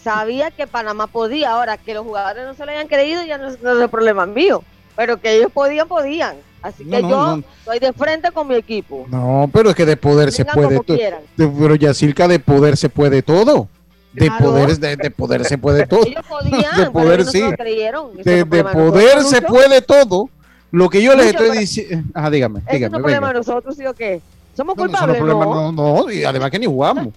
Sabía 0.04 0.52
que 0.52 0.68
Panamá 0.68 1.08
podía. 1.08 1.52
Ahora, 1.52 1.78
que 1.78 1.94
los 1.94 2.06
jugadores 2.06 2.46
no 2.46 2.54
se 2.54 2.66
lo 2.66 2.72
hayan 2.72 2.88
creído, 2.88 3.24
ya 3.24 3.38
no, 3.38 3.50
es 3.50 3.58
el 3.64 3.90
problema 3.90 4.26
mío. 4.26 4.64
Pero 4.96 5.18
que 5.18 5.36
ellos 5.38 5.52
podían, 5.52 5.88
podían. 5.88 6.36
Así 6.62 6.86
que 6.86 7.02
yo 7.02 7.42
estoy 7.60 7.80
de 7.80 7.92
frente 7.94 8.32
con 8.32 8.48
mi 8.48 8.56
equipo. 8.56 9.06
No, 9.10 9.50
pero 9.52 9.72
es 9.72 9.76
que 9.76 9.86
de 9.86 9.98
poder 9.98 10.32
se 10.32 10.46
puede 10.46 10.80
todo. 10.82 10.98
Pero 11.36 11.76
Yacirca, 11.76 12.28
de 12.28 12.40
poder 12.40 12.78
se 12.78 12.90
puede 12.90 13.24
todo. 13.24 13.68
De 14.14 14.30
poder 14.30 14.78
de, 14.78 15.12
poder 15.12 15.46
se 15.46 15.58
puede 15.58 15.88
todo. 15.88 16.04
De 16.04 16.92
poder 16.92 17.26
sí. 17.26 17.42
de, 17.42 18.64
poder 18.66 19.24
se 19.24 19.42
puede 19.42 19.82
todo. 19.82 20.30
Lo 20.72 20.90
que 20.90 21.02
yo 21.02 21.16
les 21.16 21.28
estoy 21.28 21.58
diciendo 21.58 22.10
ah 22.14 22.30
dígame 22.30 22.62
dígame 22.72 22.92
no 22.92 22.98
es 22.98 23.02
problema 23.04 23.28
de 23.28 23.34
nosotros 23.34 23.76
sí 23.76 23.86
o 23.86 23.94
qué 23.94 24.22
somos 24.56 24.76
culpables 24.76 25.22
no, 25.22 25.72
no, 25.72 26.10
y 26.10 26.24
además 26.24 26.50
que 26.50 26.60
ni 26.60 26.66
jugamos 26.66 27.10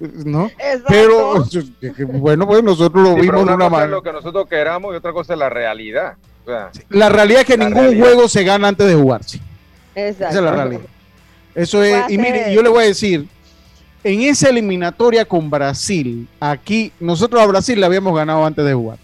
no 0.00 0.50
pero 0.88 1.44
bueno 2.08 2.46
pues 2.46 2.62
nosotros 2.62 3.08
lo 3.08 3.14
vimos 3.14 3.46
de 3.46 3.54
una 3.54 3.68
manera 3.68 3.90
lo 3.90 4.02
que 4.02 4.12
nosotros 4.12 4.48
queramos 4.48 4.92
y 4.94 4.96
otra 4.96 5.12
cosa 5.12 5.34
es 5.34 5.38
la 5.38 5.48
realidad 5.48 6.16
la 6.88 7.08
realidad 7.08 7.42
es 7.42 7.46
que 7.46 7.58
ningún 7.58 7.98
juego 7.98 8.28
se 8.28 8.42
gana 8.44 8.68
antes 8.68 8.86
de 8.86 8.94
jugarse 8.94 9.40
Exacto. 9.94 10.28
esa 10.28 10.38
es 10.38 10.44
la 10.44 10.52
realidad 10.52 10.86
eso 11.54 11.82
es 11.82 12.10
y 12.10 12.18
mire 12.18 12.54
yo 12.54 12.62
le 12.62 12.68
voy 12.68 12.84
a 12.84 12.86
decir 12.86 13.28
en 14.02 14.22
esa 14.22 14.48
eliminatoria 14.48 15.24
con 15.24 15.50
Brasil, 15.50 16.26
aquí 16.38 16.92
nosotros 17.00 17.42
a 17.42 17.46
Brasil 17.46 17.78
le 17.78 17.86
habíamos 17.86 18.14
ganado 18.16 18.44
antes 18.44 18.64
de 18.64 18.74
jugar. 18.74 18.98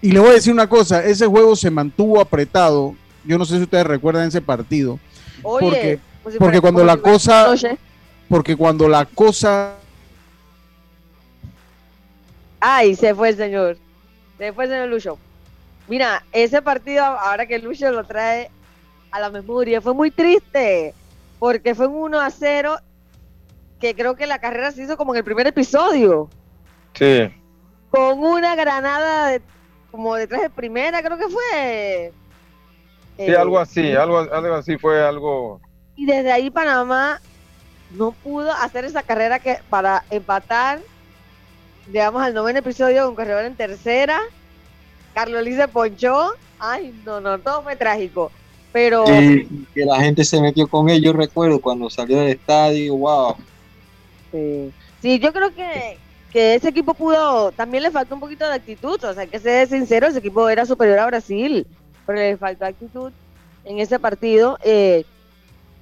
Y 0.00 0.10
le 0.10 0.18
voy 0.18 0.30
a 0.30 0.34
decir 0.34 0.52
una 0.52 0.68
cosa, 0.68 1.04
ese 1.04 1.26
juego 1.26 1.54
se 1.54 1.70
mantuvo 1.70 2.20
apretado. 2.20 2.96
Yo 3.24 3.38
no 3.38 3.44
sé 3.44 3.56
si 3.56 3.62
ustedes 3.62 3.86
recuerdan 3.86 4.26
ese 4.26 4.40
partido. 4.40 4.98
porque, 5.42 6.00
pues 6.24 6.36
porque 6.36 6.60
cuando 6.60 6.84
la 6.84 6.96
cosa, 6.96 7.54
porque 8.32 8.56
cuando 8.56 8.88
la 8.88 9.04
cosa... 9.04 9.74
Ay, 12.60 12.96
se 12.96 13.14
fue 13.14 13.28
el 13.28 13.36
señor. 13.36 13.76
Se 14.38 14.54
fue 14.54 14.64
el 14.64 14.70
señor 14.70 14.88
Lucho. 14.88 15.18
Mira, 15.86 16.24
ese 16.32 16.62
partido, 16.62 17.04
ahora 17.04 17.44
que 17.44 17.58
Lucho 17.58 17.92
lo 17.92 18.04
trae 18.04 18.50
a 19.10 19.20
la 19.20 19.28
memoria, 19.28 19.82
fue 19.82 19.92
muy 19.92 20.10
triste. 20.10 20.94
Porque 21.38 21.74
fue 21.74 21.88
un 21.88 22.04
1 22.04 22.20
a 22.20 22.30
0 22.30 22.78
que 23.78 23.94
creo 23.94 24.16
que 24.16 24.26
la 24.26 24.38
carrera 24.38 24.72
se 24.72 24.84
hizo 24.84 24.96
como 24.96 25.12
en 25.12 25.18
el 25.18 25.24
primer 25.24 25.46
episodio. 25.46 26.30
Sí. 26.94 27.30
Con 27.90 28.18
una 28.18 28.56
granada 28.56 29.26
de, 29.28 29.42
como 29.90 30.14
detrás 30.14 30.40
de 30.40 30.48
primera, 30.48 31.02
creo 31.02 31.18
que 31.18 31.28
fue. 31.28 32.12
Sí, 33.18 33.34
algo 33.34 33.58
así, 33.58 33.92
algo, 33.92 34.20
algo 34.20 34.54
así 34.54 34.78
fue 34.78 35.06
algo. 35.06 35.60
Y 35.96 36.06
desde 36.06 36.32
ahí 36.32 36.50
Panamá 36.50 37.20
no 37.94 38.12
pudo 38.12 38.52
hacer 38.52 38.84
esa 38.84 39.02
carrera 39.02 39.38
que 39.38 39.58
para 39.68 40.04
empatar, 40.10 40.80
digamos, 41.86 42.22
al 42.22 42.34
noveno 42.34 42.58
episodio 42.58 43.06
con 43.06 43.14
carrera 43.14 43.46
en 43.46 43.56
tercera 43.56 44.20
Carlos 45.14 45.44
se 45.44 45.68
ponchó. 45.68 46.32
Ay, 46.58 46.94
no, 47.04 47.20
no, 47.20 47.38
todo 47.38 47.62
fue 47.62 47.76
trágico. 47.76 48.30
Pero. 48.72 49.04
Que 49.04 49.84
la 49.84 50.00
gente 50.00 50.24
se 50.24 50.40
metió 50.40 50.66
con 50.66 50.88
él, 50.88 51.02
yo 51.02 51.12
recuerdo 51.12 51.60
cuando 51.60 51.90
salió 51.90 52.18
del 52.18 52.28
estadio, 52.28 52.96
wow. 52.96 53.36
Sí, 54.30 54.72
sí 55.02 55.18
yo 55.18 55.32
creo 55.32 55.54
que, 55.54 55.98
que 56.32 56.54
ese 56.54 56.68
equipo 56.68 56.94
pudo. 56.94 57.52
También 57.52 57.82
le 57.82 57.90
faltó 57.90 58.14
un 58.14 58.20
poquito 58.20 58.48
de 58.48 58.54
actitud, 58.54 59.02
o 59.04 59.14
sea, 59.14 59.26
que 59.26 59.38
ser 59.38 59.68
sincero, 59.68 60.06
ese 60.06 60.20
equipo 60.20 60.48
era 60.48 60.64
superior 60.64 60.98
a 61.00 61.06
Brasil, 61.06 61.66
pero 62.06 62.18
le 62.18 62.36
faltó 62.36 62.64
actitud 62.64 63.12
en 63.64 63.78
ese 63.78 63.98
partido. 63.98 64.58
Eh, 64.64 65.04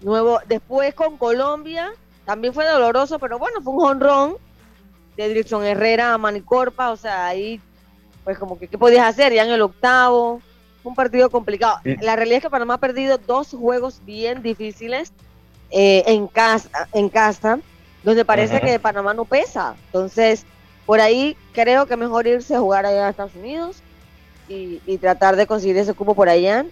nuevo, 0.00 0.40
después 0.46 0.94
con 0.94 1.16
Colombia, 1.16 1.92
también 2.24 2.54
fue 2.54 2.66
doloroso, 2.66 3.18
pero 3.18 3.38
bueno, 3.38 3.60
fue 3.62 3.72
un 3.74 3.84
honrón 3.84 4.36
de 5.16 5.28
Dirección 5.28 5.64
Herrera 5.64 6.14
a 6.14 6.18
Manicorpa, 6.18 6.90
o 6.90 6.96
sea, 6.96 7.26
ahí, 7.26 7.60
pues 8.24 8.38
como 8.38 8.58
que, 8.58 8.68
¿qué 8.68 8.78
podías 8.78 9.06
hacer? 9.06 9.32
Ya 9.32 9.44
en 9.44 9.50
el 9.50 9.62
octavo, 9.62 10.40
un 10.84 10.94
partido 10.94 11.30
complicado. 11.30 11.80
La 12.00 12.16
realidad 12.16 12.38
es 12.38 12.42
que 12.44 12.50
Panamá 12.50 12.74
ha 12.74 12.78
perdido 12.78 13.18
dos 13.18 13.50
juegos 13.50 14.00
bien 14.04 14.42
difíciles 14.42 15.12
eh, 15.70 16.04
en, 16.06 16.26
casa, 16.26 16.88
en 16.92 17.08
casa, 17.08 17.58
donde 18.02 18.24
parece 18.24 18.60
que 18.60 18.78
Panamá 18.78 19.14
no 19.14 19.24
pesa. 19.24 19.74
Entonces, 19.86 20.46
por 20.86 21.00
ahí 21.00 21.36
creo 21.52 21.86
que 21.86 21.96
mejor 21.96 22.26
irse 22.26 22.54
a 22.54 22.60
jugar 22.60 22.86
allá 22.86 23.06
a 23.06 23.10
Estados 23.10 23.34
Unidos 23.34 23.82
y, 24.48 24.80
y 24.86 24.98
tratar 24.98 25.36
de 25.36 25.46
conseguir 25.46 25.76
ese 25.76 25.94
cupo 25.94 26.14
por 26.14 26.28
allá. 26.28 26.64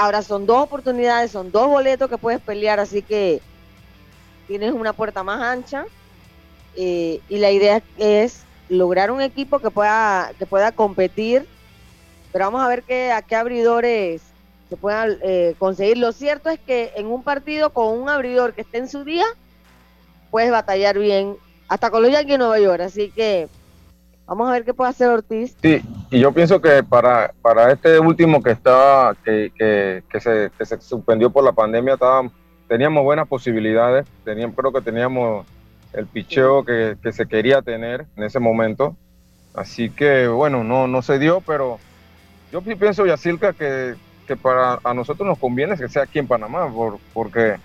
Ahora 0.00 0.22
son 0.22 0.46
dos 0.46 0.62
oportunidades, 0.62 1.30
son 1.30 1.52
dos 1.52 1.68
boletos 1.68 2.08
que 2.08 2.16
puedes 2.16 2.40
pelear, 2.40 2.80
así 2.80 3.02
que 3.02 3.42
tienes 4.46 4.72
una 4.72 4.92
puerta 4.92 5.22
más 5.22 5.42
ancha. 5.42 5.84
Eh, 6.74 7.20
y 7.28 7.38
la 7.38 7.50
idea 7.50 7.82
es 7.98 8.44
lograr 8.68 9.10
un 9.10 9.20
equipo 9.20 9.58
que 9.58 9.70
pueda, 9.70 10.32
que 10.38 10.46
pueda 10.46 10.72
competir 10.72 11.46
pero 12.32 12.46
vamos 12.46 12.62
a 12.62 12.68
ver 12.68 12.82
qué, 12.82 13.10
a 13.12 13.22
qué 13.22 13.36
abridores 13.36 14.22
se 14.68 14.76
puedan 14.76 15.18
eh, 15.22 15.54
conseguir. 15.58 15.98
Lo 15.98 16.12
cierto 16.12 16.48
es 16.48 16.60
que 16.60 16.92
en 16.96 17.06
un 17.06 17.22
partido 17.22 17.70
con 17.70 17.98
un 17.98 18.08
abridor 18.08 18.54
que 18.54 18.60
esté 18.60 18.78
en 18.78 18.88
su 18.88 19.04
día, 19.04 19.24
puedes 20.30 20.50
batallar 20.50 20.98
bien, 20.98 21.36
hasta 21.68 21.90
con 21.90 22.02
los 22.02 22.12
Yankees 22.12 22.38
Nueva 22.38 22.60
York. 22.60 22.82
Así 22.82 23.10
que 23.10 23.48
vamos 24.30 24.48
a 24.48 24.52
ver 24.52 24.64
qué 24.64 24.72
puede 24.72 24.90
hacer 24.90 25.08
Ortiz. 25.08 25.56
Sí, 25.60 25.82
y 26.08 26.20
yo 26.20 26.30
pienso 26.30 26.60
que 26.60 26.84
para, 26.84 27.34
para 27.42 27.72
este 27.72 27.98
último 27.98 28.40
que 28.40 28.52
estaba, 28.52 29.16
que, 29.24 29.52
que, 29.58 30.20
se, 30.20 30.80
suspendió 30.80 31.30
por 31.30 31.42
la 31.42 31.50
pandemia, 31.50 31.98
teníamos 32.68 33.02
buenas 33.02 33.26
posibilidades. 33.26 34.06
Teníamos, 34.24 34.54
creo 34.54 34.72
que 34.72 34.82
teníamos 34.82 35.44
el 35.92 36.06
picheo 36.06 36.64
que, 36.64 36.96
que 37.02 37.10
se 37.12 37.26
quería 37.26 37.60
tener 37.60 38.06
en 38.16 38.22
ese 38.22 38.38
momento. 38.38 38.94
Así 39.52 39.90
que 39.90 40.28
bueno, 40.28 40.62
no, 40.62 40.86
no 40.86 41.02
se 41.02 41.18
dio, 41.18 41.40
pero 41.40 41.80
yo 42.52 42.62
pienso, 42.62 43.06
Yacilca, 43.06 43.52
que, 43.52 43.96
que 44.28 44.36
para 44.36 44.78
a 44.84 44.94
nosotros 44.94 45.26
nos 45.26 45.38
conviene 45.38 45.76
que 45.76 45.88
sea 45.88 46.04
aquí 46.04 46.20
en 46.20 46.28
Panamá, 46.28 46.72
porque 47.12 47.56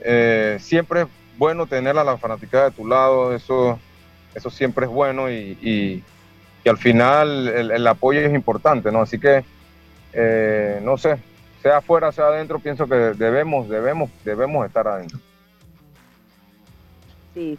eh, 0.00 0.56
siempre 0.58 1.02
es 1.02 1.08
bueno 1.38 1.66
tener 1.66 1.96
a 1.96 2.02
la 2.02 2.16
fanaticada 2.16 2.70
de 2.70 2.76
tu 2.76 2.88
lado, 2.88 3.36
eso, 3.36 3.78
eso 4.36 4.50
siempre 4.50 4.84
es 4.84 4.92
bueno 4.92 5.30
y, 5.30 5.58
y, 5.60 6.04
al 6.68 6.78
final 6.78 7.46
el, 7.46 7.86
apoyo 7.86 8.20
es 8.20 8.34
importante, 8.34 8.90
¿no? 8.90 9.02
Así 9.02 9.20
que, 9.20 9.44
eh, 10.12 10.80
no 10.82 10.98
sé, 10.98 11.16
sea 11.62 11.76
afuera, 11.76 12.10
sea 12.10 12.26
adentro, 12.26 12.58
pienso 12.58 12.88
que 12.88 12.96
debemos, 12.96 13.68
debemos, 13.68 14.10
debemos 14.24 14.66
estar 14.66 14.88
adentro. 14.88 15.20
Sí, 17.34 17.56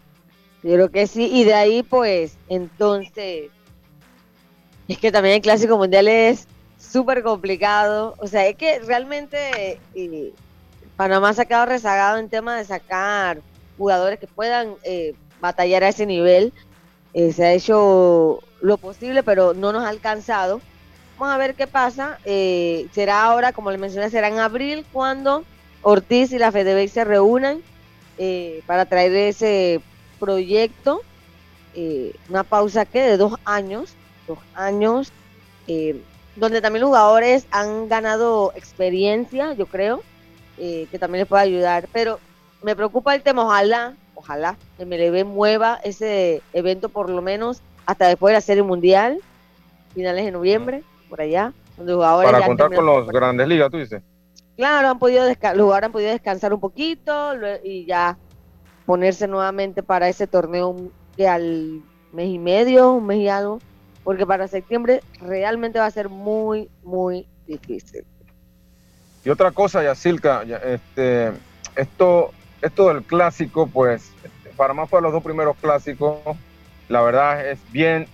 creo 0.62 0.92
que 0.92 1.08
sí, 1.08 1.30
y 1.32 1.46
de 1.46 1.54
ahí 1.54 1.84
pues, 1.84 2.38
entonces, 2.50 3.50
es 4.90 4.98
que 4.98 5.10
también 5.10 5.36
el 5.36 5.42
Clásico 5.42 5.78
Mundial 5.78 6.10
es 6.10 6.46
súper 6.78 7.24
complicado. 7.24 8.16
O 8.18 8.28
sea, 8.28 8.46
es 8.46 8.58
que 8.58 8.80
realmente 8.80 9.80
Panamá 10.98 11.34
se 11.34 11.44
ha 11.44 11.46
quedado 11.46 11.68
rezagado 11.68 12.18
en 12.18 12.28
tema 12.30 12.58
de 12.58 12.66
sacar 12.66 13.40
jugadores 13.78 14.20
que 14.20 14.28
puedan 14.28 14.76
eh, 14.84 15.14
batallar 15.42 15.84
a 15.84 15.90
ese 15.90 16.06
nivel. 16.06 16.54
Eh, 17.14 17.32
se 17.34 17.46
ha 17.46 17.54
hecho 17.54 18.40
lo 18.62 18.78
posible, 18.78 19.24
pero 19.24 19.54
no 19.54 19.72
nos 19.72 19.84
ha 19.84 19.90
alcanzado. 19.90 20.62
Vamos 21.18 21.34
a 21.34 21.38
ver 21.38 21.56
qué 21.56 21.66
pasa. 21.66 22.20
será 22.24 23.24
ahora, 23.24 23.52
como 23.54 23.72
le 23.72 23.78
mencioné, 23.78 24.10
será 24.10 24.28
en 24.28 24.40
abril 24.40 24.86
cuando 24.92 25.44
Ortiz 25.82 26.32
y 26.32 26.38
la 26.38 26.52
FedeBay 26.52 26.88
se 26.88 27.04
reúnan 27.04 27.62
para 28.68 28.86
traer 28.86 29.14
ese 29.16 29.82
proyecto. 30.20 31.02
una 32.30 32.44
pausa 32.44 32.86
que 32.86 33.02
de 33.02 33.18
dos 33.18 33.34
años 33.46 33.96
años, 34.56 35.12
eh, 35.68 36.02
donde 36.36 36.62
también 36.62 36.82
los 36.82 36.90
jugadores 36.90 37.48
han 37.52 37.88
ganado 37.88 38.52
experiencia, 38.56 39.54
yo 39.54 39.66
creo, 39.66 40.04
eh, 40.58 40.88
que 40.92 41.00
también 41.00 41.22
les 41.22 41.28
puede 41.28 41.44
ayudar. 41.44 41.88
Pero 41.94 42.20
me 42.62 42.76
preocupa 42.76 43.16
el 43.16 43.22
tema, 43.22 43.46
ojalá, 43.46 43.96
ojalá 44.18 44.58
MLB 44.80 45.26
mueva 45.26 45.80
ese 45.84 46.42
evento 46.54 46.90
por 46.90 47.10
lo 47.10 47.22
menos 47.22 47.62
hasta 47.86 48.08
después 48.08 48.32
de 48.32 48.36
la 48.36 48.42
Serie 48.42 48.64
Mundial, 48.64 49.20
finales 49.94 50.26
de 50.26 50.32
noviembre, 50.32 50.84
por 51.08 51.22
allá, 51.22 51.54
donde 51.78 51.94
jugadores... 51.94 52.32
Para 52.32 52.46
contar 52.46 52.74
con 52.74 52.86
los 52.86 53.08
grandes 53.08 53.48
ligas, 53.48 53.72
tú 53.72 53.78
dices. 53.78 54.02
Claro, 54.58 54.90
han 54.90 55.00
podido 55.00 55.26
los 55.26 55.38
jugadores 55.38 55.86
han 55.86 55.92
podido 55.92 56.12
descansar 56.12 56.54
un 56.54 56.60
poquito 56.60 57.34
y 57.64 57.86
ya 57.86 58.18
ponerse 58.86 59.28
nuevamente 59.28 59.84
para 59.84 60.10
ese 60.10 60.28
torneo 60.28 60.76
que 61.16 61.28
al 61.28 61.82
mes 62.12 62.28
y 62.28 62.40
medio, 62.40 62.94
un 62.94 63.06
mes 63.06 63.20
y 63.20 63.30
algo, 63.30 63.60
porque 64.04 64.26
para 64.26 64.48
septiembre 64.48 65.02
realmente 65.22 65.80
va 65.80 65.86
a 65.86 65.92
ser 65.92 66.10
muy, 66.10 66.70
muy 66.84 67.28
difícil. 67.46 68.04
Y 69.24 69.30
otra 69.30 69.52
cosa, 69.52 69.84
Yacilca, 69.84 70.44
este, 70.44 71.32
esto, 71.76 72.32
esto 72.62 72.88
del 72.90 73.04
clásico, 73.04 73.68
pues, 73.68 74.12
para 74.56 74.74
más 74.74 74.90
para 74.90 75.02
los 75.02 75.14
dos 75.14 75.24
primeros 75.24 75.56
clásicos, 75.58 76.18
la 76.90 77.02
verdad 77.02 77.46
es 77.48 77.60
bien, 77.72 78.08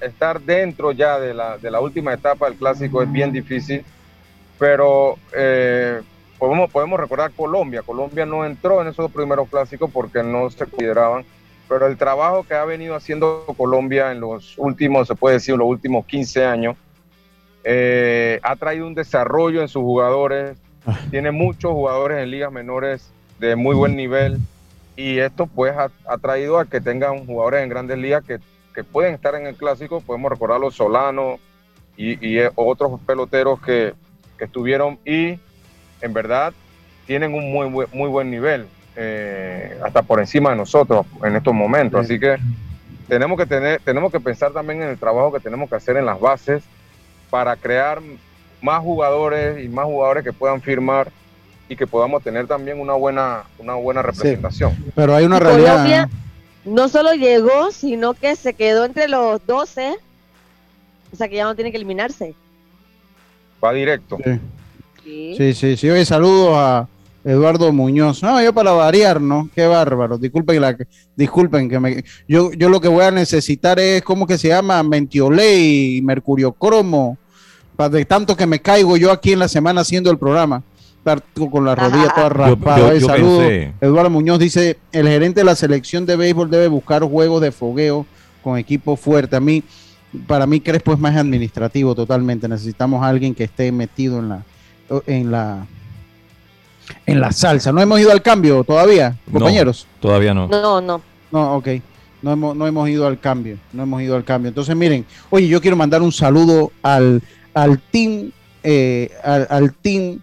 estar 0.00 0.40
dentro 0.40 0.92
ya 0.92 1.18
de 1.18 1.34
la, 1.34 1.58
de 1.58 1.70
la 1.70 1.80
última 1.80 2.12
etapa 2.12 2.46
del 2.48 2.58
clásico 2.58 3.02
es 3.02 3.10
bien 3.10 3.32
difícil, 3.32 3.84
pero 4.58 5.16
eh, 5.34 6.00
podemos, 6.38 6.70
podemos 6.70 6.98
recordar 6.98 7.30
Colombia. 7.32 7.82
Colombia 7.82 8.26
no 8.26 8.44
entró 8.44 8.80
en 8.82 8.88
esos 8.88 9.04
dos 9.04 9.12
primeros 9.12 9.48
clásicos 9.48 9.90
porque 9.90 10.22
no 10.22 10.50
se 10.50 10.66
consideraban 10.66 11.24
pero 11.70 11.86
el 11.86 11.96
trabajo 11.96 12.42
que 12.42 12.54
ha 12.54 12.64
venido 12.64 12.96
haciendo 12.96 13.44
Colombia 13.56 14.10
en 14.10 14.18
los 14.18 14.58
últimos, 14.58 15.06
se 15.06 15.14
puede 15.14 15.36
decir, 15.36 15.56
los 15.56 15.68
últimos 15.68 16.04
15 16.04 16.44
años, 16.44 16.76
eh, 17.62 18.40
ha 18.42 18.56
traído 18.56 18.88
un 18.88 18.94
desarrollo 18.96 19.62
en 19.62 19.68
sus 19.68 19.80
jugadores, 19.80 20.58
ah. 20.84 20.98
tiene 21.12 21.30
muchos 21.30 21.70
jugadores 21.70 22.18
en 22.18 22.30
ligas 22.32 22.50
menores 22.50 23.12
de 23.40 23.56
muy 23.56 23.74
buen 23.74 23.96
nivel 23.96 24.38
y 24.96 25.18
esto 25.18 25.46
pues 25.46 25.74
ha, 25.76 26.18
traído 26.18 26.58
a 26.58 26.66
que 26.66 26.80
tengan 26.80 27.26
jugadores 27.26 27.62
en 27.62 27.70
grandes 27.70 27.98
ligas 27.98 28.22
que, 28.22 28.38
que, 28.74 28.84
pueden 28.84 29.14
estar 29.14 29.34
en 29.34 29.46
el 29.46 29.56
clásico, 29.56 30.02
podemos 30.02 30.30
recordar 30.30 30.60
los 30.60 30.74
Solano 30.74 31.38
y, 31.96 32.24
y 32.24 32.42
otros 32.54 33.00
peloteros 33.06 33.60
que, 33.62 33.94
que, 34.36 34.44
estuvieron 34.44 34.98
y 35.06 35.38
en 36.02 36.12
verdad 36.12 36.52
tienen 37.06 37.34
un 37.34 37.50
muy, 37.50 37.68
muy 37.92 38.08
buen 38.08 38.30
nivel. 38.30 38.66
Eh, 38.96 39.78
hasta 39.82 40.02
por 40.02 40.18
encima 40.18 40.50
de 40.50 40.56
nosotros 40.56 41.06
en 41.24 41.36
estos 41.36 41.54
momentos. 41.54 42.04
Así 42.04 42.18
que 42.20 42.36
tenemos 43.08 43.38
que, 43.38 43.46
tener, 43.46 43.80
tenemos 43.82 44.12
que 44.12 44.20
pensar 44.20 44.52
también 44.52 44.82
en 44.82 44.88
el 44.90 44.98
trabajo 44.98 45.32
que 45.32 45.40
tenemos 45.40 45.70
que 45.70 45.76
hacer 45.76 45.96
en 45.96 46.04
las 46.04 46.20
bases 46.20 46.62
para 47.30 47.56
crear 47.56 48.00
más 48.60 48.80
jugadores 48.80 49.64
y 49.64 49.68
más 49.68 49.86
jugadores 49.86 50.24
que 50.24 50.32
puedan 50.32 50.60
firmar 50.60 51.10
y 51.70 51.76
que 51.76 51.86
podamos 51.86 52.22
tener 52.22 52.48
también 52.48 52.80
una 52.80 52.94
buena, 52.94 53.44
una 53.58 53.74
buena 53.74 54.02
representación. 54.02 54.76
pero 54.94 55.14
hay 55.14 55.24
una 55.24 55.38
realidad. 55.38 55.76
Colombia 55.76 56.10
no 56.64 56.88
solo 56.88 57.14
llegó, 57.14 57.70
sino 57.70 58.12
que 58.12 58.34
se 58.34 58.54
quedó 58.54 58.84
entre 58.84 59.08
los 59.08 59.40
12, 59.46 59.94
o 61.12 61.16
sea 61.16 61.28
que 61.28 61.36
ya 61.36 61.44
no 61.44 61.54
tiene 61.54 61.70
que 61.70 61.76
eliminarse. 61.76 62.34
Va 63.64 63.72
directo. 63.72 64.18
Sí, 65.04 65.34
sí, 65.36 65.54
sí. 65.54 65.76
sí. 65.76 65.88
Oye, 65.88 66.04
saludos 66.04 66.54
a, 66.56 66.88
Eduardo 67.24 67.72
Muñoz. 67.72 68.22
No, 68.22 68.42
yo 68.42 68.52
para 68.52 68.72
variar, 68.72 69.20
¿no? 69.20 69.48
Qué 69.54 69.66
bárbaro. 69.66 70.18
Disculpen, 70.18 70.60
la, 70.60 70.76
disculpen 71.14 71.68
que 71.68 71.78
me. 71.78 72.04
Yo, 72.26 72.50
yo 72.52 72.68
lo 72.68 72.80
que 72.80 72.88
voy 72.88 73.04
a 73.04 73.10
necesitar 73.10 73.78
es, 73.78 74.02
¿cómo 74.02 74.26
que 74.26 74.38
se 74.38 74.48
llama? 74.48 74.82
Mentioley, 74.82 76.00
Mercurio 76.02 76.52
Cromo. 76.52 77.16
Para 77.76 77.90
de 77.90 78.04
tanto 78.04 78.36
que 78.36 78.46
me 78.46 78.60
caigo 78.60 78.96
yo 78.96 79.12
aquí 79.12 79.32
en 79.32 79.38
la 79.38 79.48
semana 79.48 79.82
haciendo 79.82 80.10
el 80.10 80.18
programa. 80.18 80.62
Estar 81.00 81.22
con 81.50 81.64
la 81.64 81.74
rodilla 81.74 82.12
toda 82.14 82.28
raspada. 82.28 83.00
Saludos. 83.00 83.44
Eduardo 83.80 84.10
Muñoz 84.10 84.38
dice: 84.38 84.78
el 84.92 85.08
gerente 85.08 85.40
de 85.40 85.44
la 85.44 85.56
selección 85.56 86.04
de 86.04 86.16
béisbol 86.16 86.50
debe 86.50 86.68
buscar 86.68 87.02
juegos 87.02 87.40
de 87.40 87.52
fogueo 87.52 88.04
con 88.42 88.58
equipo 88.58 88.96
fuerte. 88.96 89.34
A 89.34 89.40
mí, 89.40 89.62
para 90.26 90.46
mí, 90.46 90.60
Crespo 90.60 90.92
es 90.92 90.98
más 90.98 91.16
administrativo 91.16 91.94
totalmente. 91.94 92.48
Necesitamos 92.48 93.02
a 93.02 93.08
alguien 93.08 93.34
que 93.34 93.44
esté 93.44 93.72
metido 93.72 94.18
en 94.18 94.28
la, 94.28 94.42
en 95.06 95.30
la 95.30 95.66
en 97.06 97.20
la 97.20 97.32
salsa. 97.32 97.72
¿No 97.72 97.80
hemos 97.80 97.98
ido 97.98 98.12
al 98.12 98.20
cambio 98.20 98.62
todavía, 98.62 99.16
compañeros? 99.32 99.86
todavía 100.00 100.34
no. 100.34 100.48
No, 100.48 100.80
no. 100.80 101.00
No, 101.32 101.56
ok. 101.56 101.68
No 102.22 102.32
hemos, 102.32 102.54
no 102.54 102.66
hemos 102.66 102.86
ido 102.90 103.06
al 103.06 103.18
cambio, 103.18 103.56
no 103.72 103.84
hemos 103.84 104.02
ido 104.02 104.14
al 104.14 104.24
cambio. 104.24 104.50
Entonces, 104.50 104.76
miren, 104.76 105.06
oye, 105.30 105.48
yo 105.48 105.62
quiero 105.62 105.76
mandar 105.76 106.02
un 106.02 106.12
saludo 106.12 106.70
al, 106.82 107.22
al 107.54 107.78
team, 107.78 108.30
eh, 108.62 109.10
al, 109.24 109.46
al 109.48 109.72
team, 109.72 110.20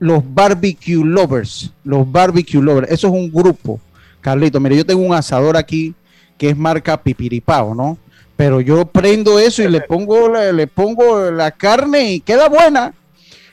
los 0.00 0.22
barbecue 0.34 1.04
lovers, 1.04 1.72
los 1.84 2.10
barbecue 2.10 2.60
lovers. 2.60 2.90
Eso 2.90 3.06
es 3.06 3.12
un 3.12 3.30
grupo, 3.30 3.78
Carlito. 4.20 4.58
Mire, 4.58 4.78
yo 4.78 4.84
tengo 4.84 5.02
un 5.02 5.14
asador 5.14 5.56
aquí 5.56 5.94
que 6.36 6.48
es 6.48 6.56
marca 6.56 7.00
Pipiripao, 7.00 7.74
¿no? 7.74 7.98
Pero 8.34 8.62
yo 8.62 8.86
prendo 8.86 9.38
eso 9.38 9.62
y 9.62 9.68
le 9.68 9.82
pongo, 9.82 10.32
pongo 10.74 11.30
la 11.30 11.50
carne 11.50 12.14
y 12.14 12.20
queda 12.20 12.48
buena. 12.48 12.94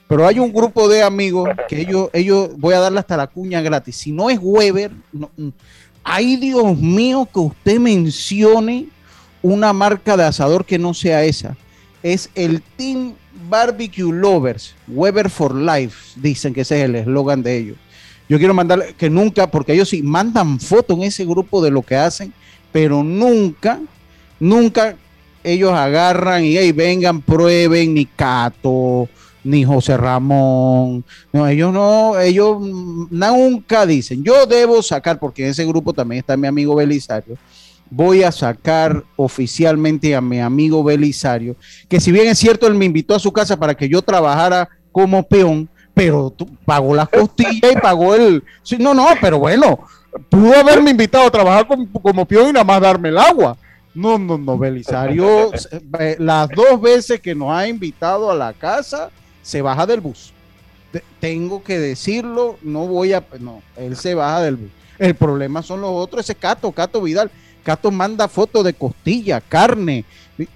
Pero 0.07 0.25
hay 0.25 0.39
un 0.39 0.53
grupo 0.53 0.87
de 0.87 1.03
amigos 1.03 1.49
que 1.67 1.81
ellos, 1.81 2.09
ellos 2.13 2.51
voy 2.55 2.73
a 2.73 2.79
darle 2.79 2.99
hasta 2.99 3.17
la 3.17 3.27
cuña 3.27 3.61
gratis. 3.61 3.97
Si 3.97 4.13
no 4.13 4.29
es 4.29 4.39
Weber, 4.41 4.91
no, 5.11 5.29
ay 6.01 6.37
Dios 6.37 6.77
mío 6.77 7.27
que 7.31 7.41
usted 7.41 7.79
mencione 7.79 8.87
una 9.41 9.73
marca 9.73 10.15
de 10.15 10.23
asador 10.23 10.63
que 10.63 10.79
no 10.79 10.93
sea 10.93 11.25
esa. 11.25 11.57
Es 12.01 12.29
el 12.35 12.61
Team 12.61 13.15
Barbecue 13.49 14.11
Lovers, 14.11 14.75
Weber 14.87 15.29
for 15.29 15.55
Life, 15.55 16.19
dicen 16.19 16.53
que 16.53 16.61
ese 16.61 16.79
es 16.79 16.85
el 16.85 16.95
eslogan 16.95 17.43
de 17.43 17.57
ellos. 17.57 17.77
Yo 18.29 18.37
quiero 18.37 18.53
mandarle 18.53 18.93
que 18.97 19.09
nunca, 19.09 19.49
porque 19.49 19.73
ellos 19.73 19.89
sí 19.89 20.03
mandan 20.03 20.59
fotos 20.59 20.97
en 20.97 21.03
ese 21.03 21.25
grupo 21.25 21.63
de 21.63 21.71
lo 21.71 21.81
que 21.81 21.95
hacen, 21.95 22.33
pero 22.71 23.03
nunca, 23.03 23.79
nunca 24.39 24.95
ellos 25.43 25.71
agarran 25.71 26.43
y 26.43 26.57
hey, 26.57 26.71
vengan, 26.73 27.21
prueben, 27.21 27.93
ni 27.93 28.05
Cato, 28.05 29.07
ni 29.43 29.63
José 29.63 29.95
Ramón. 29.95 31.05
No, 31.31 31.47
ellos 31.47 31.71
no, 31.71 32.19
ellos 32.19 32.57
nunca 32.59 33.85
dicen, 33.85 34.23
yo 34.23 34.45
debo 34.45 34.81
sacar, 34.83 35.19
porque 35.19 35.45
en 35.45 35.51
ese 35.51 35.65
grupo 35.65 35.93
también 35.93 36.19
está 36.19 36.35
mi 36.35 36.47
amigo 36.47 36.75
Belisario, 36.75 37.37
voy 37.89 38.23
a 38.23 38.31
sacar 38.31 39.03
oficialmente 39.15 40.15
a 40.15 40.21
mi 40.21 40.39
amigo 40.39 40.83
Belisario, 40.83 41.55
que 41.87 41.99
si 41.99 42.11
bien 42.11 42.27
es 42.27 42.37
cierto, 42.37 42.67
él 42.67 42.75
me 42.75 42.85
invitó 42.85 43.15
a 43.15 43.19
su 43.19 43.31
casa 43.31 43.57
para 43.57 43.75
que 43.75 43.89
yo 43.89 44.01
trabajara 44.01 44.69
como 44.91 45.23
peón, 45.23 45.69
pero 45.93 46.29
tú, 46.29 46.47
pagó 46.65 46.95
las 46.95 47.09
costillas 47.09 47.71
y 47.71 47.75
pagó 47.77 48.15
el... 48.15 48.43
No, 48.79 48.93
no, 48.93 49.07
pero 49.21 49.39
bueno, 49.39 49.79
pudo 50.29 50.55
haberme 50.55 50.91
invitado 50.91 51.27
a 51.27 51.31
trabajar 51.31 51.67
como, 51.67 52.25
peón 52.25 52.49
y 52.49 52.53
nada 52.53 52.63
más 52.63 52.81
darme 52.81 53.09
el 53.09 53.17
agua. 53.17 53.57
No, 53.93 54.19
no, 54.19 54.37
no, 54.37 54.57
Belisario, 54.57 55.51
eh, 55.99 56.15
las 56.19 56.49
dos 56.49 56.79
veces 56.79 57.19
que 57.19 57.33
nos 57.33 57.51
ha 57.51 57.67
invitado 57.67 58.29
a 58.29 58.35
la 58.35 58.53
casa, 58.53 59.09
se 59.41 59.61
baja 59.61 59.87
del 59.87 60.01
bus. 60.01 60.33
Te- 60.91 61.03
tengo 61.19 61.63
que 61.63 61.79
decirlo, 61.79 62.57
no 62.61 62.85
voy 62.85 63.13
a, 63.13 63.23
no, 63.39 63.63
él 63.75 63.95
se 63.95 64.13
baja 64.13 64.41
del 64.41 64.57
bus. 64.57 64.69
El 64.99 65.15
problema 65.15 65.61
son 65.61 65.81
los 65.81 65.91
otros, 65.91 66.25
ese 66.25 66.35
Cato, 66.35 66.71
Cato 66.71 67.01
Vidal. 67.01 67.31
Cato 67.67 67.91
manda 67.91 68.29
fotos 68.29 68.63
de 68.63 68.73
costilla, 68.73 69.41
carne. 69.41 70.05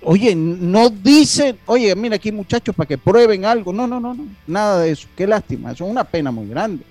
Oye, 0.03 0.33
no 0.33 0.89
dice, 0.89 1.57
oye, 1.65 1.93
mira 1.93 2.15
aquí 2.15 2.31
muchachos 2.31 2.73
para 2.73 2.87
que 2.87 2.97
prueben 2.97 3.43
algo. 3.43 3.73
No, 3.73 3.85
no, 3.85 3.99
no, 3.99 4.13
no, 4.13 4.25
nada 4.47 4.79
de 4.79 4.91
eso. 4.91 5.09
Qué 5.17 5.27
lástima, 5.27 5.73
eso 5.73 5.83
es 5.83 5.91
una 5.91 6.05
pena 6.05 6.31
muy 6.31 6.47
grande. 6.47 6.85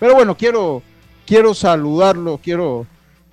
Pero 0.00 0.14
bueno, 0.14 0.34
quiero, 0.34 0.82
quiero 1.26 1.52
saludarlo, 1.52 2.40
quiero, 2.42 2.86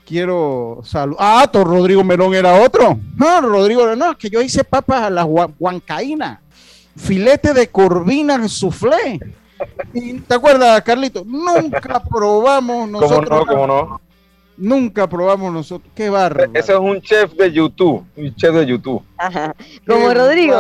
quiero 0.05 0.81
saludar. 0.83 1.17
Ah, 1.21 1.49
Tor 1.49 1.65
Rodrigo 1.65 2.03
Melón 2.03 2.35
era 2.35 2.61
otro. 2.61 2.99
No, 3.15 3.39
Rodrigo, 3.39 3.95
no, 3.95 4.17
que 4.17 4.29
yo 4.29 4.41
hice 4.41 4.65
papas 4.65 5.03
a 5.03 5.09
la 5.09 5.25
hua- 5.25 5.53
huancaína 5.57 6.41
filete 6.97 7.53
de 7.53 7.69
corvina 7.69 8.35
en 8.35 8.49
soufflé. 8.49 9.17
¿Y 9.93 10.19
¿Te 10.19 10.33
acuerdas, 10.33 10.81
Carlito? 10.81 11.23
Nunca 11.25 12.03
probamos 12.03 12.89
¿Cómo 12.91 12.99
nosotros. 12.99 13.29
no? 13.39 13.45
¿Cómo 13.45 13.65
no? 13.67 14.01
Nunca 14.55 15.07
probamos 15.09 15.51
nosotros. 15.51 15.91
Qué 15.95 16.09
bárbaro. 16.09 16.51
Ese 16.53 16.73
es 16.73 16.79
un 16.79 17.01
chef 17.01 17.33
de 17.33 17.51
YouTube, 17.51 18.05
un 18.15 18.35
chef 18.35 18.53
de 18.53 18.65
YouTube. 18.65 19.01
Ajá. 19.17 19.55
Como 19.87 20.13
Rodrigo. 20.13 20.55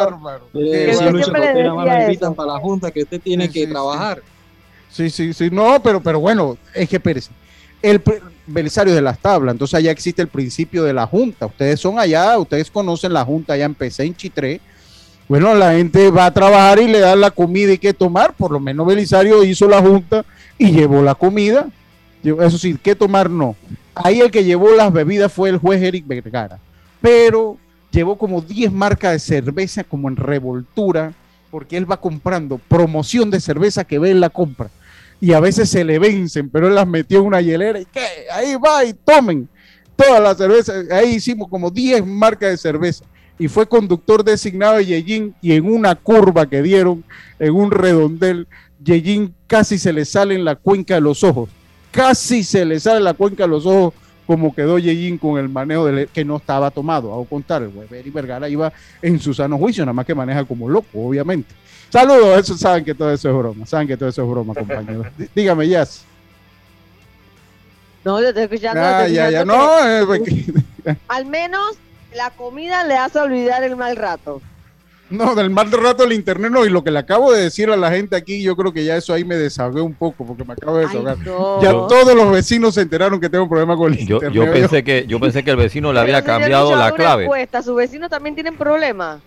Eh, 0.53 0.85
Que 0.87 0.93
siempre 0.95 1.23
Cotera, 1.23 1.73
mano, 1.73 1.81
decía 1.83 1.97
me 1.97 2.03
invitan 2.05 2.31
eso. 2.31 2.35
para 2.35 2.53
la 2.53 2.59
junta 2.59 2.91
que 2.91 3.03
usted 3.03 3.21
tiene 3.21 3.49
que 3.49 3.67
trabajar. 3.67 4.21
Sí, 4.89 5.09
sí, 5.09 5.33
sí. 5.33 5.49
No, 5.51 5.81
pero, 5.81 6.01
pero 6.01 6.19
bueno, 6.19 6.57
es 6.73 6.89
que 6.89 6.95
espérese. 6.97 7.31
El 7.81 8.01
Belisario 8.47 8.93
de 8.95 9.01
las 9.01 9.19
tablas, 9.19 9.53
entonces 9.53 9.75
allá 9.75 9.91
existe 9.91 10.21
el 10.21 10.27
principio 10.27 10.83
de 10.83 10.93
la 10.93 11.05
junta. 11.07 11.45
Ustedes 11.45 11.79
son 11.79 11.99
allá, 11.99 12.37
ustedes 12.37 12.69
conocen 12.71 13.13
la 13.13 13.23
junta, 13.25 13.55
ya 13.57 13.65
empecé 13.65 14.03
en 14.03 14.15
Chitré. 14.15 14.59
Bueno, 15.27 15.53
la 15.53 15.73
gente 15.73 16.11
va 16.11 16.25
a 16.25 16.33
trabajar 16.33 16.79
y 16.79 16.87
le 16.87 16.99
dan 16.99 17.21
la 17.21 17.31
comida 17.31 17.71
y 17.73 17.77
qué 17.77 17.93
tomar. 17.93 18.33
Por 18.33 18.51
lo 18.51 18.59
menos 18.59 18.85
Belisario 18.85 19.43
hizo 19.43 19.67
la 19.67 19.81
junta 19.81 20.25
y 20.57 20.71
llevó 20.71 21.01
la 21.01 21.15
comida. 21.15 21.67
Eso 22.23 22.57
sí, 22.57 22.77
qué 22.81 22.95
tomar 22.95 23.29
no. 23.29 23.55
Ahí 23.95 24.21
el 24.21 24.31
que 24.31 24.43
llevó 24.43 24.71
las 24.71 24.91
bebidas 24.91 25.31
fue 25.31 25.49
el 25.49 25.57
juez 25.57 25.81
Eric 25.81 26.07
Vergara. 26.07 26.59
Pero 27.01 27.57
llevó 27.91 28.17
como 28.17 28.41
10 28.41 28.71
marcas 28.71 29.13
de 29.13 29.19
cerveza 29.19 29.83
como 29.83 30.09
en 30.09 30.15
revoltura, 30.15 31.13
porque 31.51 31.77
él 31.77 31.89
va 31.89 32.01
comprando 32.01 32.57
promoción 32.57 33.29
de 33.29 33.39
cerveza 33.39 33.83
que 33.83 33.99
ve 33.99 34.09
en 34.09 34.19
la 34.19 34.29
compra. 34.29 34.69
Y 35.21 35.33
a 35.33 35.39
veces 35.39 35.69
se 35.69 35.83
le 35.83 35.99
vencen, 35.99 36.49
pero 36.49 36.67
él 36.67 36.75
las 36.75 36.87
metió 36.87 37.19
en 37.19 37.25
una 37.27 37.41
hielera 37.41 37.79
y 37.79 37.85
¿qué? 37.85 38.05
Ahí 38.33 38.55
va 38.55 38.83
y 38.83 38.93
tomen 38.93 39.47
todas 39.95 40.21
las 40.21 40.37
cervezas. 40.37 40.89
Ahí 40.91 41.15
hicimos 41.15 41.47
como 41.47 41.69
10 41.69 42.05
marcas 42.05 42.49
de 42.49 42.57
cerveza. 42.57 43.05
Y 43.37 43.47
fue 43.47 43.67
conductor 43.67 44.23
designado 44.23 44.77
de 44.77 44.85
Yejin 44.85 45.35
y 45.41 45.53
en 45.53 45.65
una 45.65 45.95
curva 45.95 46.47
que 46.49 46.61
dieron, 46.61 47.03
en 47.39 47.53
un 47.53 47.71
redondel, 47.71 48.47
Yejin 48.83 49.33
casi 49.47 49.77
se 49.77 49.93
le 49.93 50.05
sale 50.05 50.35
en 50.35 50.45
la 50.45 50.55
cuenca 50.55 50.95
de 50.95 51.01
los 51.01 51.23
ojos. 51.23 51.49
Casi 51.93 52.43
se 52.43 52.65
le 52.65 52.79
sale 52.79 52.99
la 52.99 53.13
cuenca 53.13 53.43
de 53.43 53.49
los 53.49 53.65
ojos 53.65 53.93
como 54.25 54.53
quedó 54.55 54.79
Yejin 54.79 55.17
con 55.17 55.37
el 55.37 55.47
manejo 55.47 55.85
del 55.85 56.07
que 56.07 56.25
no 56.25 56.37
estaba 56.37 56.71
tomado. 56.71 57.13
A 57.21 57.25
contar, 57.25 57.61
el 57.61 57.67
Weber 57.69 58.05
y 58.05 58.09
Vergara 58.09 58.49
iba 58.49 58.73
en 59.01 59.19
su 59.19 59.33
sano 59.33 59.57
juicio, 59.57 59.83
nada 59.85 59.93
más 59.93 60.05
que 60.05 60.15
maneja 60.15 60.43
como 60.43 60.67
loco, 60.67 60.87
obviamente. 60.93 61.53
Saludos, 61.89 62.39
eso 62.39 62.57
saben 62.57 62.83
que 62.83 62.95
todo 62.95 63.11
eso 63.13 63.29
es 63.29 63.35
broma, 63.37 63.65
saben 63.67 63.87
que 63.87 63.95
todo 63.95 64.09
eso 64.09 64.23
es 64.23 64.29
broma, 64.29 64.55
compañeros. 64.55 65.05
Dí- 65.17 65.27
Dígame, 65.35 65.67
Jazz. 65.67 66.03
No, 68.03 68.19
yo 68.21 68.29
estoy 68.29 68.43
escuchando. 68.43 68.81
Ah, 68.81 69.07
ya, 69.07 69.29
ya, 69.29 69.45
no, 69.45 69.79
eh, 69.87 70.03
porque- 70.05 70.53
Al 71.07 71.25
menos 71.25 71.77
la 72.15 72.31
comida 72.31 72.83
le 72.85 72.97
hace 72.97 73.19
olvidar 73.19 73.63
el 73.63 73.75
mal 73.75 73.95
rato. 73.95 74.41
No, 75.13 75.35
del 75.35 75.49
mal 75.49 75.71
rato 75.71 76.03
del 76.03 76.13
internet, 76.13 76.51
no, 76.51 76.65
y 76.65 76.69
lo 76.69 76.83
que 76.83 76.91
le 76.91 76.99
acabo 76.99 77.31
de 77.31 77.43
decir 77.43 77.69
a 77.69 77.77
la 77.77 77.91
gente 77.91 78.15
aquí, 78.15 78.41
yo 78.41 78.55
creo 78.55 78.73
que 78.73 78.83
ya 78.83 78.97
eso 78.97 79.13
ahí 79.13 79.23
me 79.23 79.35
desahogué 79.35 79.81
un 79.81 79.93
poco, 79.93 80.25
porque 80.25 80.43
me 80.43 80.53
acabo 80.53 80.77
de 80.77 80.85
desahogar. 80.87 81.17
no. 81.19 81.61
Ya 81.61 81.71
todos 81.71 82.15
los 82.15 82.31
vecinos 82.31 82.73
se 82.75 82.81
enteraron 82.81 83.19
que 83.19 83.29
tengo 83.29 83.43
un 83.45 83.49
problema 83.49 83.75
con 83.77 83.93
el 83.93 83.99
Yo, 84.05 84.15
internet. 84.17 84.33
yo 84.33 84.51
pensé 84.51 84.83
que 84.83 85.05
yo 85.07 85.19
pensé 85.19 85.43
que 85.43 85.51
el 85.51 85.57
vecino 85.57 85.93
le 85.93 85.99
había 85.99 86.21
cambiado 86.23 86.75
la 86.75 86.91
clave. 86.91 87.23
encuesta, 87.23 87.61
¿Sus 87.61 87.75
vecinos 87.75 88.09
también 88.09 88.35
tienen 88.35 88.55
problemas? 88.57 89.19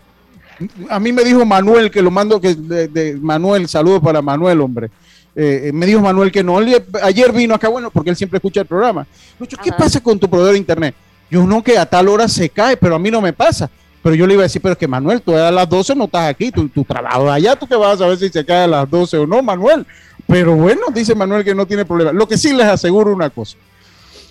A 0.88 0.98
mí 0.98 1.12
me 1.12 1.22
dijo 1.22 1.44
Manuel, 1.44 1.90
que 1.90 2.00
lo 2.00 2.10
mando, 2.10 2.40
que 2.40 2.54
de, 2.54 2.88
de- 2.88 3.14
Manuel, 3.20 3.68
saludos 3.68 4.00
para 4.02 4.22
Manuel, 4.22 4.60
hombre. 4.60 4.86
Eh, 5.34 5.64
eh, 5.66 5.72
me 5.72 5.84
dijo 5.84 6.00
Manuel 6.00 6.32
que 6.32 6.42
no. 6.42 6.58
Él 6.58 6.82
ayer 7.02 7.30
vino 7.30 7.54
acá, 7.54 7.68
bueno, 7.68 7.90
porque 7.90 8.08
él 8.08 8.16
siempre 8.16 8.38
escucha 8.38 8.60
el 8.62 8.66
programa. 8.66 9.06
Lucho, 9.38 9.58
¿qué 9.62 9.70
pasa 9.70 10.00
con 10.00 10.18
tu 10.18 10.28
proveedor 10.30 10.52
de 10.54 10.58
internet? 10.58 10.94
Yo 11.30 11.46
no, 11.46 11.62
que 11.62 11.76
a 11.76 11.84
tal 11.84 12.08
hora 12.08 12.26
se 12.26 12.48
cae, 12.48 12.76
pero 12.78 12.94
a 12.94 12.98
mí 12.98 13.10
no 13.10 13.20
me 13.20 13.34
pasa. 13.34 13.68
Pero 14.06 14.14
yo 14.14 14.24
le 14.28 14.34
iba 14.34 14.42
a 14.42 14.44
decir, 14.44 14.62
pero 14.62 14.70
es 14.74 14.78
que 14.78 14.86
Manuel, 14.86 15.20
tú 15.20 15.34
a 15.34 15.50
las 15.50 15.68
12 15.68 15.96
no 15.96 16.04
estás 16.04 16.30
aquí, 16.30 16.52
tu, 16.52 16.68
tu 16.68 16.84
trabajo 16.84 17.28
allá, 17.28 17.56
tú 17.56 17.66
que 17.66 17.74
vas 17.74 17.94
a 17.94 17.98
saber 17.98 18.16
si 18.16 18.28
se 18.28 18.44
cae 18.44 18.62
a 18.62 18.66
las 18.68 18.88
12 18.88 19.16
o 19.16 19.26
no, 19.26 19.42
Manuel. 19.42 19.84
Pero 20.28 20.54
bueno, 20.54 20.82
dice 20.94 21.12
Manuel 21.16 21.42
que 21.42 21.56
no 21.56 21.66
tiene 21.66 21.84
problema. 21.84 22.12
Lo 22.12 22.28
que 22.28 22.38
sí 22.38 22.52
les 22.52 22.66
aseguro 22.68 23.12
una 23.12 23.30
cosa. 23.30 23.56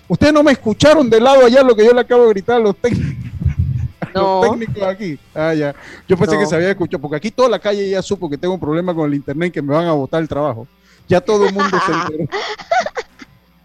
Ustedes 0.08 0.32
no 0.32 0.42
me 0.42 0.52
escucharon 0.52 1.10
de 1.10 1.20
lado 1.20 1.44
allá 1.44 1.62
lo 1.62 1.76
que 1.76 1.84
yo 1.84 1.92
le 1.92 2.00
acabo 2.00 2.22
de 2.22 2.30
gritar 2.30 2.56
a 2.56 2.60
los 2.60 2.74
técnicos. 2.78 3.16
No. 4.14 4.40
Los 4.40 4.50
técnicos 4.52 4.82
aquí. 4.82 5.18
Ah, 5.34 5.52
ya. 5.52 5.74
Yo 6.08 6.16
pensé 6.16 6.36
No. 6.36 6.40
que 6.40 6.46
se 6.46 6.54
había 6.56 6.70
escuchado, 6.70 7.02
porque 7.02 7.16
aquí 7.16 7.30
toda 7.30 7.50
la 7.50 7.58
calle 7.58 7.90
ya 7.90 8.00
supo 8.00 8.30
que 8.30 8.38
tengo 8.38 8.54
un 8.54 8.60
problema 8.60 8.94
con 8.94 9.06
el 9.10 9.14
internet, 9.14 9.52
que 9.52 9.60
me 9.60 9.74
van 9.74 9.84
a 9.88 9.92
botar 9.92 10.22
el 10.22 10.28
trabajo. 10.28 10.66
Ya 11.06 11.20
todo 11.20 11.46
el 11.46 11.52
mundo 11.52 11.76
se 11.84 11.92
enteró. 11.92 12.30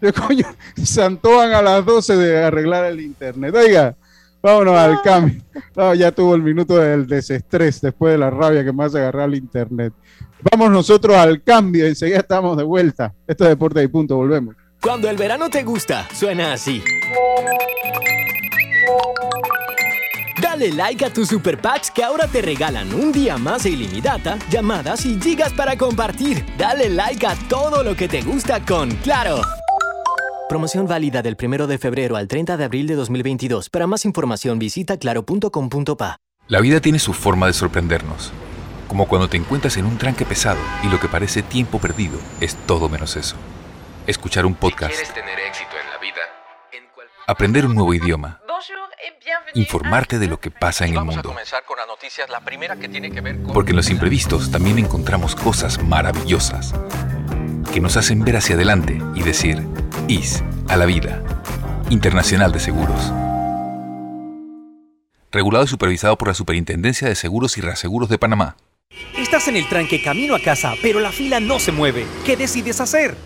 Yo, 0.02 0.12
coño, 0.12 0.44
se 0.84 1.02
antojan 1.02 1.54
a 1.54 1.62
las 1.62 1.82
12 1.86 2.16
de 2.16 2.44
arreglar 2.44 2.84
el 2.84 3.00
internet. 3.00 3.54
Oiga, 3.54 3.96
vámonos 4.42 4.76
al 4.76 5.00
cambio. 5.02 5.40
Ya 5.96 6.12
tuvo 6.12 6.34
el 6.34 6.42
minuto 6.42 6.76
del 6.76 7.06
desestrés 7.06 7.80
después 7.80 8.12
de 8.12 8.18
la 8.18 8.30
rabia 8.30 8.64
que 8.64 8.72
hace 8.82 8.98
agarrar 8.98 9.28
el 9.28 9.36
internet. 9.36 9.92
Vamos 10.50 10.70
nosotros 10.70 11.16
al 11.16 11.42
cambio, 11.42 11.86
enseguida 11.86 12.18
estamos 12.18 12.56
de 12.56 12.64
vuelta. 12.64 13.14
Esto 13.26 13.44
es 13.44 13.50
Deporte 13.50 13.82
y 13.82 13.88
Punto, 13.88 14.16
volvemos. 14.16 14.56
Cuando 14.82 15.08
el 15.08 15.16
verano 15.16 15.48
te 15.48 15.62
gusta, 15.62 16.08
suena 16.12 16.52
así. 16.52 16.82
Dale 20.40 20.72
like 20.72 21.04
a 21.04 21.10
tus 21.10 21.28
super 21.28 21.60
packs 21.60 21.90
que 21.90 22.02
ahora 22.02 22.26
te 22.26 22.42
regalan 22.42 22.92
un 22.92 23.12
día 23.12 23.38
más 23.38 23.62
de 23.62 23.70
ilimitada, 23.70 24.36
llamadas 24.50 25.06
y 25.06 25.20
gigas 25.20 25.52
para 25.52 25.78
compartir. 25.78 26.44
Dale 26.58 26.90
like 26.90 27.24
a 27.24 27.36
todo 27.48 27.82
lo 27.84 27.94
que 27.94 28.08
te 28.08 28.22
gusta 28.22 28.60
con 28.64 28.90
Claro. 28.96 29.40
Promoción 30.48 30.86
válida 30.86 31.22
del 31.22 31.36
1 31.42 31.66
de 31.66 31.78
febrero 31.78 32.16
al 32.16 32.28
30 32.28 32.56
de 32.56 32.64
abril 32.64 32.86
de 32.86 32.94
2022. 32.94 33.70
Para 33.70 33.86
más 33.86 34.04
información 34.04 34.58
visita 34.58 34.96
claro.com.pa. 34.96 36.18
La 36.48 36.60
vida 36.60 36.80
tiene 36.80 36.98
su 36.98 37.12
forma 37.14 37.46
de 37.46 37.52
sorprendernos, 37.52 38.32
como 38.88 39.06
cuando 39.06 39.28
te 39.28 39.36
encuentras 39.36 39.76
en 39.76 39.86
un 39.86 39.96
tranque 39.96 40.26
pesado 40.26 40.60
y 40.82 40.88
lo 40.88 41.00
que 41.00 41.08
parece 41.08 41.42
tiempo 41.42 41.78
perdido 41.78 42.18
es 42.40 42.56
todo 42.66 42.88
menos 42.88 43.16
eso. 43.16 43.36
Escuchar 44.06 44.44
un 44.44 44.54
podcast, 44.54 44.94
tener 45.14 45.38
éxito 45.38 45.70
en 45.82 45.90
la 45.90 45.98
vida, 45.98 46.20
aprender 47.26 47.64
un 47.64 47.74
nuevo 47.74 47.94
idioma 47.94 48.40
informarte 49.54 50.18
de 50.18 50.26
lo 50.26 50.40
que 50.40 50.50
pasa 50.50 50.86
en 50.86 50.94
el 50.94 51.04
mundo. 51.04 51.34
Porque 53.52 53.70
en 53.70 53.76
los 53.76 53.90
imprevistos 53.90 54.50
también 54.50 54.78
encontramos 54.78 55.34
cosas 55.34 55.82
maravillosas 55.82 56.74
que 57.72 57.80
nos 57.80 57.96
hacen 57.96 58.24
ver 58.24 58.36
hacia 58.36 58.54
adelante 58.54 59.00
y 59.14 59.22
decir, 59.22 59.62
A 60.68 60.76
la 60.76 60.84
vida. 60.84 61.22
Internacional 61.88 62.52
de 62.52 62.60
Seguros. 62.60 63.10
Regulado 65.30 65.64
y 65.64 65.68
supervisado 65.68 66.18
por 66.18 66.28
la 66.28 66.34
Superintendencia 66.34 67.08
de 67.08 67.14
Seguros 67.14 67.56
y 67.56 67.62
Reaseguros 67.62 68.10
de 68.10 68.18
Panamá. 68.18 68.58
Estás 69.16 69.48
en 69.48 69.56
el 69.56 69.66
tranque 69.70 70.02
camino 70.02 70.34
a 70.34 70.40
casa, 70.40 70.74
pero 70.82 71.00
la 71.00 71.12
fila 71.12 71.40
no 71.40 71.58
se 71.58 71.72
mueve. 71.72 72.04
¿Qué 72.26 72.36
decides 72.36 72.82
hacer? 72.82 73.16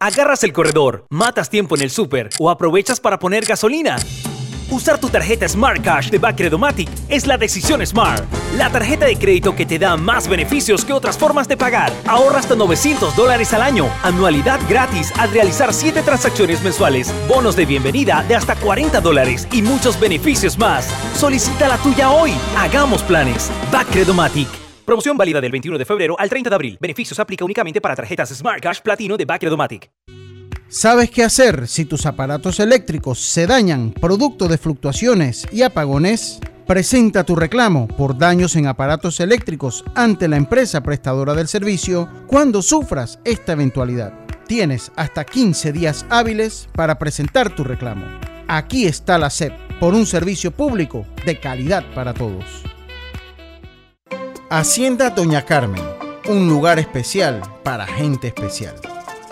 ¿Agarras 0.00 0.42
el 0.42 0.52
corredor, 0.52 1.06
matas 1.08 1.50
tiempo 1.50 1.76
en 1.76 1.82
el 1.82 1.90
súper 1.90 2.30
o 2.40 2.50
aprovechas 2.50 2.98
para 2.98 3.20
poner 3.20 3.44
gasolina? 3.44 3.94
Usar 4.70 5.00
tu 5.00 5.08
tarjeta 5.08 5.48
Smart 5.48 5.82
Cash 5.82 6.10
de 6.10 6.18
Bacredomatic 6.18 6.90
es 7.08 7.26
la 7.26 7.38
decisión 7.38 7.84
Smart. 7.86 8.22
La 8.54 8.70
tarjeta 8.70 9.06
de 9.06 9.16
crédito 9.16 9.56
que 9.56 9.64
te 9.64 9.78
da 9.78 9.96
más 9.96 10.28
beneficios 10.28 10.84
que 10.84 10.92
otras 10.92 11.16
formas 11.16 11.48
de 11.48 11.56
pagar. 11.56 11.90
Ahorra 12.06 12.38
hasta 12.38 12.54
900 12.54 13.16
dólares 13.16 13.54
al 13.54 13.62
año. 13.62 13.88
Anualidad 14.02 14.60
gratis 14.68 15.10
al 15.18 15.32
realizar 15.32 15.72
7 15.72 16.02
transacciones 16.02 16.62
mensuales. 16.62 17.14
Bonos 17.26 17.56
de 17.56 17.64
bienvenida 17.64 18.22
de 18.28 18.36
hasta 18.36 18.56
40 18.56 19.00
dólares 19.00 19.48
y 19.52 19.62
muchos 19.62 19.98
beneficios 19.98 20.58
más. 20.58 20.86
Solicita 21.14 21.66
la 21.66 21.78
tuya 21.78 22.10
hoy. 22.10 22.32
Hagamos 22.58 23.02
planes. 23.02 23.50
Bacredomatic. 23.72 24.48
Promoción 24.84 25.16
válida 25.16 25.40
del 25.40 25.52
21 25.52 25.78
de 25.78 25.84
febrero 25.86 26.14
al 26.18 26.28
30 26.28 26.50
de 26.50 26.54
abril. 26.54 26.78
Beneficios 26.78 27.18
aplica 27.18 27.42
únicamente 27.42 27.80
para 27.80 27.96
tarjetas 27.96 28.28
Smart 28.30 28.62
Cash 28.62 28.80
Platino 28.80 29.16
de 29.16 29.24
Bacredomatic. 29.24 29.90
¿Sabes 30.70 31.10
qué 31.10 31.24
hacer 31.24 31.66
si 31.66 31.86
tus 31.86 32.04
aparatos 32.04 32.60
eléctricos 32.60 33.18
se 33.18 33.46
dañan 33.46 33.90
producto 33.90 34.48
de 34.48 34.58
fluctuaciones 34.58 35.46
y 35.50 35.62
apagones? 35.62 36.40
Presenta 36.66 37.24
tu 37.24 37.36
reclamo 37.36 37.88
por 37.88 38.18
daños 38.18 38.54
en 38.54 38.66
aparatos 38.66 39.18
eléctricos 39.20 39.82
ante 39.94 40.28
la 40.28 40.36
empresa 40.36 40.82
prestadora 40.82 41.32
del 41.32 41.48
servicio 41.48 42.06
cuando 42.26 42.60
sufras 42.60 43.18
esta 43.24 43.52
eventualidad. 43.52 44.12
Tienes 44.46 44.92
hasta 44.96 45.24
15 45.24 45.72
días 45.72 46.04
hábiles 46.10 46.68
para 46.74 46.98
presentar 46.98 47.54
tu 47.54 47.64
reclamo. 47.64 48.04
Aquí 48.46 48.86
está 48.86 49.16
la 49.16 49.30
SEP 49.30 49.54
por 49.80 49.94
un 49.94 50.04
servicio 50.04 50.50
público 50.50 51.06
de 51.24 51.40
calidad 51.40 51.82
para 51.94 52.12
todos. 52.12 52.44
Hacienda 54.50 55.08
Doña 55.08 55.46
Carmen, 55.46 55.82
un 56.28 56.46
lugar 56.46 56.78
especial 56.78 57.40
para 57.64 57.86
gente 57.86 58.28
especial 58.28 58.74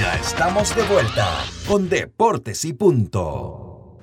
Ya 0.00 0.14
estamos 0.14 0.74
de 0.74 0.82
vuelta 0.84 1.28
con 1.68 1.90
Deportes 1.90 2.64
y 2.64 2.72
Punto. 2.72 3.98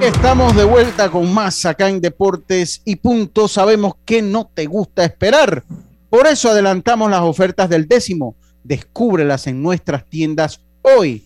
Estamos 0.00 0.56
de 0.56 0.64
vuelta 0.64 1.08
con 1.08 1.32
más 1.32 1.64
acá 1.66 1.88
en 1.88 2.00
Deportes 2.00 2.82
y 2.84 2.96
Punto. 2.96 3.46
Sabemos 3.46 3.92
que 4.04 4.22
no 4.22 4.50
te 4.52 4.66
gusta 4.66 5.04
esperar. 5.04 5.62
Por 6.10 6.26
eso 6.26 6.50
adelantamos 6.50 7.08
las 7.08 7.20
ofertas 7.20 7.68
del 7.68 7.86
décimo. 7.86 8.34
Descúbrelas 8.64 9.46
en 9.46 9.62
nuestras 9.62 10.04
tiendas 10.06 10.60
hoy. 10.82 11.24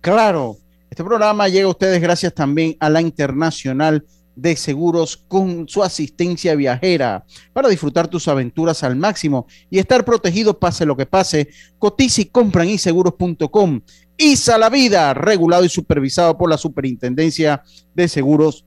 Claro, 0.00 0.58
este 0.88 1.02
programa 1.02 1.48
llega 1.48 1.66
a 1.66 1.70
ustedes 1.70 2.00
gracias 2.00 2.32
también 2.32 2.76
a 2.78 2.88
la 2.88 3.00
Internacional 3.00 4.06
de 4.34 4.56
Seguros 4.56 5.16
con 5.28 5.68
su 5.68 5.82
asistencia 5.82 6.54
viajera 6.54 7.24
para 7.52 7.68
disfrutar 7.68 8.08
tus 8.08 8.28
aventuras 8.28 8.82
al 8.82 8.96
máximo 8.96 9.46
y 9.70 9.78
estar 9.78 10.04
protegido 10.04 10.58
pase 10.58 10.86
lo 10.86 10.96
que 10.96 11.06
pase. 11.06 11.48
Cotiza 11.78 12.22
y 12.22 12.30
iseguros.com. 12.70 13.80
ISA 14.16 14.58
la 14.58 14.70
vida, 14.70 15.14
regulado 15.14 15.64
y 15.64 15.68
supervisado 15.68 16.36
por 16.36 16.48
la 16.48 16.58
Superintendencia 16.58 17.62
de 17.94 18.08
Seguros 18.08 18.64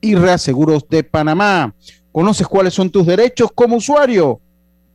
y 0.00 0.14
Reaseguros 0.14 0.86
de 0.88 1.02
Panamá. 1.02 1.74
¿Conoces 2.12 2.46
cuáles 2.46 2.74
son 2.74 2.90
tus 2.90 3.06
derechos 3.06 3.50
como 3.54 3.76
usuario? 3.76 4.40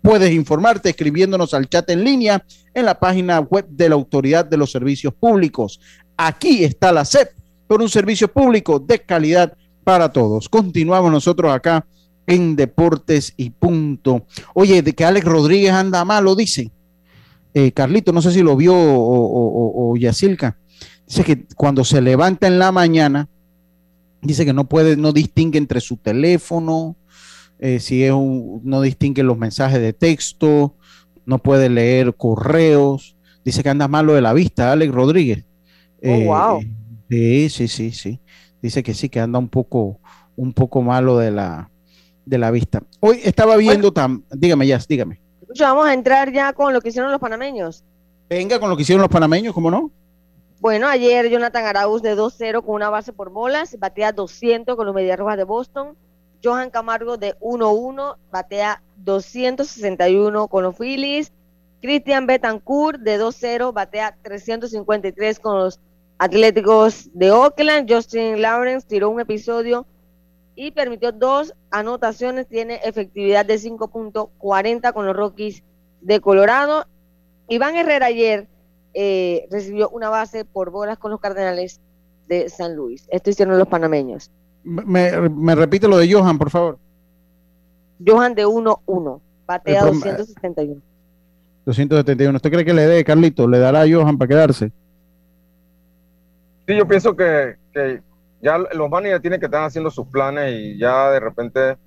Puedes 0.01 0.31
informarte 0.31 0.89
escribiéndonos 0.89 1.53
al 1.53 1.67
chat 1.67 1.89
en 1.89 2.03
línea 2.03 2.45
en 2.73 2.85
la 2.85 2.97
página 2.97 3.39
web 3.39 3.67
de 3.69 3.89
la 3.89 3.95
Autoridad 3.95 4.45
de 4.45 4.55
los 4.55 4.71
Servicios 4.71 5.13
Públicos. 5.13 5.81
Aquí 6.15 6.63
está 6.63 6.91
la 6.93 7.03
SEP 7.03 7.31
por 7.67 7.81
un 7.81 7.89
servicio 7.89 8.27
público 8.27 8.79
de 8.79 8.99
calidad 8.99 9.53
para 9.89 10.09
todos. 10.09 10.49
Continuamos 10.49 11.11
nosotros 11.11 11.51
acá 11.51 11.83
en 12.27 12.55
Deportes 12.55 13.33
y 13.37 13.49
Punto. 13.49 14.27
Oye, 14.53 14.83
de 14.83 14.93
que 14.93 15.03
Alex 15.03 15.25
Rodríguez 15.25 15.71
anda 15.71 16.05
malo, 16.05 16.35
dice. 16.35 16.69
Eh, 17.55 17.71
Carlito, 17.71 18.11
no 18.11 18.21
sé 18.21 18.31
si 18.31 18.43
lo 18.43 18.55
vio 18.55 18.75
o, 18.75 19.89
o, 19.89 19.97
Yacilca. 19.97 20.59
Dice 21.07 21.23
que 21.23 21.47
cuando 21.55 21.83
se 21.83 22.01
levanta 22.01 22.45
en 22.45 22.59
la 22.59 22.71
mañana, 22.71 23.29
dice 24.21 24.45
que 24.45 24.53
no 24.53 24.69
puede, 24.69 24.95
no 24.95 25.11
distingue 25.11 25.57
entre 25.57 25.81
su 25.81 25.97
teléfono, 25.97 26.95
eh, 27.57 27.79
si 27.79 28.03
es 28.03 28.11
un, 28.11 28.61
no 28.63 28.81
distingue 28.81 29.23
los 29.23 29.39
mensajes 29.39 29.81
de 29.81 29.93
texto, 29.93 30.75
no 31.25 31.39
puede 31.39 31.67
leer 31.67 32.13
correos. 32.15 33.17
Dice 33.43 33.63
que 33.63 33.69
anda 33.69 33.87
malo 33.87 34.13
de 34.13 34.21
la 34.21 34.33
vista, 34.33 34.71
Alex 34.71 34.93
Rodríguez. 34.93 35.45
Oh, 36.03 36.19
wow. 36.25 36.61
Eh, 37.09 37.49
sí, 37.49 37.67
sí, 37.67 37.67
sí, 37.67 37.91
sí 37.91 38.19
dice 38.61 38.83
que 38.83 38.93
sí, 38.93 39.09
que 39.09 39.19
anda 39.19 39.39
un 39.39 39.49
poco, 39.49 39.99
un 40.35 40.53
poco 40.53 40.81
malo 40.81 41.17
de 41.17 41.31
la, 41.31 41.69
de 42.25 42.37
la 42.37 42.51
vista. 42.51 42.83
Hoy 42.99 43.21
estaba 43.23 43.57
viendo, 43.57 43.91
tam, 43.91 44.23
dígame, 44.31 44.67
ya, 44.67 44.79
dígame. 44.87 45.19
Vamos 45.59 45.87
a 45.87 45.93
entrar 45.93 46.31
ya 46.31 46.53
con 46.53 46.73
lo 46.73 46.81
que 46.81 46.89
hicieron 46.89 47.11
los 47.11 47.19
panameños. 47.19 47.83
Venga, 48.29 48.59
con 48.59 48.69
lo 48.69 48.75
que 48.75 48.83
hicieron 48.83 49.01
los 49.01 49.09
panameños, 49.09 49.53
¿cómo 49.53 49.71
no? 49.71 49.91
Bueno, 50.59 50.87
ayer 50.87 51.29
Jonathan 51.29 51.65
Arauz 51.65 52.01
de 52.01 52.15
2-0 52.15 52.63
con 52.63 52.75
una 52.75 52.89
base 52.89 53.13
por 53.13 53.31
bolas, 53.31 53.77
batea 53.79 54.11
200 54.11 54.75
con 54.75 54.85
los 54.85 54.93
Medias 54.93 55.17
Rojas 55.17 55.37
de 55.37 55.45
Boston. 55.45 55.95
Johan 56.43 56.69
Camargo 56.69 57.17
de 57.17 57.37
1-1, 57.39 58.17
batea 58.31 58.81
261 58.97 60.47
con 60.47 60.63
los 60.63 60.75
Phillies. 60.77 61.31
Christian 61.81 62.27
Betancourt 62.27 62.99
de 62.99 63.19
2-0, 63.19 63.73
batea 63.73 64.17
353 64.21 65.39
con 65.39 65.57
los 65.59 65.79
Atléticos 66.19 67.09
de 67.13 67.31
Oakland, 67.31 67.89
Justin 67.89 68.41
Lawrence 68.41 68.85
tiró 68.85 69.09
un 69.09 69.21
episodio 69.21 69.87
y 70.53 70.71
permitió 70.71 71.13
dos 71.13 71.55
anotaciones, 71.71 72.45
tiene 72.45 72.81
efectividad 72.83 73.45
de 73.45 73.55
5.40 73.55 74.91
con 74.91 75.05
los 75.05 75.15
Rockies 75.15 75.63
de 76.01 76.19
Colorado. 76.19 76.85
Iván 77.47 77.77
Herrera 77.77 78.07
ayer 78.07 78.49
eh, 78.93 79.47
recibió 79.49 79.89
una 79.89 80.09
base 80.09 80.43
por 80.43 80.71
bolas 80.71 80.97
con 80.97 81.11
los 81.11 81.21
Cardenales 81.21 81.79
de 82.27 82.49
San 82.49 82.75
Luis. 82.75 83.07
Esto 83.09 83.29
hicieron 83.29 83.57
los 83.57 83.69
panameños. 83.69 84.29
Me, 84.65 85.55
repite 85.55 85.87
lo 85.87 85.97
de 85.97 86.11
Johan, 86.11 86.37
por 86.37 86.49
favor. 86.49 86.79
Johan 88.05 88.35
de 88.35 88.45
1-1, 88.45 89.21
batea 89.47 89.85
271. 89.85 90.81
271. 91.65 92.35
¿Usted 92.35 92.51
cree 92.51 92.65
que 92.65 92.73
le 92.73 92.87
dé, 92.87 93.05
Carlito? 93.05 93.47
¿Le 93.47 93.59
dará 93.59 93.83
a 93.83 93.89
Johan 93.89 94.17
para 94.17 94.27
quedarse? 94.27 94.73
Sí, 96.69 96.75
yo 96.75 96.87
pienso 96.87 97.15
que, 97.15 97.55
ya 98.43 98.59
los 98.59 98.91
managers 98.91 99.23
tienen 99.23 99.39
que 99.39 99.47
estar 99.47 99.63
haciendo 99.63 99.89
sus 99.89 100.05
planes 100.05 100.53
y 100.53 100.77
ya 100.77 101.09
de 101.09 101.19
repente 101.19 101.77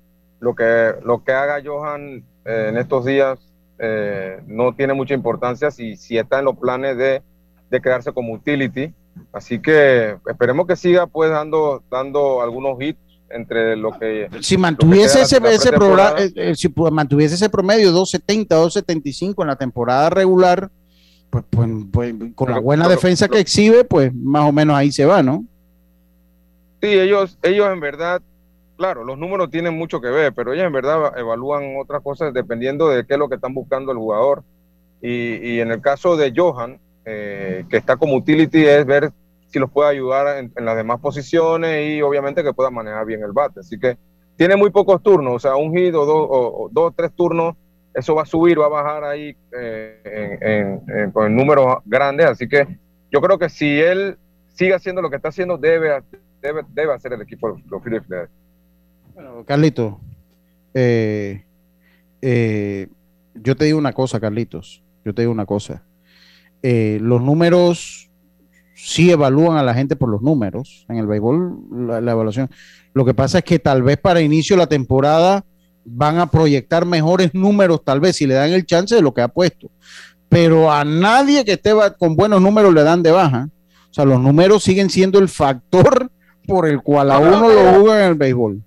lo 0.41 0.53
que, 0.53 0.95
lo 1.05 1.23
que 1.23 1.31
haga 1.31 1.61
Johan 1.63 2.25
eh, 2.43 2.65
en 2.67 2.77
estos 2.77 3.05
días 3.05 3.39
eh, 3.79 4.41
no 4.45 4.75
tiene 4.75 4.93
mucha 4.93 5.13
importancia 5.13 5.71
si, 5.71 5.95
si 5.95 6.17
está 6.17 6.39
en 6.39 6.45
los 6.45 6.57
planes 6.57 6.97
de, 6.97 7.21
quedarse 7.81 8.11
como 8.11 8.33
utility. 8.33 8.93
Así 9.31 9.61
que 9.61 10.17
esperemos 10.27 10.67
que 10.67 10.75
siga 10.75 11.07
pues 11.07 11.31
dando, 11.31 11.81
dando 11.89 12.41
algunos 12.41 12.75
hits 12.81 12.99
entre 13.29 13.77
lo 13.77 13.97
que 13.97 14.27
si 14.41 14.57
mantuviese 14.57 15.21
ese, 15.21 15.39
ese 15.45 15.71
programa 15.71 16.17
eh, 16.19 16.55
si 16.55 16.67
mantuviese 16.91 17.35
ese 17.35 17.49
promedio 17.49 17.93
270 17.93 18.53
275 18.53 19.41
en 19.43 19.47
la 19.47 19.55
temporada 19.55 20.09
regular 20.09 20.69
pues, 21.33 21.45
pues, 21.49 21.69
pues, 21.91 22.13
con 22.35 22.51
la 22.51 22.59
buena 22.59 22.87
defensa 22.87 23.27
que 23.27 23.39
exhibe, 23.39 23.83
pues 23.83 24.13
más 24.13 24.47
o 24.47 24.51
menos 24.51 24.75
ahí 24.75 24.91
se 24.91 25.05
va, 25.05 25.23
¿no? 25.23 25.43
Sí, 26.81 26.89
ellos, 26.89 27.39
ellos 27.41 27.71
en 27.71 27.79
verdad 27.79 28.21
claro, 28.77 29.03
los 29.03 29.17
números 29.17 29.49
tienen 29.49 29.77
mucho 29.77 30.01
que 30.01 30.09
ver, 30.09 30.33
pero 30.33 30.53
ellos 30.53 30.65
en 30.65 30.73
verdad 30.73 31.17
evalúan 31.17 31.77
otras 31.79 32.01
cosas 32.01 32.33
dependiendo 32.33 32.89
de 32.89 33.05
qué 33.05 33.13
es 33.13 33.19
lo 33.19 33.29
que 33.29 33.35
están 33.35 33.53
buscando 33.53 33.91
el 33.91 33.97
jugador. 33.97 34.43
Y, 35.01 35.59
en 35.59 35.71
el 35.71 35.81
caso 35.81 36.15
de 36.15 36.33
Johan, 36.35 36.79
eh, 37.05 37.65
que 37.69 37.77
está 37.77 37.97
como 37.97 38.15
utility, 38.15 38.65
es 38.65 38.85
ver 38.85 39.11
si 39.47 39.57
los 39.59 39.71
puede 39.71 39.89
ayudar 39.89 40.37
en, 40.37 40.65
las 40.65 40.77
demás 40.77 40.99
posiciones 40.99 41.95
y 41.95 42.01
obviamente 42.01 42.43
que 42.43 42.53
pueda 42.53 42.69
manejar 42.69 43.05
bien 43.05 43.23
el 43.23 43.33
bate. 43.33 43.59
Así 43.59 43.79
que 43.79 43.97
tiene 44.37 44.55
muy 44.55 44.69
pocos 44.69 45.01
turnos, 45.01 45.35
o 45.35 45.39
sea, 45.39 45.55
un 45.55 45.75
hit 45.75 45.93
o 45.95 46.05
dos 46.05 46.27
o, 46.29 46.69
dos, 46.71 46.93
tres 46.95 47.11
turnos, 47.15 47.55
eso 47.93 48.15
va 48.15 48.23
a 48.23 48.25
subir, 48.25 48.59
va 48.59 48.65
a 48.65 48.69
bajar 48.69 49.03
ahí 49.03 49.35
eh, 49.51 50.79
con 51.13 51.35
números 51.35 51.77
grandes. 51.85 52.27
Así 52.27 52.47
que 52.47 52.79
yo 53.11 53.21
creo 53.21 53.37
que 53.37 53.49
si 53.49 53.79
él 53.79 54.17
sigue 54.53 54.73
haciendo 54.73 55.01
lo 55.01 55.09
que 55.09 55.17
está 55.17 55.29
haciendo, 55.29 55.57
debe, 55.57 56.01
debe, 56.41 56.61
debe 56.69 56.93
hacer 56.93 57.13
el 57.13 57.21
equipo 57.21 57.59
los 57.69 57.83
Phillies. 57.83 58.03
Bueno, 59.13 59.43
Carlito, 59.45 59.99
eh, 60.73 61.43
yo 63.35 63.55
te 63.55 63.65
digo 63.65 63.77
una 63.77 63.93
cosa, 63.93 64.19
Carlitos 64.19 64.83
yo 65.03 65.13
te 65.13 65.21
digo 65.21 65.31
una 65.31 65.45
cosa. 65.45 65.83
Eh, 66.61 66.97
los 67.01 67.21
números 67.21 68.09
sí 68.73 69.11
evalúan 69.11 69.57
a 69.57 69.63
la 69.63 69.73
gente 69.73 69.95
por 69.95 70.09
los 70.09 70.21
números. 70.21 70.85
En 70.89 70.97
el 70.97 71.07
béisbol, 71.07 71.87
la, 71.87 72.11
evaluación. 72.11 72.49
Lo 72.93 73.05
que 73.05 73.13
pasa 73.13 73.39
es 73.39 73.43
que 73.43 73.59
tal 73.59 73.83
vez 73.83 73.97
para 73.97 74.21
inicio 74.21 74.55
de 74.55 74.61
la 74.61 74.67
temporada 74.67 75.45
van 75.85 76.19
a 76.19 76.29
proyectar 76.29 76.85
mejores 76.85 77.33
números, 77.33 77.83
tal 77.83 77.99
vez, 77.99 78.15
si 78.15 78.27
le 78.27 78.35
dan 78.35 78.51
el 78.51 78.65
chance 78.65 78.95
de 78.95 79.01
lo 79.01 79.13
que 79.13 79.21
ha 79.21 79.27
puesto. 79.27 79.69
Pero 80.29 80.71
a 80.71 80.83
nadie 80.83 81.45
que 81.45 81.53
esté 81.53 81.73
con 81.97 82.15
buenos 82.15 82.41
números 82.41 82.73
le 82.73 82.83
dan 82.83 83.03
de 83.03 83.11
baja. 83.11 83.49
O 83.91 83.93
sea, 83.93 84.05
los 84.05 84.19
números 84.19 84.63
siguen 84.63 84.89
siendo 84.89 85.19
el 85.19 85.29
factor 85.29 86.09
por 86.47 86.67
el 86.67 86.81
cual 86.81 87.11
a 87.11 87.19
uno 87.19 87.49
lo 87.49 87.81
juega 87.81 88.05
en 88.05 88.09
el 88.09 88.15
béisbol. 88.15 88.61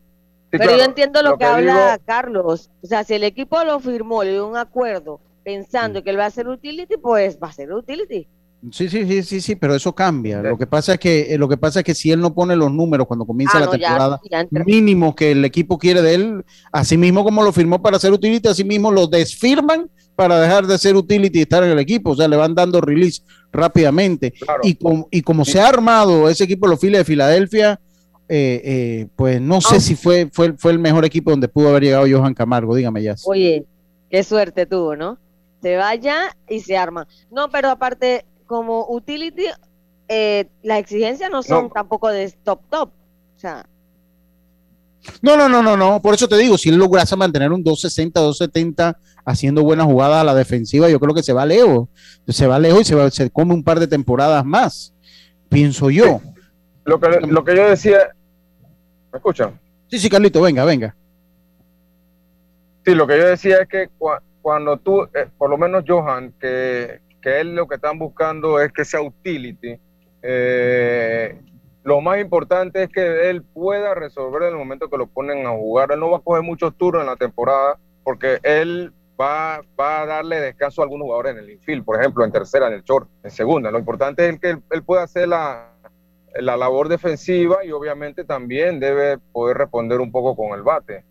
Pero 0.51 0.77
yo 0.77 0.85
entiendo 0.85 1.23
lo, 1.23 1.37
que, 1.37 1.45
habla 1.45 1.99
Carlos. 2.05 2.71
O 2.83 2.87
sea, 2.87 3.05
si 3.05 3.15
el 3.15 3.25
equipo 3.25 3.63
lo 3.65 3.81
firmó, 3.81 4.23
le 4.23 4.33
dio 4.33 4.47
un 4.47 4.57
acuerdo 4.57 5.21
pensando 5.43 6.03
que 6.03 6.11
él 6.11 6.19
va 6.19 6.27
a 6.27 6.31
ser 6.31 6.49
utility, 6.49 6.97
pues 6.97 7.39
va 7.43 7.49
a 7.49 7.53
ser 7.53 7.73
utility. 7.73 8.27
Sí, 8.73 8.89
sí, 8.89 9.07
sí, 9.07 9.23
sí, 9.23 9.41
sí, 9.41 9.57
pero 9.57 9.75
eso 9.75 9.95
cambia. 9.95 10.43
Lo 10.43 10.59
que 10.59 10.67
pasa 10.67 10.95
es 10.95 10.99
que 10.99 11.35
eh, 11.35 11.39
lo 11.39 11.49
que 11.49 11.57
pasa 11.57 11.81
es 11.81 11.85
que 11.85 11.95
si 11.95 12.11
él 12.11 12.21
no 12.21 12.35
pone 12.35 12.57
los 12.57 12.73
números 12.73 13.07
cuando 13.07 13.25
comienza 13.25 13.59
ah, 13.59 13.61
la 13.61 13.71
temporada 13.71 14.21
mínimo 14.65 15.15
que 15.15 15.33
el 15.33 15.45
equipo 15.45 15.79
quiere 15.79 16.03
de 16.03 16.15
él, 16.15 16.45
así 16.73 16.97
mismo 16.97 17.23
como 17.23 17.43
lo 17.43 17.53
firmó 17.53 17.81
para 17.81 17.99
ser 17.99 18.13
utility, 18.13 18.49
así 18.49 18.65
mismo 18.65 18.91
lo 18.91 19.07
desfirman 19.07 19.91
para 20.17 20.41
dejar 20.41 20.67
de 20.67 20.79
ser 20.79 20.97
utility 20.97 21.39
y 21.39 21.43
estar 21.43 21.63
en 21.63 21.71
el 21.71 21.79
equipo. 21.79 22.11
O 22.11 22.17
sea, 22.17 22.29
le 22.29 22.37
van 22.37 22.55
dando 22.55 22.81
release 22.81 23.23
rápidamente. 23.53 24.33
Y, 24.63 24.79
y 25.11 25.23
como 25.23 25.45
se 25.45 25.61
ha 25.61 25.69
armado 25.69 26.29
ese 26.29 26.45
equipo, 26.45 26.67
los 26.67 26.81
Phillies 26.81 27.01
de 27.01 27.05
Filadelfia, 27.05 27.81
eh, 28.29 28.63
eh, 28.65 29.07
pues 29.15 29.41
no 29.41 29.61
sé 29.61 29.81
si 29.81 29.95
fue, 29.95 30.29
fue, 30.33 30.55
fue 30.55 30.73
el 30.73 30.79
mejor 30.79 31.05
equipo 31.05 31.31
donde 31.31 31.49
pudo 31.49 31.69
haber 31.69 31.85
llegado 31.85 32.07
Johan 32.11 32.35
Camargo, 32.35 32.75
dígame 32.75 33.03
ya. 33.03 33.15
Oye, 33.27 33.65
qué 34.11 34.25
suerte 34.25 34.67
tuvo, 34.67 34.97
¿no? 34.97 35.19
se 35.67 35.77
vaya 35.77 36.37
y 36.49 36.61
se 36.61 36.77
arma. 36.77 37.09
No, 37.31 37.51
pero 37.51 37.71
aparte, 37.71 38.25
como 38.47 38.87
utility, 38.89 39.47
eh, 40.09 40.49
las 40.63 40.79
exigencias 40.79 41.31
no 41.31 41.43
son 41.43 41.71
tampoco 41.71 42.09
de 42.09 42.31
top 42.45 42.61
top. 42.71 42.91
O 43.37 43.39
sea. 43.39 43.67
No, 45.23 45.37
no, 45.37 45.49
no, 45.49 45.63
no, 45.63 45.77
no. 45.77 46.01
Por 46.01 46.15
eso 46.15 46.29
te 46.29 46.37
digo, 46.37 46.59
si 46.59 46.69
él 46.69 46.77
lograse 46.77 47.15
mantener 47.17 47.53
un 47.53 47.63
260, 47.63 48.21
270 48.21 48.99
haciendo 49.25 49.63
buenas 49.63 49.87
jugadas 49.87 50.21
a 50.21 50.25
la 50.25 50.35
defensiva, 50.35 50.89
yo 50.89 50.99
creo 50.99 51.15
que 51.15 51.23
se 51.23 51.33
va 51.33 51.47
lejos. 51.47 51.89
Se 52.29 52.47
va 52.47 52.59
lejos 52.59 52.83
y 52.83 52.85
se, 52.85 52.95
va, 52.95 53.11
se 53.11 53.31
come 53.31 53.55
un 53.55 53.63
par 53.63 53.79
de 53.79 53.87
temporadas 53.87 54.45
más. 54.45 54.95
Pienso 55.49 55.91
yo. 55.91 56.21
Lo, 56.85 56.99
que, 56.99 57.21
lo 57.27 57.45
que 57.45 57.57
yo 57.57 57.69
decía. 57.69 57.99
¿Me 59.13 59.19
escuchan? 59.19 59.59
Sí, 59.89 59.99
sí, 59.99 60.09
Carlito, 60.09 60.41
venga, 60.41 60.65
venga. 60.65 60.97
Sí, 62.85 62.95
lo 62.95 63.07
que 63.07 63.19
yo 63.19 63.27
decía 63.27 63.59
es 63.63 63.69
que 63.69 63.89
cuando 64.43 64.77
tú, 64.77 65.03
eh, 65.03 65.29
por 65.37 65.51
lo 65.51 65.59
menos 65.59 65.85
Johan, 65.87 66.33
que, 66.41 67.01
que 67.27 67.41
él 67.41 67.57
lo 67.57 67.67
que 67.67 67.75
están 67.75 67.99
buscando 67.99 68.61
es 68.61 68.71
que 68.71 68.85
sea 68.85 69.03
utility, 69.03 69.81
eh, 70.23 71.37
lo 71.83 72.01
más 72.01 72.21
importante 72.21 72.85
es 72.85 72.89
que 72.89 73.29
él 73.29 73.43
pueda 73.43 73.97
resolver 73.97 74.43
en 74.45 74.51
el 74.51 74.55
momento 74.55 74.89
que 74.89 74.97
lo 74.97 75.09
ponen 75.09 75.45
a 75.45 75.51
jugar. 75.51 75.91
Él 75.91 75.99
no 75.99 76.09
va 76.09 76.19
a 76.19 76.21
coger 76.21 76.45
muchos 76.45 76.77
turnos 76.79 77.01
en 77.01 77.09
la 77.09 77.17
temporada 77.17 77.81
porque 78.05 78.39
él 78.45 78.93
va, 79.21 79.61
va 79.79 80.03
a 80.03 80.07
darle 80.07 80.41
descanso 80.41 80.81
a 80.81 80.85
algunos 80.85 81.07
jugadores 81.07 81.33
en 81.33 81.39
el 81.39 81.51
infield, 81.51 81.85
por 81.85 81.99
ejemplo, 81.99 82.25
en 82.25 82.31
tercera, 82.31 82.69
en 82.69 82.75
el 82.75 82.85
short, 82.85 83.09
en 83.25 83.31
segunda. 83.33 83.73
Lo 83.73 83.81
importante 83.81 84.29
es 84.29 84.39
que 84.39 84.59
él, 84.71 84.85
pueda 84.85 85.03
hacer 85.03 85.27
la, 85.27 85.73
la 86.39 86.57
labor 86.57 86.89
defensiva 86.89 87.65
y 87.65 87.73
obviamente 87.73 88.23
también 88.23 88.79
debe 88.79 89.19
poder 89.33 89.57
responder 89.59 90.01
un 90.01 90.13
poco 90.13 90.37
con 90.37 90.57
el 90.57 90.63
bate. 90.63 91.05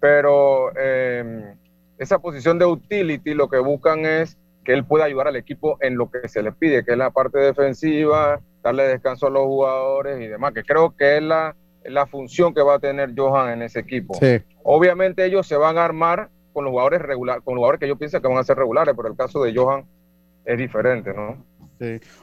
Pero 0.00 0.72
eh, 0.76 1.54
esa 1.96 2.18
posición 2.18 2.58
de 2.58 2.66
utility 2.66 3.34
lo 3.34 3.48
que 3.48 3.60
buscan 3.60 4.04
es 4.04 4.36
que 4.70 4.74
él 4.76 4.84
pueda 4.84 5.06
ayudar 5.06 5.26
al 5.26 5.34
equipo 5.34 5.78
en 5.80 5.96
lo 5.96 6.08
que 6.08 6.28
se 6.28 6.44
le 6.44 6.52
pide, 6.52 6.84
que 6.84 6.92
es 6.92 6.96
la 6.96 7.10
parte 7.10 7.40
defensiva, 7.40 8.40
darle 8.62 8.84
descanso 8.84 9.26
a 9.26 9.30
los 9.30 9.42
jugadores 9.42 10.20
y 10.20 10.28
demás, 10.28 10.52
que 10.54 10.62
creo 10.62 10.94
que 10.96 11.16
es 11.16 11.22
la, 11.24 11.56
la 11.84 12.06
función 12.06 12.54
que 12.54 12.62
va 12.62 12.76
a 12.76 12.78
tener 12.78 13.12
Johan 13.16 13.50
en 13.50 13.62
ese 13.62 13.80
equipo. 13.80 14.16
Obviamente 14.62 15.24
ellos 15.24 15.44
se 15.48 15.56
van 15.56 15.76
a 15.76 15.84
armar 15.84 16.28
con 16.52 16.64
los 16.64 16.70
jugadores 16.70 17.02
regulares, 17.02 17.42
con 17.44 17.56
los 17.56 17.62
jugadores 17.62 17.80
que 17.80 17.88
yo 17.88 17.98
pienso 17.98 18.22
que 18.22 18.28
van 18.28 18.38
a 18.38 18.44
ser 18.44 18.58
regulares, 18.58 18.94
pero 18.96 19.08
el 19.08 19.16
caso 19.16 19.42
de 19.42 19.52
Johan 19.52 19.84
es 20.44 20.56
diferente, 20.56 21.12
¿no? 21.12 21.44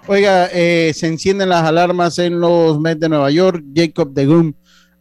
Oiga, 0.08 0.48
eh, 0.54 0.94
se 0.94 1.08
encienden 1.08 1.50
las 1.50 1.64
alarmas 1.64 2.18
en 2.18 2.40
los 2.40 2.80
Mets 2.80 3.02
de 3.02 3.10
Nueva 3.10 3.30
York. 3.30 3.62
Jacob 3.76 4.14
de 4.14 4.26
Grum 4.26 4.54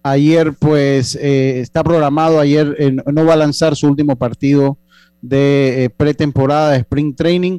Ayer, 0.03 0.53
pues, 0.53 1.17
eh, 1.17 1.59
está 1.59 1.83
programado, 1.83 2.39
ayer 2.39 2.77
no 3.13 3.25
va 3.25 3.33
a 3.33 3.37
lanzar 3.37 3.75
su 3.75 3.89
último 3.89 4.15
partido 4.15 4.79
de 5.29 5.85
eh, 5.85 5.91
pretemporada 5.91 6.73
de 6.73 6.79
Spring 6.79 7.15
Training 7.15 7.59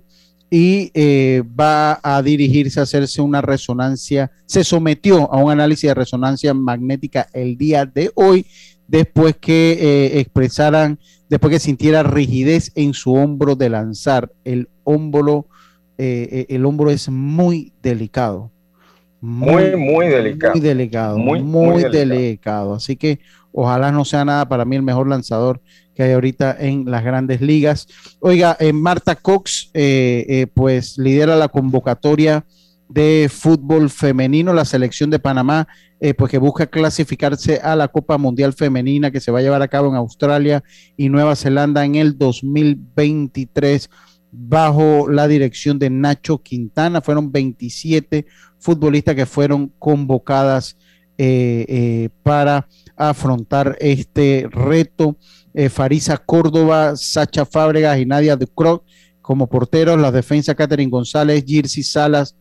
y 0.50 0.92
eh, 0.94 1.44
va 1.60 2.00
a 2.02 2.22
dirigirse 2.22 2.80
a 2.80 2.84
hacerse 2.84 3.22
una 3.22 3.42
resonancia. 3.42 4.32
Se 4.46 4.64
sometió 4.64 5.32
a 5.32 5.38
un 5.38 5.52
análisis 5.52 5.90
de 5.90 5.94
resonancia 5.94 6.54
magnética 6.54 7.28
el 7.34 7.58
día 7.58 7.86
de 7.86 8.12
hoy, 8.16 8.46
después 8.88 9.36
que 9.36 10.20
expresaran, 10.20 11.00
después 11.30 11.52
que 11.52 11.60
sintiera 11.60 12.04
rigidez 12.04 12.72
en 12.76 12.94
su 12.94 13.14
hombro 13.14 13.56
de 13.56 13.70
lanzar. 13.70 14.32
El 14.46 14.70
hombro, 14.86 15.48
el 15.98 16.66
hombro 16.66 16.92
es 16.92 17.10
muy 17.10 17.74
delicado 17.84 18.52
muy, 19.20 19.76
muy, 19.76 20.08
delicado. 20.08 20.54
Muy 20.54 20.62
delicado, 20.62 21.18
muy, 21.18 21.84
delicado. 21.84 22.74
Así 22.74 22.96
que 22.96 23.20
ojalá 23.52 23.92
no 23.92 24.06
sea 24.06 24.24
nada 24.24 24.48
para 24.48 24.66
mí 24.66 24.76
el 24.76 24.84
mejor 24.84 25.08
lanzador 25.08 25.62
que 25.98 26.04
hay 26.04 26.12
ahorita 26.12 26.56
en 26.60 26.86
las 26.86 27.04
grandes 27.04 27.42
ligas. 27.42 27.88
Oiga, 28.20 28.56
eh, 28.60 28.72
Marta 28.72 29.16
Cox, 29.16 29.72
eh, 29.74 30.26
eh, 30.30 30.46
pues 30.46 30.96
lidera 31.00 31.36
la 31.36 31.48
convocatoria 31.48 32.46
de 32.88 33.28
fútbol 33.34 33.90
femenino, 33.90 34.54
la 34.54 34.64
selección 34.64 35.10
de 35.10 35.18
Panamá, 35.18 35.68
pues 36.16 36.30
que 36.30 36.38
busca 36.38 36.68
clasificarse 36.68 37.60
a 37.62 37.76
la 37.76 37.88
Copa 37.88 38.20
Mundial 38.20 38.54
Femenina 38.54 39.10
que 39.10 39.20
se 39.20 39.32
va 39.32 39.40
a 39.40 39.42
llevar 39.42 39.64
a 39.64 39.68
cabo 39.68 39.90
en 39.90 39.96
Australia 39.96 40.64
y 40.96 41.10
Nueva 41.10 41.36
Zelanda 41.36 41.84
en 41.84 41.96
el 41.96 42.16
2023 42.16 43.90
bajo 44.32 45.10
la 45.10 45.28
dirección 45.28 45.80
de 45.80 45.90
Nacho 45.90 46.38
Quintana. 46.38 47.02
Fueron 47.02 47.32
27 47.32 48.28
futbolistas 48.60 49.16
que 49.16 49.26
fueron 49.26 49.74
convocadas 49.80 50.78
para 52.22 52.68
afrontar 52.96 53.76
este 53.80 54.48
reto. 54.52 55.18
Eh, 55.60 55.70
Farisa 55.70 56.18
Córdoba, 56.18 56.96
Sacha 56.96 57.44
Fábregas 57.44 57.98
y 57.98 58.06
Nadia 58.06 58.36
Ducroc 58.36 58.84
como 59.24 59.48
porteros, 59.48 60.00
la 60.00 60.12
defensa 60.12 60.54
Catherine 60.54 60.92
González, 60.92 61.44
Girsi 61.44 61.82
Salas, 61.82 62.36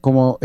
como 0.00 0.38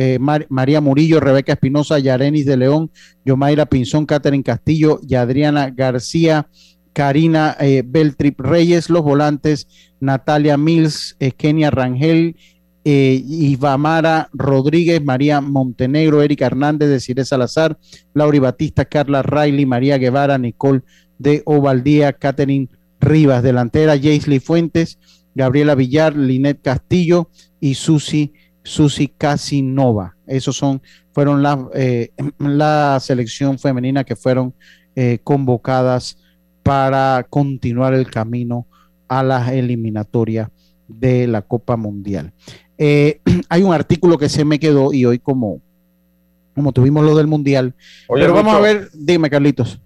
María 0.50 0.82
Murillo, 0.82 1.20
Rebeca 1.20 1.54
Espinosa, 1.54 2.00
Yarenis 2.00 2.48
de 2.48 2.58
León, 2.58 2.92
Yomaira 3.24 3.68
Pinzón, 3.68 4.08
Catherine 4.08 4.44
Castillo 4.44 5.00
y 5.08 5.14
Adriana 5.16 5.70
García, 5.70 6.48
Karina 6.92 7.56
Beltrip 7.86 8.40
Reyes, 8.40 8.90
los 8.90 9.04
volantes 9.04 9.68
Natalia 10.02 10.58
Mills, 10.58 11.16
Kenia 11.38 11.70
Rangel 11.70 12.36
eh, 12.84 13.24
Ivamara 13.28 14.30
Rodríguez, 14.34 15.04
María 15.04 15.42
Montenegro, 15.42 16.22
Erika 16.22 16.48
Hernández, 16.48 16.90
Desiree 16.90 17.26
Salazar, 17.26 17.78
Lauri 18.14 18.40
Batista, 18.40 18.86
Carla 18.86 19.22
Riley, 19.22 19.66
María 19.66 19.98
Guevara, 19.98 20.38
Nicole 20.38 20.82
de 21.20 21.44
Ovaldía, 21.46 22.14
Catherine 22.14 22.70
Rivas, 23.00 23.44
delantera, 23.44 24.00
Jaisley 24.00 24.40
Fuentes, 24.40 24.98
Gabriela 25.36 25.76
Villar, 25.76 26.16
Linet 26.16 26.62
Castillo 26.62 27.30
y 27.60 27.76
Susi, 27.76 28.34
Susi 28.64 29.08
Casinova. 29.08 30.16
Esos 30.28 30.58
son, 30.58 30.82
fueron 31.12 31.44
la, 31.44 31.68
eh, 31.74 32.12
la 32.40 32.98
selección 33.00 33.60
femenina 33.60 34.04
que 34.04 34.16
fueron 34.16 34.54
eh, 34.96 35.20
convocadas 35.24 36.18
para 36.64 37.26
continuar 37.30 37.94
el 37.94 38.10
camino 38.10 38.68
a 39.08 39.24
la 39.24 39.54
eliminatoria 39.54 40.52
de 40.88 41.28
la 41.28 41.42
Copa 41.42 41.78
Mundial. 41.78 42.34
Eh, 42.84 43.22
hay 43.50 43.62
un 43.62 43.74
artículo 43.74 44.18
que 44.18 44.28
se 44.28 44.44
me 44.44 44.60
quedó 44.60 44.92
y 44.92 45.06
hoy 45.06 45.20
como, 45.20 45.62
como 46.56 46.72
tuvimos 46.72 47.06
lo 47.06 47.16
del 47.16 47.28
Mundial. 47.28 47.76
Pero 48.12 48.34
vamos 48.34 48.56
a 48.56 48.60
ver, 48.60 48.90
dime, 48.94 49.30
Carlitos. 49.30 49.80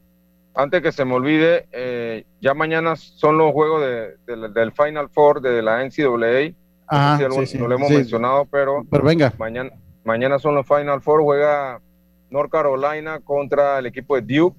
Antes 0.54 0.82
que 0.82 0.93
se 0.93 1.04
me 1.04 1.14
olvide, 1.14 1.68
eh, 1.74 2.24
ya 2.39 2.54
mañana 2.54 2.96
son 2.96 3.38
los 3.38 3.52
juegos 3.52 3.82
del 4.26 4.72
Final 4.72 5.10
Four 5.10 5.41
de 5.41 5.62
la 5.62 5.84
NCAA. 5.84 6.56
Ah, 6.88 7.20
no, 7.20 7.68
lo 7.68 7.76
hemos 7.76 7.89
mencionado, 7.89 8.46
pero, 8.46 8.86
pero 8.89 9.04
venga. 9.04 9.34
Mañana, 9.38 9.72
mañana 10.06 10.39
son 10.39 10.56
los 10.56 10.66
Final 10.66 11.02
Four. 11.02 11.24
Juega 11.24 11.82
North 12.30 12.50
Carolina 12.50 13.20
contra 13.20 13.80
el 13.80 13.88
equipo 13.88 14.16
de 14.16 14.22
Duke. 14.22 14.58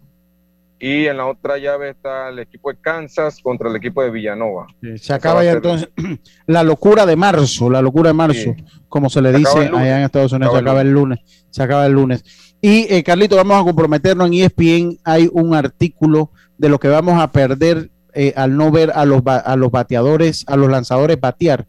Y 0.78 1.06
en 1.06 1.16
la 1.16 1.26
otra 1.26 1.56
llave 1.56 1.90
está 1.90 2.28
el 2.28 2.38
equipo 2.38 2.70
de 2.70 2.78
Kansas 2.78 3.40
contra 3.42 3.70
el 3.70 3.76
equipo 3.76 4.02
de 4.02 4.10
Villanova. 4.10 4.66
se 4.96 5.12
acaba 5.14 5.42
ya 5.42 5.52
entonces 5.52 5.88
la 6.46 6.62
locura 6.62 7.06
de 7.06 7.16
marzo, 7.16 7.70
la 7.70 7.80
locura 7.80 8.10
de 8.10 8.14
marzo, 8.14 8.54
como 8.88 9.08
se 9.08 9.22
le 9.22 9.32
dice 9.32 9.70
allá 9.72 9.98
en 9.98 10.04
Estados 10.04 10.32
Unidos, 10.32 10.52
se 10.52 10.60
acaba, 10.60 10.82
el 10.82 10.90
lunes. 10.90 11.20
Se 11.50 11.62
acaba 11.62 11.86
el 11.86 11.92
lunes. 11.92 12.24
Y 12.60 12.92
eh, 12.92 13.02
Carlito, 13.02 13.36
vamos 13.36 13.60
a 13.60 13.64
comprometernos 13.64 14.26
en 14.26 14.34
ESPN. 14.34 14.98
Hay 15.04 15.30
un 15.32 15.54
artículo 15.54 16.30
de 16.58 16.68
lo 16.68 16.78
que 16.78 16.88
vamos 16.88 17.20
a 17.20 17.32
perder 17.32 17.90
eh, 18.12 18.32
al 18.36 18.56
no 18.56 18.70
ver 18.70 18.92
a 18.94 19.04
los, 19.04 19.22
a 19.26 19.56
los 19.56 19.70
bateadores, 19.70 20.44
a 20.46 20.56
los 20.56 20.70
lanzadores 20.70 21.20
batear. 21.20 21.66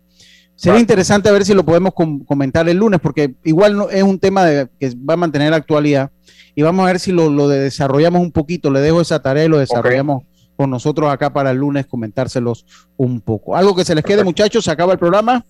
Sería 0.56 0.80
interesante 0.80 1.32
ver 1.32 1.46
si 1.46 1.54
lo 1.54 1.64
podemos 1.64 1.94
comentar 1.94 2.68
el 2.68 2.78
lunes, 2.78 3.00
porque 3.00 3.36
igual 3.44 3.78
no, 3.78 3.90
es 3.90 4.02
un 4.02 4.18
tema 4.18 4.44
de, 4.44 4.68
que 4.80 4.92
va 5.08 5.14
a 5.14 5.18
mantener 5.18 5.52
la 5.52 5.58
actualidad. 5.58 6.10
Y 6.58 6.64
vamos 6.64 6.86
a 6.86 6.88
ver 6.88 7.00
si 7.00 7.12
lo, 7.12 7.48
desarrollamos 7.48 8.20
un 8.20 8.32
poquito. 8.32 8.72
Le 8.72 8.80
dejo 8.80 9.00
esa 9.00 9.22
tarea 9.22 9.46
y 9.46 9.48
lo 9.48 9.60
desarrollamos 9.60 10.24
con 10.56 10.72
nosotros 10.72 11.08
acá 11.08 11.32
para 11.32 11.52
el 11.52 11.58
lunes, 11.58 11.86
comentárselos 11.86 12.66
un 12.98 13.22
poco. 13.22 13.56
¿Algo 13.56 13.76
que 13.76 13.86
se 13.86 13.94
les 13.94 14.04
quede, 14.04 14.24
muchachos? 14.24 14.66
¿Se 14.66 14.72
acaba 14.72 14.94
el 14.94 14.98
programa? 14.98 15.46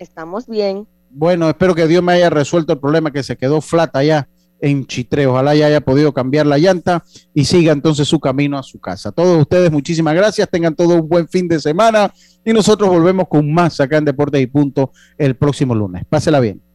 Estamos 0.00 0.48
bien. 0.48 0.88
Bueno, 1.10 1.48
espero 1.48 1.76
que 1.76 1.86
Dios 1.86 2.02
me 2.02 2.14
haya 2.14 2.28
resuelto 2.28 2.72
el 2.72 2.80
problema 2.80 3.12
que 3.12 3.22
se 3.22 3.36
quedó 3.36 3.60
flat 3.60 3.94
allá 3.94 4.28
en 4.60 4.84
Chitre. 4.84 5.28
Ojalá 5.28 5.54
ya 5.54 5.66
haya 5.66 5.80
podido 5.80 6.12
cambiar 6.12 6.46
la 6.48 6.58
llanta 6.58 7.04
y 7.32 7.44
siga 7.44 7.72
entonces 7.72 8.08
su 8.08 8.18
camino 8.18 8.58
a 8.58 8.64
su 8.64 8.80
casa. 8.80 9.12
Todos 9.12 9.40
ustedes, 9.40 9.70
muchísimas 9.70 10.16
gracias. 10.16 10.48
Tengan 10.50 10.74
todo 10.74 10.96
un 10.96 11.08
buen 11.08 11.28
fin 11.28 11.46
de 11.46 11.60
semana 11.60 12.12
y 12.44 12.52
nosotros 12.52 12.90
volvemos 12.90 13.28
con 13.28 13.54
más 13.54 13.78
acá 13.78 13.98
en 13.98 14.06
Deportes 14.06 14.42
y 14.42 14.48
Punto 14.48 14.90
el 15.16 15.36
próximo 15.36 15.72
lunes. 15.72 16.04
Pásela 16.08 16.40
bien. 16.40 16.65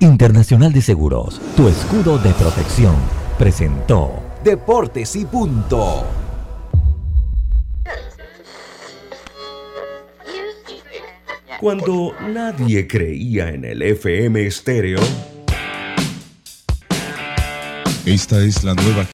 Internacional 0.00 0.72
de 0.72 0.80
Seguros, 0.80 1.38
tu 1.54 1.68
escudo 1.68 2.16
de 2.16 2.30
protección, 2.30 2.94
presentó 3.38 4.22
Deportes 4.42 5.14
y 5.14 5.26
Punto. 5.26 6.06
Cuando 11.60 12.14
nadie 12.32 12.86
creía 12.86 13.50
en 13.50 13.66
el 13.66 13.82
FM 13.82 14.46
estéreo. 14.46 15.00
Esta 18.06 18.42
es 18.42 18.64
la 18.64 18.72
nueva 18.72 19.04